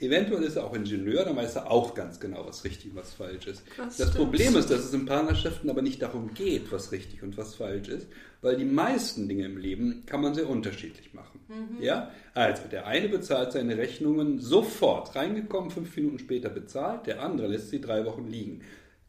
Eventuell 0.00 0.42
ist 0.42 0.56
er 0.56 0.64
auch 0.64 0.74
Ingenieur, 0.74 1.24
dann 1.24 1.36
weiß 1.36 1.54
er 1.54 1.70
auch 1.70 1.94
ganz 1.94 2.18
genau, 2.18 2.44
was 2.44 2.64
richtig 2.64 2.90
und 2.90 2.96
was 2.96 3.12
falsch 3.12 3.46
ist. 3.46 3.62
Das 3.76 3.96
Das. 3.96 4.10
Problem 4.14 4.56
ist, 4.56 4.68
dass 4.68 4.80
es 4.80 4.92
in 4.92 5.06
Partnerschaften 5.06 5.70
aber 5.70 5.82
nicht 5.82 6.02
darum 6.02 6.34
geht, 6.34 6.72
was 6.72 6.90
richtig 6.90 7.22
und 7.22 7.36
was 7.36 7.54
falsch 7.54 7.88
ist, 7.88 8.08
weil 8.44 8.56
die 8.56 8.66
meisten 8.66 9.26
Dinge 9.26 9.46
im 9.46 9.56
Leben 9.56 10.02
kann 10.04 10.20
man 10.20 10.34
sehr 10.34 10.50
unterschiedlich 10.50 11.14
machen. 11.14 11.40
Ja? 11.80 12.10
Also, 12.34 12.68
der 12.70 12.86
eine 12.86 13.08
bezahlt 13.08 13.52
seine 13.52 13.78
Rechnungen 13.78 14.38
sofort, 14.38 15.16
reingekommen, 15.16 15.70
fünf 15.70 15.96
Minuten 15.96 16.18
später 16.18 16.50
bezahlt, 16.50 17.06
der 17.06 17.22
andere 17.22 17.46
lässt 17.46 17.70
sie 17.70 17.80
drei 17.80 18.04
Wochen 18.04 18.28
liegen. 18.28 18.60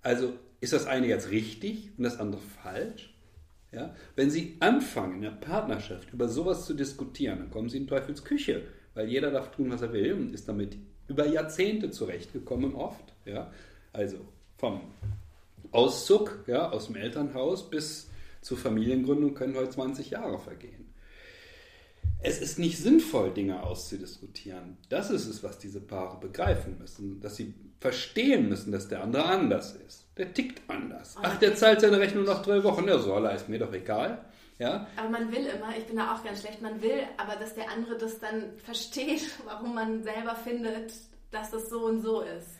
Also, 0.02 0.32
ist 0.62 0.72
das 0.72 0.88
eine 0.88 1.08
jetzt 1.08 1.32
richtig 1.32 1.92
und 1.98 2.06
das 2.06 2.18
andere 2.18 2.42
falsch? 2.64 3.14
Ja? 3.74 3.94
Wenn 4.16 4.32
Sie 4.32 4.56
anfangen, 4.62 5.16
in 5.16 5.22
der 5.24 5.32
Partnerschaft 5.32 6.14
über 6.14 6.30
sowas 6.30 6.66
zu 6.66 6.74
diskutieren, 6.74 7.40
dann 7.40 7.52
kommen 7.52 7.68
Sie 7.68 7.78
in 7.78 7.88
Teufels 7.88 8.24
Küche, 8.24 8.62
weil 8.94 9.10
jeder 9.10 9.32
darf 9.32 9.52
tun, 9.52 9.70
was 9.70 9.82
er 9.82 9.92
will 9.92 10.14
und 10.14 10.34
ist 10.34 10.48
damit 10.48 10.78
über 11.10 11.28
Jahrzehnte 11.28 11.92
zurechtgekommen 11.92 12.74
oft. 12.74 13.14
Ja? 13.26 13.52
Also 13.92 14.18
vom 14.58 14.80
Auszug 15.72 16.40
ja, 16.48 16.70
aus 16.70 16.88
dem 16.88 16.96
Elternhaus 16.96 17.70
bis 17.70 18.10
zur 18.46 18.60
Familiengründung 18.60 19.34
können 19.34 19.56
heute 19.56 19.72
20 19.72 20.12
Jahre 20.12 20.38
vergehen. 20.38 20.93
Es 22.22 22.39
ist 22.39 22.60
nicht 22.60 22.78
sinnvoll, 22.78 23.32
Dinge 23.32 23.64
auszudiskutieren. 23.64 24.78
Das 24.89 25.10
ist 25.10 25.26
es, 25.26 25.43
was 25.43 25.58
diese 25.58 25.82
Paare 25.82 26.20
begreifen 26.20 26.78
müssen, 26.78 27.20
dass 27.22 27.38
sie 27.38 27.56
verstehen 27.80 28.48
müssen, 28.48 28.72
dass 28.72 28.88
der 28.88 29.02
andere 29.02 29.26
anders 29.26 29.76
ist. 29.88 30.06
Der 30.18 30.32
tickt 30.32 30.62
anders. 30.70 31.16
Ach, 31.22 31.39
der 31.39 31.56
zahlt 31.56 31.82
seine 31.82 32.00
Rechnung 32.00 32.24
nach 32.24 32.43
drei 32.43 32.64
Wochen. 32.64 32.88
Ja, 32.88 33.00
soll 33.00 33.26
er, 33.26 33.36
ist 33.36 33.50
mir 33.50 33.58
doch 33.58 33.74
egal. 33.74 34.24
Ja, 34.60 34.88
Aber 34.96 35.10
man 35.10 35.32
will 35.32 35.48
immer, 35.48 35.76
ich 35.76 35.86
bin 35.86 35.98
da 35.98 36.14
auch 36.14 36.24
ganz 36.24 36.41
schlecht, 36.41 36.62
man 36.62 36.82
will 36.84 37.02
aber, 37.18 37.36
dass 37.38 37.56
der 37.56 37.70
andere 37.72 37.98
das 37.98 38.20
dann 38.20 38.58
versteht, 38.64 39.28
warum 39.46 39.74
man 39.74 40.04
selber 40.04 40.36
findet, 40.36 40.93
dass 41.32 41.50
das 41.50 41.70
so 41.70 41.86
und 41.86 42.02
so 42.02 42.22
ist. 42.22 42.55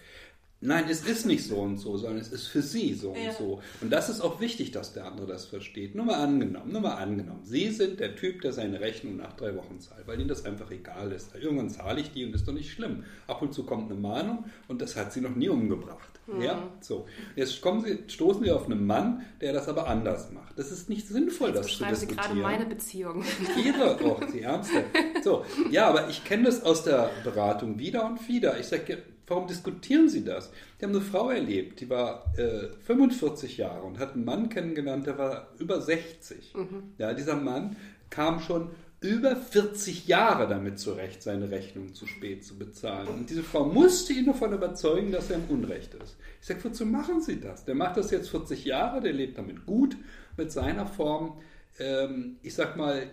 Nein, 0.66 0.86
es 0.89 1.01
ist 1.05 1.26
nicht 1.26 1.43
so 1.45 1.57
und 1.57 1.78
so, 1.78 1.97
sondern 1.97 2.20
es 2.20 2.30
ist 2.32 2.47
für 2.47 2.61
sie 2.61 2.93
so 2.93 3.16
Ja. 3.16 3.30
und 3.30 3.38
so. 3.38 3.61
Und 3.82 3.91
das 3.91 4.09
ist 4.09 4.22
auch 4.22 4.39
wichtig, 4.39 4.72
dass 4.72 4.93
der 4.93 5.05
andere 5.05 5.28
das 5.28 5.45
versteht. 5.45 5.95
Nur 5.95 6.05
mal 6.05 6.16
angenommen, 6.16 6.72
nur 6.72 6.82
mal 6.82 6.95
angenommen. 6.95 7.41
Sie 7.43 7.70
sind 7.72 7.99
der 7.99 8.16
Typ, 8.16 8.41
der 8.41 8.51
seine 8.53 8.80
Rechnung 8.80 9.18
nach 9.18 9.34
drei 9.34 9.55
Wochen 9.55 9.80
zahlt, 9.80 10.07
weil 10.07 10.20
ihnen 10.20 10.28
das 10.30 10.45
einfach 10.45 10.70
egal 10.72 11.11
ist. 11.11 11.36
Irgendwann 11.36 11.70
zahle 11.70 12.01
ich 12.01 12.11
die 12.11 12.26
und 12.26 12.34
ist 12.36 12.47
doch 12.47 12.53
nicht 12.53 12.72
schlimm. 12.72 13.03
Ab 13.28 13.41
und 13.41 13.53
zu 13.53 13.63
kommt 13.63 13.91
eine 13.91 13.99
Mahnung 13.99 14.45
und 14.68 14.82
das 14.82 14.95
hat 14.95 15.13
sie 15.13 15.22
noch 15.22 15.36
nie 15.36 15.49
umgebracht. 15.49 16.09
Ja, 16.41 16.72
so. 16.82 17.05
Jetzt 17.36 17.61
kommen 17.61 17.86
sie, 17.86 17.99
stoßen 18.07 18.43
sie 18.43 18.49
auf 18.51 18.66
einen 18.66 18.84
Mann, 18.88 19.22
der 19.41 19.53
das 19.53 19.68
aber 19.70 19.88
anders 19.88 20.32
macht. 20.32 20.57
Das 20.57 20.72
ist 20.72 20.89
nicht 20.89 21.07
sinnvoll, 21.07 21.51
das 21.51 21.68
zu 21.68 21.74
Beschreiben 21.74 21.95
Sie 21.95 22.07
diskutieren. 22.07 22.36
gerade 22.39 22.57
meine 22.57 22.66
Beziehung. 22.66 23.24
Ihre, 23.63 23.99
oh, 24.03 24.20
die 24.34 24.41
Ärmste. 24.41 24.84
So, 25.24 25.45
ja, 25.70 25.88
aber 25.88 26.09
ich 26.09 26.24
kenne 26.24 26.45
das 26.45 26.63
aus 26.63 26.84
der 26.84 27.11
Beratung 27.24 27.78
wieder 27.78 28.05
und 28.07 28.28
wieder. 28.28 28.59
Ich 28.59 28.66
sage, 28.66 29.03
warum 29.28 29.47
diskutieren 29.47 30.09
Sie 30.09 30.23
das? 30.23 30.51
Die 30.80 30.86
haben 30.86 30.91
eine 30.91 31.01
Frau 31.01 31.30
erlebt, 31.30 31.82
die 31.82 31.89
war 31.89 32.34
äh, 32.38 32.69
45 32.86 33.57
Jahre 33.57 33.84
und 33.84 33.99
hat 33.99 34.13
einen 34.13 34.26
Mann 34.26 34.49
kennengelernt, 34.49 35.07
der 35.07 35.17
war 35.17 35.49
über 35.59 35.82
60. 35.82 36.53
Ja, 36.97 37.13
dieser 37.13 37.36
Mann 37.36 37.76
kam 38.09 38.39
schon 38.39 38.69
über 39.01 39.36
40 39.36 40.07
Jahre 40.07 40.47
damit 40.47 40.80
zurecht, 40.80 41.21
seine 41.21 41.51
Rechnung 41.51 41.93
zu 41.93 42.07
spät 42.07 42.43
zu 42.43 42.57
bezahlen. 42.57 43.07
Und 43.07 43.30
diese 43.30 43.43
Frau 43.43 43.65
musste 43.65 44.13
ihn 44.13 44.26
davon 44.26 44.53
überzeugen, 44.53 45.11
dass 45.11 45.30
er 45.30 45.38
im 45.38 45.45
Unrecht 45.49 45.93
ist. 45.95 46.15
Ich 46.41 46.47
sage, 46.47 46.63
wozu 46.63 46.86
machen 46.86 47.21
Sie 47.21 47.39
das? 47.39 47.65
Der 47.65 47.76
macht 47.76 47.97
das 47.97 48.11
jetzt 48.11 48.30
40 48.30 48.65
Jahre, 48.65 49.01
der 49.01 49.13
lebt 49.13 49.38
damit 49.38 49.65
gut, 49.65 49.97
mit 50.38 50.51
seiner 50.51 50.88
Form. 50.88 51.39
Ähm, 51.78 52.38
ich 52.41 52.55
sag 52.55 52.78
mal, 52.78 53.07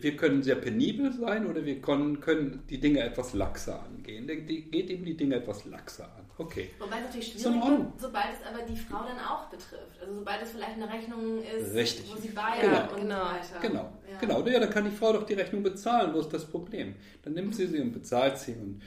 wir 0.00 0.16
können 0.16 0.42
sehr 0.42 0.56
penibel 0.56 1.12
sein 1.12 1.46
oder 1.46 1.64
wir 1.64 1.80
können, 1.80 2.20
können 2.20 2.62
die 2.68 2.78
Dinge 2.78 3.00
etwas 3.00 3.32
laxer 3.32 3.82
angehen. 3.82 4.26
Die, 4.26 4.62
geht 4.70 4.90
eben 4.90 5.04
die 5.04 5.16
Dinge 5.16 5.36
etwas 5.36 5.64
laxer 5.64 6.04
an. 6.04 6.24
Okay. 6.36 6.70
Wobei 6.78 6.96
es 6.98 7.04
natürlich 7.04 7.34
Ist 7.36 7.42
schwierig 7.42 7.62
wird, 7.62 7.80
sobald 8.00 8.26
es 8.32 8.46
aber 8.46 8.62
die 8.68 8.76
Frau 8.76 9.04
dann 9.06 9.18
auch 9.18 9.48
betrifft. 9.48 10.00
Also 10.00 10.14
sobald 10.16 10.42
es 10.42 10.50
vielleicht 10.50 10.74
eine 10.74 10.92
Rechnung 10.92 11.42
ist, 11.42 11.74
Richtig. 11.74 12.12
wo 12.12 12.20
sie 12.20 12.28
beide 12.34 12.60
Genau. 12.66 12.92
und 12.92 13.00
Genau. 13.00 13.16
so 13.16 13.54
weiter. 13.54 13.68
Genau, 13.68 13.92
Ja. 14.10 14.18
genau. 14.20 14.46
Ja, 14.48 14.60
dann 14.60 14.70
kann 14.70 14.84
die 14.84 14.90
Frau 14.90 15.12
doch 15.12 15.24
die 15.24 15.34
Rechnung 15.34 15.62
bezahlen. 15.62 16.12
Wo 16.12 16.20
ist 16.20 16.32
das 16.32 16.44
Problem? 16.44 16.94
Dann 17.22 17.34
nimmt 17.34 17.54
sie 17.54 17.66
sie 17.66 17.80
und 17.80 17.92
bezahlt 17.92 18.36
sie. 18.38 18.52
Und 18.52 18.82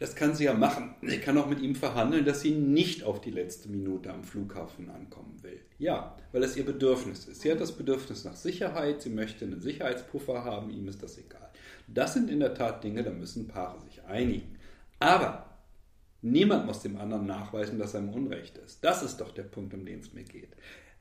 das 0.00 0.16
kann 0.16 0.34
sie 0.34 0.44
ja 0.44 0.54
machen. 0.54 0.96
Sie 1.02 1.18
kann 1.18 1.38
auch 1.38 1.46
mit 1.46 1.60
ihm 1.60 1.76
verhandeln, 1.76 2.24
dass 2.24 2.40
sie 2.40 2.50
nicht 2.50 3.04
auf 3.04 3.20
die 3.20 3.30
letzte 3.30 3.68
Minute 3.68 4.12
am 4.12 4.24
Flughafen 4.24 4.90
ankommen 4.90 5.38
will. 5.42 5.60
Ja, 5.78 6.16
weil 6.32 6.40
das 6.40 6.56
ihr 6.56 6.64
Bedürfnis 6.64 7.26
ist. 7.26 7.42
Sie 7.42 7.52
hat 7.52 7.60
das 7.60 7.72
Bedürfnis 7.72 8.24
nach 8.24 8.34
Sicherheit. 8.34 9.02
Sie 9.02 9.10
möchte 9.10 9.44
einen 9.44 9.60
Sicherheitspuffer 9.60 10.44
haben. 10.44 10.70
Ihm 10.70 10.88
ist 10.88 11.02
das 11.02 11.16
egal. 11.16 11.48
Das 11.86 12.14
sind 12.14 12.30
in 12.30 12.40
der 12.40 12.54
Tat 12.54 12.82
Dinge, 12.82 13.04
da 13.04 13.10
müssen 13.10 13.46
Paare 13.46 13.80
sich 13.82 14.02
einigen. 14.04 14.56
Aber 14.98 15.46
Niemand 16.22 16.66
muss 16.66 16.82
dem 16.82 16.98
anderen 16.98 17.26
nachweisen, 17.26 17.78
dass 17.78 17.94
er 17.94 18.00
im 18.00 18.10
Unrecht 18.10 18.58
ist. 18.58 18.84
Das 18.84 19.02
ist 19.02 19.18
doch 19.22 19.32
der 19.32 19.44
Punkt, 19.44 19.72
um 19.72 19.86
den 19.86 20.00
es 20.00 20.12
mir 20.12 20.24
geht. 20.24 20.50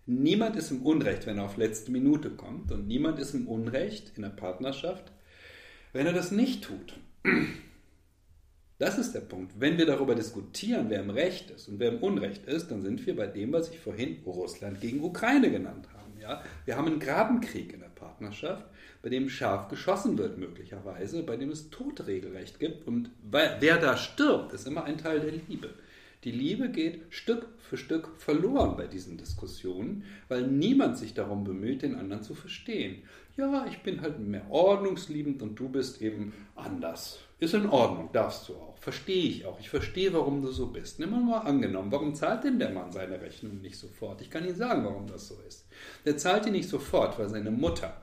Niemand 0.06 0.56
ist 0.56 0.72
im 0.72 0.82
Unrecht, 0.82 1.28
wenn 1.28 1.38
er 1.38 1.44
auf 1.44 1.58
letzte 1.58 1.92
Minute 1.92 2.30
kommt. 2.30 2.72
Und 2.72 2.88
niemand 2.88 3.20
ist 3.20 3.34
im 3.34 3.48
Unrecht 3.48 4.14
in 4.16 4.22
der 4.22 4.30
Partnerschaft, 4.30 5.12
wenn 5.92 6.08
er 6.08 6.14
das 6.14 6.32
nicht 6.32 6.64
tut. 6.64 6.98
Das 8.80 8.98
ist 8.98 9.14
der 9.14 9.20
Punkt. 9.20 9.52
Wenn 9.60 9.78
wir 9.78 9.86
darüber 9.86 10.16
diskutieren, 10.16 10.86
wer 10.88 11.02
im 11.02 11.10
Recht 11.10 11.52
ist 11.52 11.68
und 11.68 11.80
wer 11.80 11.90
im 11.92 12.02
Unrecht 12.02 12.46
ist, 12.46 12.72
dann 12.72 12.82
sind 12.82 13.06
wir 13.06 13.14
bei 13.14 13.28
dem, 13.28 13.52
was 13.52 13.70
ich 13.70 13.78
vorhin 13.78 14.20
Russland 14.26 14.80
gegen 14.80 15.04
Ukraine 15.04 15.52
genannt 15.52 15.90
habe. 15.94 16.22
Ja? 16.22 16.42
Wir 16.64 16.78
haben 16.78 16.88
einen 16.88 17.00
Grabenkrieg 17.02 17.74
in 17.74 17.82
der 17.82 17.90
Partnerschaft, 17.90 18.66
bei 19.02 19.10
dem 19.10 19.30
scharf 19.30 19.68
geschossen 19.68 20.18
wird 20.18 20.38
möglicherweise, 20.38 21.24
bei 21.24 21.36
dem 21.36 21.50
es 21.50 21.70
Todregelrecht 21.70 22.58
gibt. 22.58 22.88
Und 22.88 23.12
wer 23.30 23.78
da 23.78 23.98
stirbt, 23.98 24.54
ist 24.54 24.66
immer 24.66 24.86
ein 24.86 24.98
Teil 24.98 25.20
der 25.20 25.34
Liebe. 25.34 25.72
Die 26.24 26.32
Liebe 26.32 26.70
geht 26.70 27.02
Stück 27.10 27.48
für 27.58 27.78
Stück 27.78 28.10
verloren 28.18 28.76
bei 28.78 28.88
diesen 28.88 29.18
Diskussionen, 29.18 30.04
weil 30.28 30.48
niemand 30.48 30.98
sich 30.98 31.14
darum 31.14 31.44
bemüht, 31.44 31.82
den 31.82 31.96
anderen 31.96 32.24
zu 32.24 32.34
verstehen. 32.34 33.04
Ja, 33.40 33.66
ich 33.70 33.82
bin 33.84 34.02
halt 34.02 34.20
mehr 34.20 34.46
ordnungsliebend 34.50 35.42
und 35.42 35.56
du 35.58 35.70
bist 35.70 36.02
eben 36.02 36.34
anders. 36.58 37.20
Ist 37.40 37.54
in 37.54 37.70
Ordnung, 37.70 38.10
darfst 38.12 38.50
du 38.50 38.56
auch. 38.56 38.78
Verstehe 38.80 39.30
ich 39.30 39.46
auch. 39.46 39.58
Ich 39.62 39.70
verstehe, 39.70 40.12
warum 40.12 40.42
du 40.42 40.52
so 40.52 40.68
bist. 40.68 41.00
Nimm 41.00 41.12
mal 41.26 41.40
angenommen, 41.40 41.90
warum 41.90 42.14
zahlt 42.14 42.44
denn 42.44 42.60
der 42.60 42.72
Mann 42.72 42.92
seine 42.92 43.22
Rechnung 43.22 43.62
nicht 43.62 43.78
sofort? 43.78 44.20
Ich 44.20 44.30
kann 44.30 44.44
Ihnen 44.44 44.58
sagen, 44.58 44.84
warum 44.84 45.08
das 45.08 45.30
so 45.30 45.36
ist. 45.48 45.66
Der 46.04 46.18
zahlt 46.18 46.46
die 46.48 46.52
nicht 46.52 46.68
sofort, 46.68 47.18
weil 47.18 47.30
seine 47.30 47.50
Mutter 47.52 47.94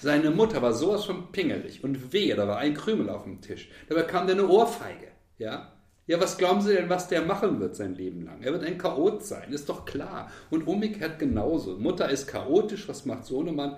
seine 0.00 0.30
Mutter 0.30 0.62
war 0.62 0.72
sowas 0.72 1.04
von 1.04 1.30
pingelig 1.30 1.84
und 1.84 2.14
wehe, 2.14 2.34
da 2.34 2.48
war 2.48 2.56
ein 2.56 2.72
Krümel 2.72 3.10
auf 3.10 3.24
dem 3.24 3.42
Tisch. 3.42 3.68
Da 3.88 3.94
bekam 3.94 4.26
der 4.26 4.36
eine 4.36 4.48
Ohrfeige. 4.48 5.08
Ja? 5.36 5.72
Ja, 6.06 6.18
was 6.18 6.38
glauben 6.38 6.62
Sie 6.62 6.72
denn, 6.72 6.88
was 6.88 7.08
der 7.08 7.22
machen 7.22 7.60
wird 7.60 7.76
sein 7.76 7.94
Leben 7.94 8.24
lang? 8.24 8.42
Er 8.42 8.52
wird 8.52 8.64
ein 8.64 8.78
Chaot 8.78 9.22
sein, 9.22 9.52
ist 9.52 9.68
doch 9.68 9.84
klar. 9.84 10.30
Und 10.48 10.66
umgekehrt 10.66 11.18
genauso. 11.18 11.76
Mutter 11.76 12.08
ist 12.08 12.26
chaotisch, 12.26 12.88
was 12.88 13.04
macht 13.04 13.26
so 13.26 13.40
eine 13.40 13.52
Mann? 13.52 13.76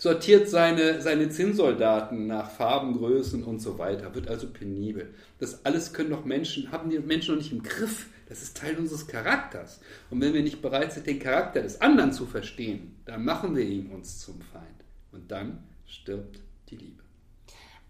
Sortiert 0.00 0.48
seine, 0.48 1.02
seine 1.02 1.28
Zinnsoldaten 1.28 2.28
nach 2.28 2.48
Farben, 2.50 2.96
Größen 2.96 3.42
und 3.42 3.58
so 3.58 3.78
weiter, 3.78 4.14
wird 4.14 4.28
also 4.28 4.48
penibel. 4.48 5.12
Das 5.40 5.64
alles 5.66 5.92
können 5.92 6.10
doch 6.10 6.24
Menschen, 6.24 6.70
haben 6.70 6.88
die 6.88 7.00
Menschen 7.00 7.34
noch 7.34 7.42
nicht 7.42 7.50
im 7.50 7.64
Griff. 7.64 8.06
Das 8.28 8.40
ist 8.40 8.56
Teil 8.56 8.76
unseres 8.76 9.08
Charakters. 9.08 9.80
Und 10.10 10.20
wenn 10.20 10.34
wir 10.34 10.42
nicht 10.42 10.62
bereit 10.62 10.92
sind, 10.92 11.08
den 11.08 11.18
Charakter 11.18 11.62
des 11.62 11.80
anderen 11.80 12.12
zu 12.12 12.26
verstehen, 12.26 12.94
dann 13.06 13.24
machen 13.24 13.56
wir 13.56 13.64
ihn 13.64 13.90
uns 13.90 14.20
zum 14.20 14.40
Feind. 14.40 14.84
Und 15.10 15.32
dann 15.32 15.64
stirbt 15.84 16.38
die 16.68 16.76
Liebe. 16.76 17.02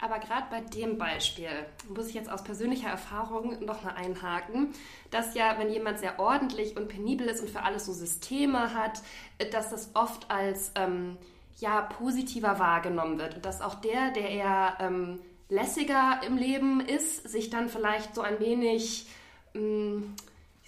Aber 0.01 0.19
gerade 0.21 0.47
bei 0.49 0.61
dem 0.61 0.97
Beispiel 0.97 1.49
muss 1.95 2.09
ich 2.09 2.15
jetzt 2.15 2.31
aus 2.31 2.45
persönlicher 2.45 2.89
Erfahrung 2.89 3.65
noch 3.65 3.83
mal 3.83 3.95
einhaken, 3.95 4.69
dass 5.11 5.35
ja, 5.35 5.57
wenn 5.59 5.71
jemand 5.71 5.99
sehr 5.99 6.21
ordentlich 6.21 6.77
und 6.77 6.89
penibel 6.89 7.27
ist 7.27 7.41
und 7.41 7.51
für 7.51 7.65
alles 7.65 7.87
so 7.87 7.93
Systeme 7.93 8.73
hat, 8.73 9.03
dass 9.51 9.71
das 9.71 9.91
oft 9.95 10.31
als 10.31 10.71
ähm, 10.77 11.19
ja 11.61 11.83
positiver 11.83 12.59
wahrgenommen 12.59 13.19
wird 13.19 13.37
und 13.37 13.45
dass 13.45 13.61
auch 13.61 13.77
der, 13.77 14.11
der 14.13 14.31
eher 14.31 14.77
ähm, 14.81 15.21
lässiger 15.49 16.21
im 16.27 16.37
Leben 16.37 16.81
ist, 16.81 17.29
sich 17.29 17.51
dann 17.51 17.69
vielleicht 17.69 18.15
so 18.15 18.21
ein 18.21 18.39
wenig 18.41 19.07
ähm, 19.55 20.15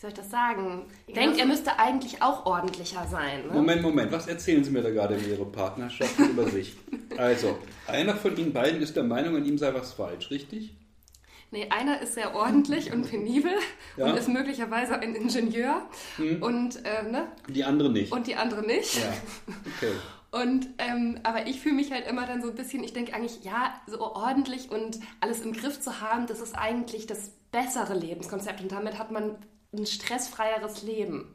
wie 0.01 0.07
soll 0.07 0.12
ich 0.12 0.16
das 0.16 0.30
sagen, 0.30 0.86
denkt, 1.14 1.38
er 1.38 1.45
müsste 1.45 1.78
eigentlich 1.78 2.22
auch 2.22 2.47
ordentlicher 2.47 3.07
sein. 3.11 3.47
Ne? 3.47 3.53
Moment, 3.53 3.82
Moment, 3.82 4.11
was 4.11 4.28
erzählen 4.28 4.64
Sie 4.64 4.70
mir 4.70 4.80
da 4.80 4.88
gerade 4.88 5.14
in 5.16 5.28
Ihrer 5.28 5.45
Partnerschaft 5.45 6.18
über 6.18 6.49
sich? 6.49 6.74
Also, 7.18 7.59
einer 7.86 8.14
von 8.14 8.34
Ihnen 8.34 8.55
beiden 8.55 8.80
ist 8.80 8.97
der 8.97 9.03
Meinung, 9.03 9.36
an 9.36 9.45
ihm 9.45 9.59
sei 9.59 9.74
was 9.74 9.93
falsch, 9.93 10.30
richtig? 10.30 10.72
Nee, 11.51 11.66
einer 11.68 12.01
ist 12.01 12.14
sehr 12.14 12.34
ordentlich 12.34 12.91
und 12.95 13.11
penibel 13.11 13.53
ja. 13.99 14.07
und 14.07 14.16
ist 14.16 14.28
möglicherweise 14.28 14.99
ein 14.99 15.14
Ingenieur. 15.14 15.82
Hm. 16.16 16.43
Und, 16.43 16.76
äh, 16.86 17.03
ne? 17.03 17.28
Die 17.49 17.64
andere 17.64 17.91
nicht. 17.91 18.11
Und 18.11 18.26
die 18.26 18.36
andere 18.36 18.62
nicht. 18.64 18.95
Ja. 18.97 19.12
Okay. 19.76 19.93
Und 20.31 20.68
ähm, 20.78 21.18
aber 21.24 21.49
ich 21.49 21.61
fühle 21.61 21.74
mich 21.74 21.91
halt 21.91 22.07
immer 22.07 22.24
dann 22.24 22.41
so 22.41 22.51
ein 22.51 22.55
bisschen, 22.55 22.85
ich 22.85 22.93
denke 22.93 23.14
eigentlich, 23.14 23.43
ja, 23.43 23.81
so 23.87 24.01
ordentlich 24.01 24.70
und 24.70 25.01
alles 25.20 25.41
im 25.41 25.53
Griff 25.53 25.81
zu 25.81 26.01
haben, 26.01 26.26
das 26.28 26.41
ist 26.41 26.57
eigentlich 26.57 27.07
das 27.07 27.31
bessere 27.51 27.99
Lebenskonzept. 27.99 28.61
Und 28.61 28.70
damit 28.70 28.99
hat 28.99 29.11
man 29.11 29.37
ein 29.72 29.87
stressfreieres 29.87 30.83
Leben. 30.83 31.35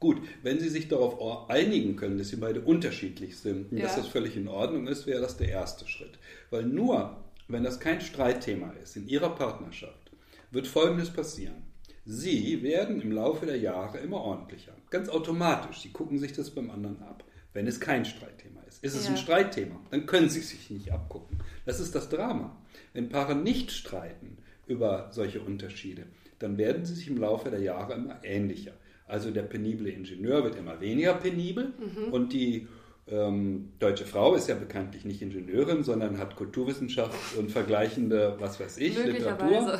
Gut, 0.00 0.20
wenn 0.42 0.60
Sie 0.60 0.68
sich 0.68 0.88
darauf 0.88 1.48
einigen 1.50 1.96
können, 1.96 2.18
dass 2.18 2.28
Sie 2.28 2.36
beide 2.36 2.60
unterschiedlich 2.60 3.38
sind 3.38 3.70
und 3.70 3.78
ja. 3.78 3.84
dass 3.84 3.96
das 3.96 4.08
völlig 4.08 4.36
in 4.36 4.48
Ordnung 4.48 4.86
ist, 4.86 5.06
wäre 5.06 5.20
das 5.20 5.36
der 5.36 5.48
erste 5.48 5.86
Schritt. 5.86 6.18
Weil 6.50 6.64
nur, 6.64 7.24
wenn 7.48 7.64
das 7.64 7.80
kein 7.80 8.00
Streitthema 8.00 8.72
ist 8.82 8.96
in 8.96 9.08
Ihrer 9.08 9.34
Partnerschaft, 9.34 10.10
wird 10.50 10.66
Folgendes 10.66 11.10
passieren. 11.10 11.62
Sie 12.06 12.62
werden 12.62 13.00
im 13.00 13.12
Laufe 13.12 13.46
der 13.46 13.58
Jahre 13.58 13.98
immer 13.98 14.20
ordentlicher. 14.20 14.72
Ganz 14.90 15.08
automatisch. 15.08 15.80
Sie 15.80 15.90
gucken 15.90 16.18
sich 16.18 16.32
das 16.32 16.50
beim 16.50 16.70
anderen 16.70 17.02
ab. 17.02 17.24
Wenn 17.54 17.66
es 17.66 17.80
kein 17.80 18.04
Streitthema 18.04 18.60
ist. 18.68 18.84
Ist 18.84 18.94
es 18.94 19.04
ja. 19.04 19.12
ein 19.12 19.16
Streitthema, 19.16 19.80
dann 19.90 20.04
können 20.04 20.28
Sie 20.28 20.40
sich 20.40 20.68
nicht 20.68 20.92
abgucken. 20.92 21.38
Das 21.64 21.80
ist 21.80 21.94
das 21.94 22.10
Drama. 22.10 22.54
Wenn 22.92 23.08
Paare 23.08 23.34
nicht 23.34 23.72
streiten 23.72 24.36
über 24.66 25.08
solche 25.12 25.40
Unterschiede, 25.40 26.04
dann 26.38 26.58
werden 26.58 26.84
sie 26.84 26.94
sich 26.94 27.08
im 27.08 27.18
Laufe 27.18 27.50
der 27.50 27.60
Jahre 27.60 27.94
immer 27.94 28.18
ähnlicher. 28.22 28.72
Also 29.06 29.30
der 29.30 29.42
penible 29.42 29.90
Ingenieur 29.90 30.44
wird 30.44 30.56
immer 30.56 30.80
weniger 30.80 31.14
penibel 31.14 31.72
mhm. 31.78 32.12
und 32.12 32.32
die 32.32 32.66
ähm, 33.06 33.68
deutsche 33.80 34.06
Frau 34.06 34.34
ist 34.34 34.48
ja 34.48 34.54
bekanntlich 34.54 35.04
nicht 35.04 35.20
Ingenieurin, 35.20 35.84
sondern 35.84 36.16
hat 36.16 36.36
Kulturwissenschaft 36.36 37.36
und 37.36 37.50
vergleichende, 37.50 38.34
was 38.38 38.58
weiß 38.58 38.78
ich, 38.78 38.96
Literatur 38.96 39.78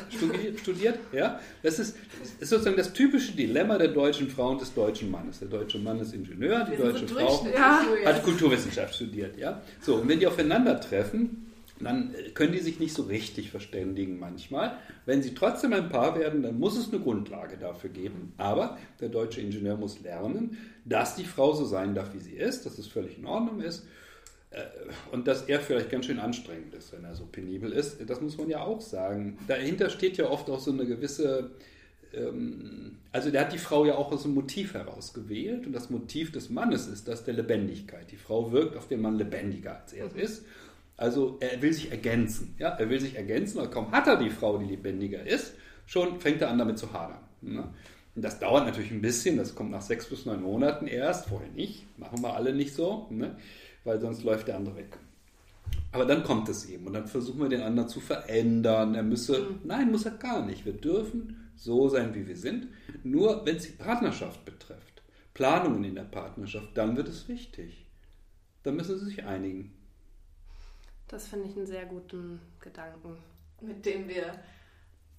studiert. 0.61 0.99
Ja? 1.11 1.41
Das 1.63 1.79
ist, 1.79 1.97
ist, 2.23 2.51
sozusagen 2.51 2.77
das 2.77 2.93
typische 2.93 3.33
Dilemma 3.33 3.79
der 3.79 3.89
deutschen 3.89 4.29
Frau 4.29 4.51
und 4.51 4.61
des 4.61 4.75
deutschen 4.75 5.11
Mannes. 5.11 5.39
Der 5.39 5.49
deutsche 5.49 5.79
Mann 5.79 6.01
ist 6.01 6.13
Ingenieur, 6.13 6.67
die 6.71 6.77
deutsche 6.77 7.09
so 7.09 7.15
Frau 7.15 7.47
ja. 7.47 7.83
hat 8.05 8.23
Kulturwissenschaft 8.23 8.95
studiert. 8.95 9.39
Ja? 9.39 9.63
So, 9.81 9.97
und 9.97 10.09
wenn 10.09 10.21
die 10.21 10.27
aufeinandertreffen, 10.27 11.47
dann 11.81 12.15
können 12.35 12.53
die 12.53 12.61
sich 12.61 12.79
nicht 12.79 12.95
so 12.95 13.03
richtig 13.03 13.51
verständigen 13.51 14.19
manchmal. 14.19 14.79
Wenn 15.07 15.23
sie 15.23 15.35
trotzdem 15.35 15.73
ein 15.73 15.89
Paar 15.89 16.19
werden, 16.19 16.43
dann 16.43 16.59
muss 16.59 16.77
es 16.77 16.93
eine 16.93 17.03
Grundlage 17.03 17.57
dafür 17.57 17.91
geben. 17.91 18.33
Aber 18.37 18.79
der 19.01 19.09
deutsche 19.09 19.41
Ingenieur 19.41 19.77
muss 19.77 20.01
lernen, 20.01 20.57
dass 20.85 21.17
die 21.17 21.25
Frau 21.25 21.53
so 21.53 21.65
sein 21.65 21.95
darf, 21.95 22.15
wie 22.15 22.21
sie 22.21 22.35
ist, 22.35 22.65
dass 22.65 22.79
es 22.79 22.87
völlig 22.87 23.19
in 23.19 23.27
Ordnung 23.27 23.61
ist 23.61 23.87
äh, 24.51 24.63
und 25.11 25.27
dass 25.27 25.43
er 25.43 25.61
vielleicht 25.61 25.91
ganz 25.91 26.07
schön 26.07 26.21
anstrengend 26.21 26.75
ist, 26.75 26.93
wenn 26.93 27.05
er 27.05 27.17
so 27.17 27.27
penibel 27.27 27.73
ist. 27.73 27.99
Das 28.09 28.21
muss 28.21 28.39
man 28.39 28.49
ja 28.49 28.63
auch 28.63 28.81
sagen. 28.81 29.39
Dahinter 29.49 29.91
steht 29.91 30.17
ja 30.17 30.31
oft 30.31 30.49
auch 30.51 30.61
so 30.61 30.71
eine 30.71 30.87
gewisse 30.87 31.51
ähm, 32.15 32.99
also 33.11 33.31
der 33.31 33.43
hat 33.43 33.53
die 33.53 33.59
Frau 33.59 33.85
ja 33.85 33.97
auch 33.97 34.13
aus 34.13 34.25
einem 34.25 34.35
Motiv 34.35 34.75
herausgewählt 34.75 35.67
und 35.67 35.73
das 35.73 35.91
Motiv 35.91 36.31
des 36.31 36.51
Mannes 36.51 36.87
ist 36.87 37.09
das 37.09 37.25
der 37.25 37.35
Lebendigkeit. 37.35 38.11
Die 38.13 38.17
Frau 38.17 38.53
wirkt 38.53 38.77
auf 38.77 38.87
den 38.87 39.01
Mann 39.01 39.17
lebendiger, 39.17 39.81
als 39.81 39.93
er 39.93 40.07
es 40.07 40.15
ist 40.15 40.45
also 40.97 41.39
er 41.41 41.61
will 41.61 41.73
sich 41.73 41.91
ergänzen. 41.91 42.55
Ja? 42.59 42.71
Er 42.71 42.89
will 42.89 43.01
sich 43.01 43.17
ergänzen, 43.17 43.59
und 43.59 43.71
kaum 43.71 43.91
hat 43.93 44.07
er 44.07 44.17
die 44.17 44.31
Frau, 44.31 44.59
die 44.59 44.67
lebendiger 44.67 45.27
ist, 45.27 45.55
schon 45.87 46.21
fängt 46.21 46.41
er 46.43 46.51
an 46.51 46.59
damit 46.59 46.79
zu 46.79 46.93
hadern. 46.93 47.19
Ne? 47.41 47.69
Und 48.15 48.25
das 48.25 48.39
dauert 48.39 48.67
natürlich 48.67 48.93
ein 48.93 49.03
bisschen, 49.03 49.37
das 49.37 49.55
kommt 49.55 49.71
nach 49.71 49.83
sechs 49.83 50.07
bis 50.07 50.25
neun 50.25 50.43
Monaten 50.43 50.87
erst, 50.87 51.29
vorher 51.29 51.51
nicht, 51.51 51.87
machen 51.99 52.23
wir 52.23 52.35
alle 52.35 52.55
nicht 52.55 52.75
so, 52.75 53.09
ne? 53.11 53.37
weil 53.83 54.01
sonst 54.01 54.23
läuft 54.23 54.49
der 54.49 54.57
andere 54.57 54.77
weg. 54.77 54.99
Aber 55.93 56.05
dann 56.05 56.25
kommt 56.25 56.49
es 56.49 56.69
eben 56.69 56.87
und 56.87 56.93
dann 56.93 57.07
versuchen 57.07 57.41
wir 57.41 57.49
den 57.49 57.63
anderen 57.63 57.89
zu 57.89 58.01
verändern. 58.01 58.95
Er 58.95 59.03
müsse, 59.03 59.39
mhm. 59.39 59.61
nein, 59.65 59.91
muss 59.91 60.05
er 60.05 60.13
gar 60.13 60.45
nicht. 60.45 60.65
Wir 60.65 60.73
dürfen 60.73 61.51
so 61.57 61.89
sein, 61.89 62.15
wie 62.15 62.27
wir 62.27 62.37
sind. 62.37 62.67
Nur 63.05 63.47
wenn 63.47 63.57
es 63.57 63.67
die 63.67 63.73
Partnerschaft 63.73 64.45
betrifft, 64.45 65.03
Planungen 65.35 65.85
in 65.85 65.95
der 65.95 66.03
Partnerschaft, 66.03 66.77
dann 66.77 66.97
wird 66.97 67.09
es 67.09 67.29
wichtig. 67.29 67.87
Dann 68.65 68.77
müssen 68.77 68.99
sie 68.99 69.05
sich 69.05 69.25
einigen. 69.25 69.73
Das 71.09 71.27
finde 71.27 71.49
ich 71.49 71.57
einen 71.57 71.67
sehr 71.67 71.87
guten 71.87 72.41
Gedanken. 72.61 73.19
Mit 73.61 73.85
dem 73.87 74.09
wir 74.09 74.39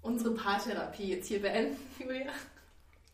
unsere 0.02 0.36
Paartherapie 0.36 1.10
jetzt 1.10 1.28
hier 1.28 1.42
beenden, 1.42 1.78
Julia. 2.00 2.32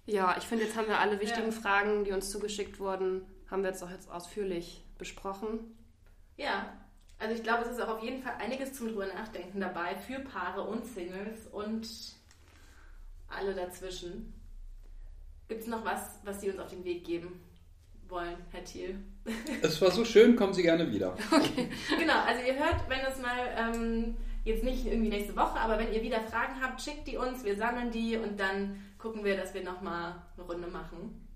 Ja, 0.05 0.35
ich 0.37 0.43
finde, 0.43 0.65
jetzt 0.65 0.75
haben 0.75 0.87
wir 0.87 0.99
alle 0.99 1.19
wichtigen 1.19 1.51
ja. 1.51 1.51
Fragen, 1.51 2.03
die 2.03 2.11
uns 2.11 2.31
zugeschickt 2.31 2.79
wurden, 2.79 3.25
haben 3.49 3.63
wir 3.63 3.69
jetzt 3.69 3.83
auch 3.83 3.89
jetzt 3.89 4.09
ausführlich 4.09 4.83
besprochen. 4.97 5.59
Ja, 6.37 6.73
also 7.19 7.35
ich 7.35 7.43
glaube, 7.43 7.63
es 7.63 7.71
ist 7.71 7.81
auch 7.81 7.97
auf 7.97 8.03
jeden 8.03 8.23
Fall 8.23 8.35
einiges 8.39 8.73
zum 8.73 8.87
drüber 8.87 9.05
nachdenken 9.05 9.59
dabei 9.59 9.95
für 9.95 10.19
Paare 10.19 10.63
und 10.63 10.85
Singles 10.85 11.47
und 11.51 11.87
alle 13.27 13.53
dazwischen. 13.53 14.33
Gibt 15.47 15.61
es 15.61 15.67
noch 15.67 15.85
was, 15.85 16.19
was 16.23 16.41
Sie 16.41 16.49
uns 16.49 16.59
auf 16.59 16.69
den 16.69 16.83
Weg 16.83 17.05
geben? 17.05 17.41
wollen, 18.11 18.37
Herr 18.51 18.63
Thiel. 18.63 18.99
Es 19.61 19.81
war 19.81 19.91
so 19.91 20.03
schön, 20.03 20.35
kommen 20.35 20.53
Sie 20.53 20.63
gerne 20.63 20.91
wieder. 20.91 21.15
Okay. 21.31 21.69
Genau, 21.99 22.19
also 22.25 22.41
ihr 22.45 22.55
hört, 22.55 22.89
wenn 22.89 22.99
es 23.01 23.19
mal 23.21 23.39
ähm, 23.55 24.15
jetzt 24.43 24.63
nicht 24.63 24.85
irgendwie 24.85 25.09
nächste 25.09 25.35
Woche, 25.35 25.59
aber 25.59 25.77
wenn 25.77 25.93
ihr 25.93 26.01
wieder 26.01 26.21
Fragen 26.21 26.61
habt, 26.61 26.81
schickt 26.81 27.07
die 27.07 27.17
uns, 27.17 27.43
wir 27.43 27.55
sammeln 27.55 27.91
die 27.91 28.17
und 28.17 28.39
dann 28.39 28.81
gucken 28.97 29.23
wir, 29.23 29.37
dass 29.37 29.53
wir 29.53 29.63
nochmal 29.63 30.15
eine 30.35 30.45
Runde 30.45 30.67
machen. 30.67 31.27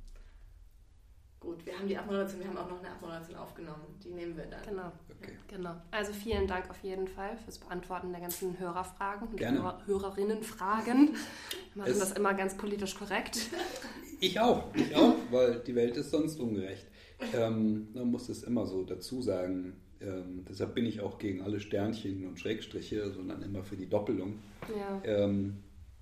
Gut, 1.39 1.63
wir 1.63 1.77
haben 1.77 1.87
die 1.87 1.95
Abmoderation, 1.95 2.39
wir 2.41 2.47
haben 2.47 2.57
auch 2.57 2.69
noch 2.69 2.79
eine 2.79 2.89
Abmoderation 2.89 3.37
aufgenommen. 3.37 3.99
Die 4.03 4.09
nehmen 4.09 4.35
wir 4.35 4.45
dann. 4.45 4.63
Genau. 4.63 4.91
Okay. 5.21 5.37
genau. 5.47 5.75
Also 5.91 6.11
vielen 6.11 6.47
Dank 6.47 6.71
auf 6.71 6.79
jeden 6.81 7.07
Fall 7.07 7.37
fürs 7.37 7.59
Beantworten 7.59 8.11
der 8.11 8.21
ganzen 8.21 8.57
Hörerfragen 8.57 9.27
und. 9.27 9.39
Hörer, 9.39 9.79
Hörerinnenfragen. 9.85 11.09
Wir 11.73 11.83
machen 11.83 11.91
es 11.91 11.99
das 11.99 12.13
immer 12.13 12.33
ganz 12.33 12.57
politisch 12.57 12.95
korrekt. 12.95 13.37
Ich 14.19 14.39
auch, 14.39 14.73
ich 14.75 14.95
auch, 14.95 15.15
weil 15.31 15.59
die 15.65 15.75
Welt 15.75 15.97
ist 15.97 16.11
sonst 16.11 16.39
ungerecht. 16.39 16.87
Ähm, 17.33 17.87
man 17.93 18.11
muss 18.11 18.29
es 18.29 18.43
immer 18.43 18.65
so 18.65 18.83
dazu 18.83 19.21
sagen. 19.21 19.73
Ähm, 20.01 20.45
deshalb 20.47 20.75
bin 20.75 20.85
ich 20.85 21.01
auch 21.01 21.17
gegen 21.17 21.41
alle 21.41 21.59
Sternchen 21.59 22.27
und 22.27 22.39
Schrägstriche, 22.39 23.11
sondern 23.11 23.41
immer 23.41 23.63
für 23.63 23.77
die 23.77 23.87
Doppelung. 23.87 24.39
Ja. 24.77 25.01
Ähm, 25.03 25.57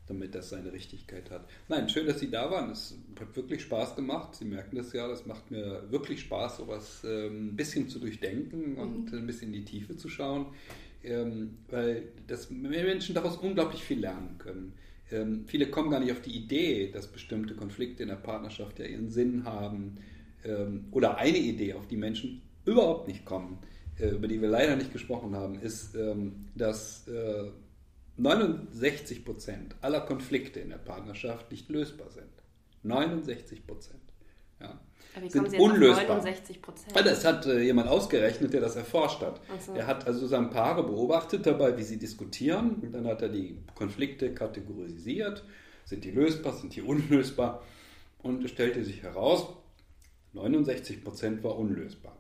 damit 0.08 0.36
das 0.36 0.50
seine 0.50 0.74
Richtigkeit 0.74 1.32
hat. 1.32 1.48
Nein, 1.70 1.88
schön, 1.88 2.06
dass 2.06 2.20
Sie 2.20 2.30
da 2.30 2.52
waren. 2.52 2.72
Es 2.72 2.98
hat 3.20 3.36
wirklich 3.36 3.62
Spaß 3.62 3.96
gemacht. 3.96 4.36
Sie 4.36 4.46
merken 4.46 4.76
das 4.76 4.92
ja, 4.92 5.08
das 5.08 5.26
macht 5.26 5.50
mir 5.50 5.90
wirklich 5.92 6.22
Spaß, 6.22 6.58
sowas 6.58 7.04
ähm, 7.06 7.50
ein 7.50 7.56
bisschen 7.56 7.88
zu 7.88 8.00
durchdenken 8.00 8.76
und 8.76 9.12
mhm. 9.12 9.18
ein 9.18 9.28
bisschen 9.28 9.54
in 9.54 9.62
die 9.62 9.66
Tiefe 9.66 9.96
zu 9.96 10.10
schauen, 10.10 10.48
ähm, 11.04 11.58
weil 11.70 12.10
das 12.28 12.50
Menschen 12.50 13.16
daraus 13.16 13.38
unglaublich 13.38 13.84
viel 13.84 14.00
lernen 14.00 14.38
können. 14.40 14.74
Ähm, 15.12 15.46
viele 15.48 15.70
kommen 15.70 15.92
gar 15.92 16.00
nicht 16.00 16.12
auf 16.12 16.22
die 16.22 16.36
Idee, 16.36 16.92
dass 16.92 17.08
bestimmte 17.08 17.56
Konflikte 17.56 18.04
in 18.04 18.10
der 18.10 18.16
Partnerschaft 18.16 18.80
ja 18.80 18.86
ihren 18.86 19.10
Sinn 19.10 19.44
haben 19.46 19.98
ähm, 20.46 20.86
oder 20.92 21.18
eine 21.18 21.38
Idee, 21.38 21.74
auf 21.74 21.88
die 21.88 21.98
Menschen 21.98 22.42
überhaupt 22.66 23.08
nicht 23.08 23.26
kommen, 23.26 23.60
äh, 24.00 24.10
über 24.10 24.28
die 24.28 24.42
wir 24.42 24.50
leider 24.50 24.76
nicht 24.76 24.94
gesprochen 24.94 25.36
haben, 25.36 25.60
ist, 25.60 25.96
ähm, 25.96 26.46
dass 26.56 27.08
äh, 27.08 27.52
69 28.18 29.26
Prozent 29.26 29.76
aller 29.82 30.02
Konflikte 30.02 30.60
in 30.60 30.70
der 30.70 30.78
Partnerschaft 30.78 31.52
nicht 31.52 31.70
lösbar 31.70 32.10
sind. 32.12 32.30
69 32.84 33.66
Prozent. 33.66 34.02
Ja. 34.60 34.80
Sind 35.28 35.60
unlösbar. 35.60 36.18
69 36.18 36.60
Das 36.94 37.26
hat 37.26 37.46
äh, 37.46 37.62
jemand 37.62 37.88
ausgerechnet, 37.88 38.54
der 38.54 38.62
das 38.62 38.76
erforscht 38.76 39.22
hat. 39.22 39.42
So. 39.60 39.74
Er 39.74 39.88
hat 39.88 40.08
also 40.08 40.20
sozusagen 40.20 40.50
Paare 40.50 40.84
beobachtet 40.84 41.46
dabei, 41.46 41.78
wie 41.78 41.84
sie 41.84 41.98
diskutieren. 41.98 42.76
Und 42.82 42.92
dann 42.94 43.08
hat 43.08 43.22
er 43.22 43.30
die 43.30 43.58
Konflikte 43.76 44.34
kategorisiert. 44.34 45.44
Sind 45.86 46.04
die 46.04 46.12
lösbar, 46.12 46.54
sind 46.54 46.76
die 46.76 46.82
unlösbar? 46.82 47.62
Und 48.22 48.44
es 48.44 48.52
stellte 48.52 48.84
sich 48.84 49.04
heraus, 49.04 49.48
69 50.34 51.04
Prozent 51.04 51.44
war 51.44 51.58
unlösbar. 51.58 52.18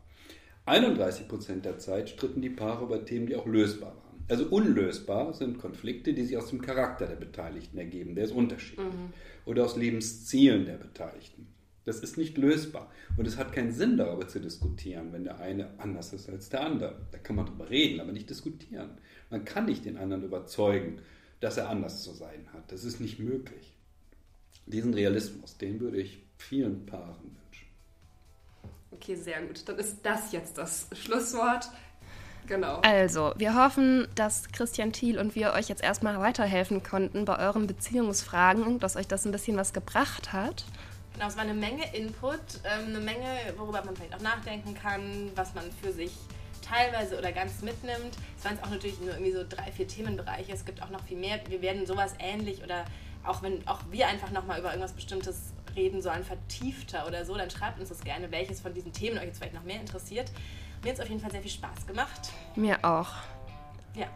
31 0.65 1.27
Prozent 1.27 1.65
der 1.65 1.79
Zeit 1.79 2.09
stritten 2.09 2.41
die 2.41 2.49
Paare 2.49 2.85
über 2.85 3.03
Themen, 3.03 3.27
die 3.27 3.35
auch 3.35 3.45
lösbar 3.45 3.89
waren. 3.89 4.23
Also 4.29 4.45
unlösbar 4.45 5.33
sind 5.33 5.59
Konflikte, 5.59 6.13
die 6.13 6.23
sich 6.23 6.37
aus 6.37 6.49
dem 6.49 6.61
Charakter 6.61 7.07
der 7.07 7.15
Beteiligten 7.15 7.77
ergeben. 7.77 8.15
Der 8.15 8.25
ist 8.25 8.31
unterschiedlich. 8.31 8.85
Mhm. 8.85 9.13
Oder 9.45 9.65
aus 9.65 9.75
Lebenszielen 9.75 10.65
der 10.65 10.77
Beteiligten. 10.77 11.47
Das 11.85 11.99
ist 11.99 12.17
nicht 12.17 12.37
lösbar. 12.37 12.91
Und 13.17 13.27
es 13.27 13.37
hat 13.37 13.51
keinen 13.51 13.73
Sinn, 13.73 13.97
darüber 13.97 14.27
zu 14.27 14.39
diskutieren, 14.39 15.11
wenn 15.11 15.25
der 15.25 15.39
eine 15.39 15.77
anders 15.79 16.13
ist 16.13 16.29
als 16.29 16.49
der 16.49 16.61
andere. 16.61 17.07
Da 17.11 17.17
kann 17.17 17.35
man 17.35 17.45
darüber 17.45 17.69
reden, 17.69 17.99
aber 17.99 18.11
nicht 18.11 18.29
diskutieren. 18.29 18.91
Man 19.29 19.43
kann 19.43 19.65
nicht 19.65 19.85
den 19.85 19.97
anderen 19.97 20.23
überzeugen, 20.23 21.01
dass 21.39 21.57
er 21.57 21.69
anders 21.69 22.03
zu 22.03 22.13
sein 22.13 22.47
hat. 22.53 22.71
Das 22.71 22.85
ist 22.85 23.01
nicht 23.01 23.19
möglich. 23.19 23.73
Diesen 24.65 24.93
Realismus, 24.93 25.57
den 25.57 25.81
würde 25.81 25.97
ich 25.97 26.23
vielen 26.37 26.85
Paaren 26.85 27.15
wünschen. 27.21 27.67
Okay, 28.91 29.15
sehr 29.15 29.41
gut. 29.41 29.67
Dann 29.67 29.77
ist 29.77 29.97
das 30.03 30.31
jetzt 30.31 30.57
das 30.57 30.87
Schlusswort. 30.93 31.69
Genau. 32.47 32.79
Also, 32.81 33.33
wir 33.37 33.55
hoffen, 33.55 34.07
dass 34.15 34.49
Christian 34.51 34.91
Thiel 34.91 35.17
und 35.17 35.35
wir 35.35 35.53
euch 35.53 35.69
jetzt 35.69 35.83
erstmal 35.83 36.19
weiterhelfen 36.19 36.83
konnten 36.83 37.25
bei 37.25 37.39
euren 37.39 37.67
Beziehungsfragen, 37.67 38.79
dass 38.79 38.95
euch 38.95 39.07
das 39.07 39.25
ein 39.25 39.31
bisschen 39.31 39.57
was 39.57 39.73
gebracht 39.73 40.33
hat. 40.33 40.65
Genau, 41.13 41.27
es 41.27 41.35
war 41.35 41.43
eine 41.43 41.53
Menge 41.53 41.93
Input, 41.95 42.39
ähm, 42.63 42.87
eine 42.87 42.99
Menge, 42.99 43.27
worüber 43.57 43.83
man 43.85 43.95
vielleicht 43.95 44.15
auch 44.15 44.21
nachdenken 44.21 44.73
kann, 44.73 45.31
was 45.35 45.53
man 45.53 45.71
für 45.71 45.91
sich 45.91 46.11
teilweise 46.61 47.17
oder 47.17 47.31
ganz 47.31 47.61
mitnimmt. 47.61 48.17
Es 48.37 48.45
waren 48.45 48.55
jetzt 48.55 48.65
auch 48.65 48.71
natürlich 48.71 48.99
nur 48.99 49.11
irgendwie 49.11 49.33
so 49.33 49.43
drei, 49.47 49.71
vier 49.71 49.87
Themenbereiche. 49.87 50.51
Es 50.51 50.65
gibt 50.65 50.81
auch 50.81 50.89
noch 50.89 51.03
viel 51.03 51.17
mehr. 51.17 51.39
Wir 51.47 51.61
werden 51.61 51.85
sowas 51.85 52.15
ähnlich 52.19 52.63
oder 52.63 52.85
auch 53.23 53.41
wenn 53.41 53.65
auch 53.67 53.79
wir 53.91 54.07
einfach 54.07 54.31
nochmal 54.31 54.59
über 54.59 54.69
irgendwas 54.69 54.93
Bestimmtes 54.93 55.53
reden 55.75 56.01
sollen, 56.01 56.23
vertiefter 56.23 57.07
oder 57.07 57.25
so, 57.25 57.35
dann 57.35 57.49
schreibt 57.49 57.79
uns 57.79 57.89
das 57.89 58.01
gerne, 58.03 58.31
welches 58.31 58.61
von 58.61 58.73
diesen 58.73 58.93
Themen 58.93 59.17
euch 59.17 59.25
jetzt 59.25 59.37
vielleicht 59.37 59.55
noch 59.55 59.63
mehr 59.63 59.79
interessiert. 59.79 60.31
Mir 60.83 60.89
hat 60.89 60.97
es 60.97 61.01
auf 61.01 61.09
jeden 61.09 61.21
Fall 61.21 61.31
sehr 61.31 61.41
viel 61.41 61.51
Spaß 61.51 61.87
gemacht. 61.87 62.29
Mir 62.55 62.77
auch. 62.83 63.09
Ja. 63.95 64.07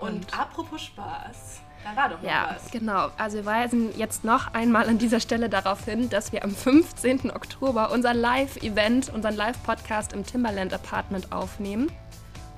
Und, 0.00 0.08
Und 0.08 0.38
apropos 0.38 0.82
Spaß, 0.82 1.60
da 1.84 1.96
war 1.96 2.08
doch 2.08 2.20
noch 2.20 2.28
ja, 2.28 2.54
was. 2.54 2.70
genau. 2.70 3.10
Also 3.16 3.38
wir 3.38 3.46
weisen 3.46 3.96
jetzt 3.96 4.24
noch 4.24 4.52
einmal 4.54 4.88
an 4.88 4.98
dieser 4.98 5.20
Stelle 5.20 5.48
darauf 5.48 5.84
hin, 5.84 6.10
dass 6.10 6.32
wir 6.32 6.44
am 6.44 6.54
15. 6.54 7.30
Oktober 7.30 7.90
unser 7.92 8.12
Live-Event, 8.14 9.10
unseren 9.12 9.36
Live-Podcast 9.36 10.12
im 10.12 10.24
Timberland 10.24 10.74
Apartment 10.74 11.32
aufnehmen. 11.32 11.90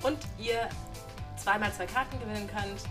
Und 0.02 0.18
ihr 0.38 0.68
zweimal 1.36 1.72
zwei 1.72 1.86
Karten 1.86 2.18
gewinnen 2.20 2.48
könnt 2.48 2.82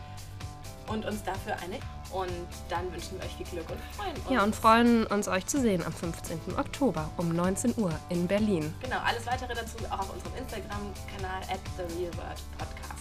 und 0.88 1.06
uns 1.06 1.24
dafür 1.24 1.54
eine. 1.64 1.80
Und 2.12 2.30
dann 2.68 2.92
wünschen 2.92 3.18
wir 3.18 3.26
euch 3.26 3.36
viel 3.38 3.46
Glück 3.48 3.70
und 3.70 3.80
freuen 3.96 4.16
uns. 4.18 4.30
Ja, 4.30 4.44
und 4.44 4.54
freuen 4.54 5.06
uns, 5.08 5.30
euch 5.30 5.46
zu 5.46 5.62
sehen 5.62 5.82
am 5.86 5.94
15. 5.94 6.40
Oktober 6.58 7.10
um 7.16 7.34
19 7.34 7.74
Uhr 7.78 7.94
in 8.10 8.28
Berlin. 8.28 8.74
Genau, 8.82 8.98
alles 9.06 9.26
weitere 9.26 9.54
dazu 9.54 9.78
auch 9.90 10.00
auf 10.00 10.14
unserem 10.14 10.36
Instagram-Kanal 10.36 11.42
at 11.44 11.60
The 11.78 11.84
Real 11.98 12.14
World 12.18 12.42
Podcast. 12.58 13.01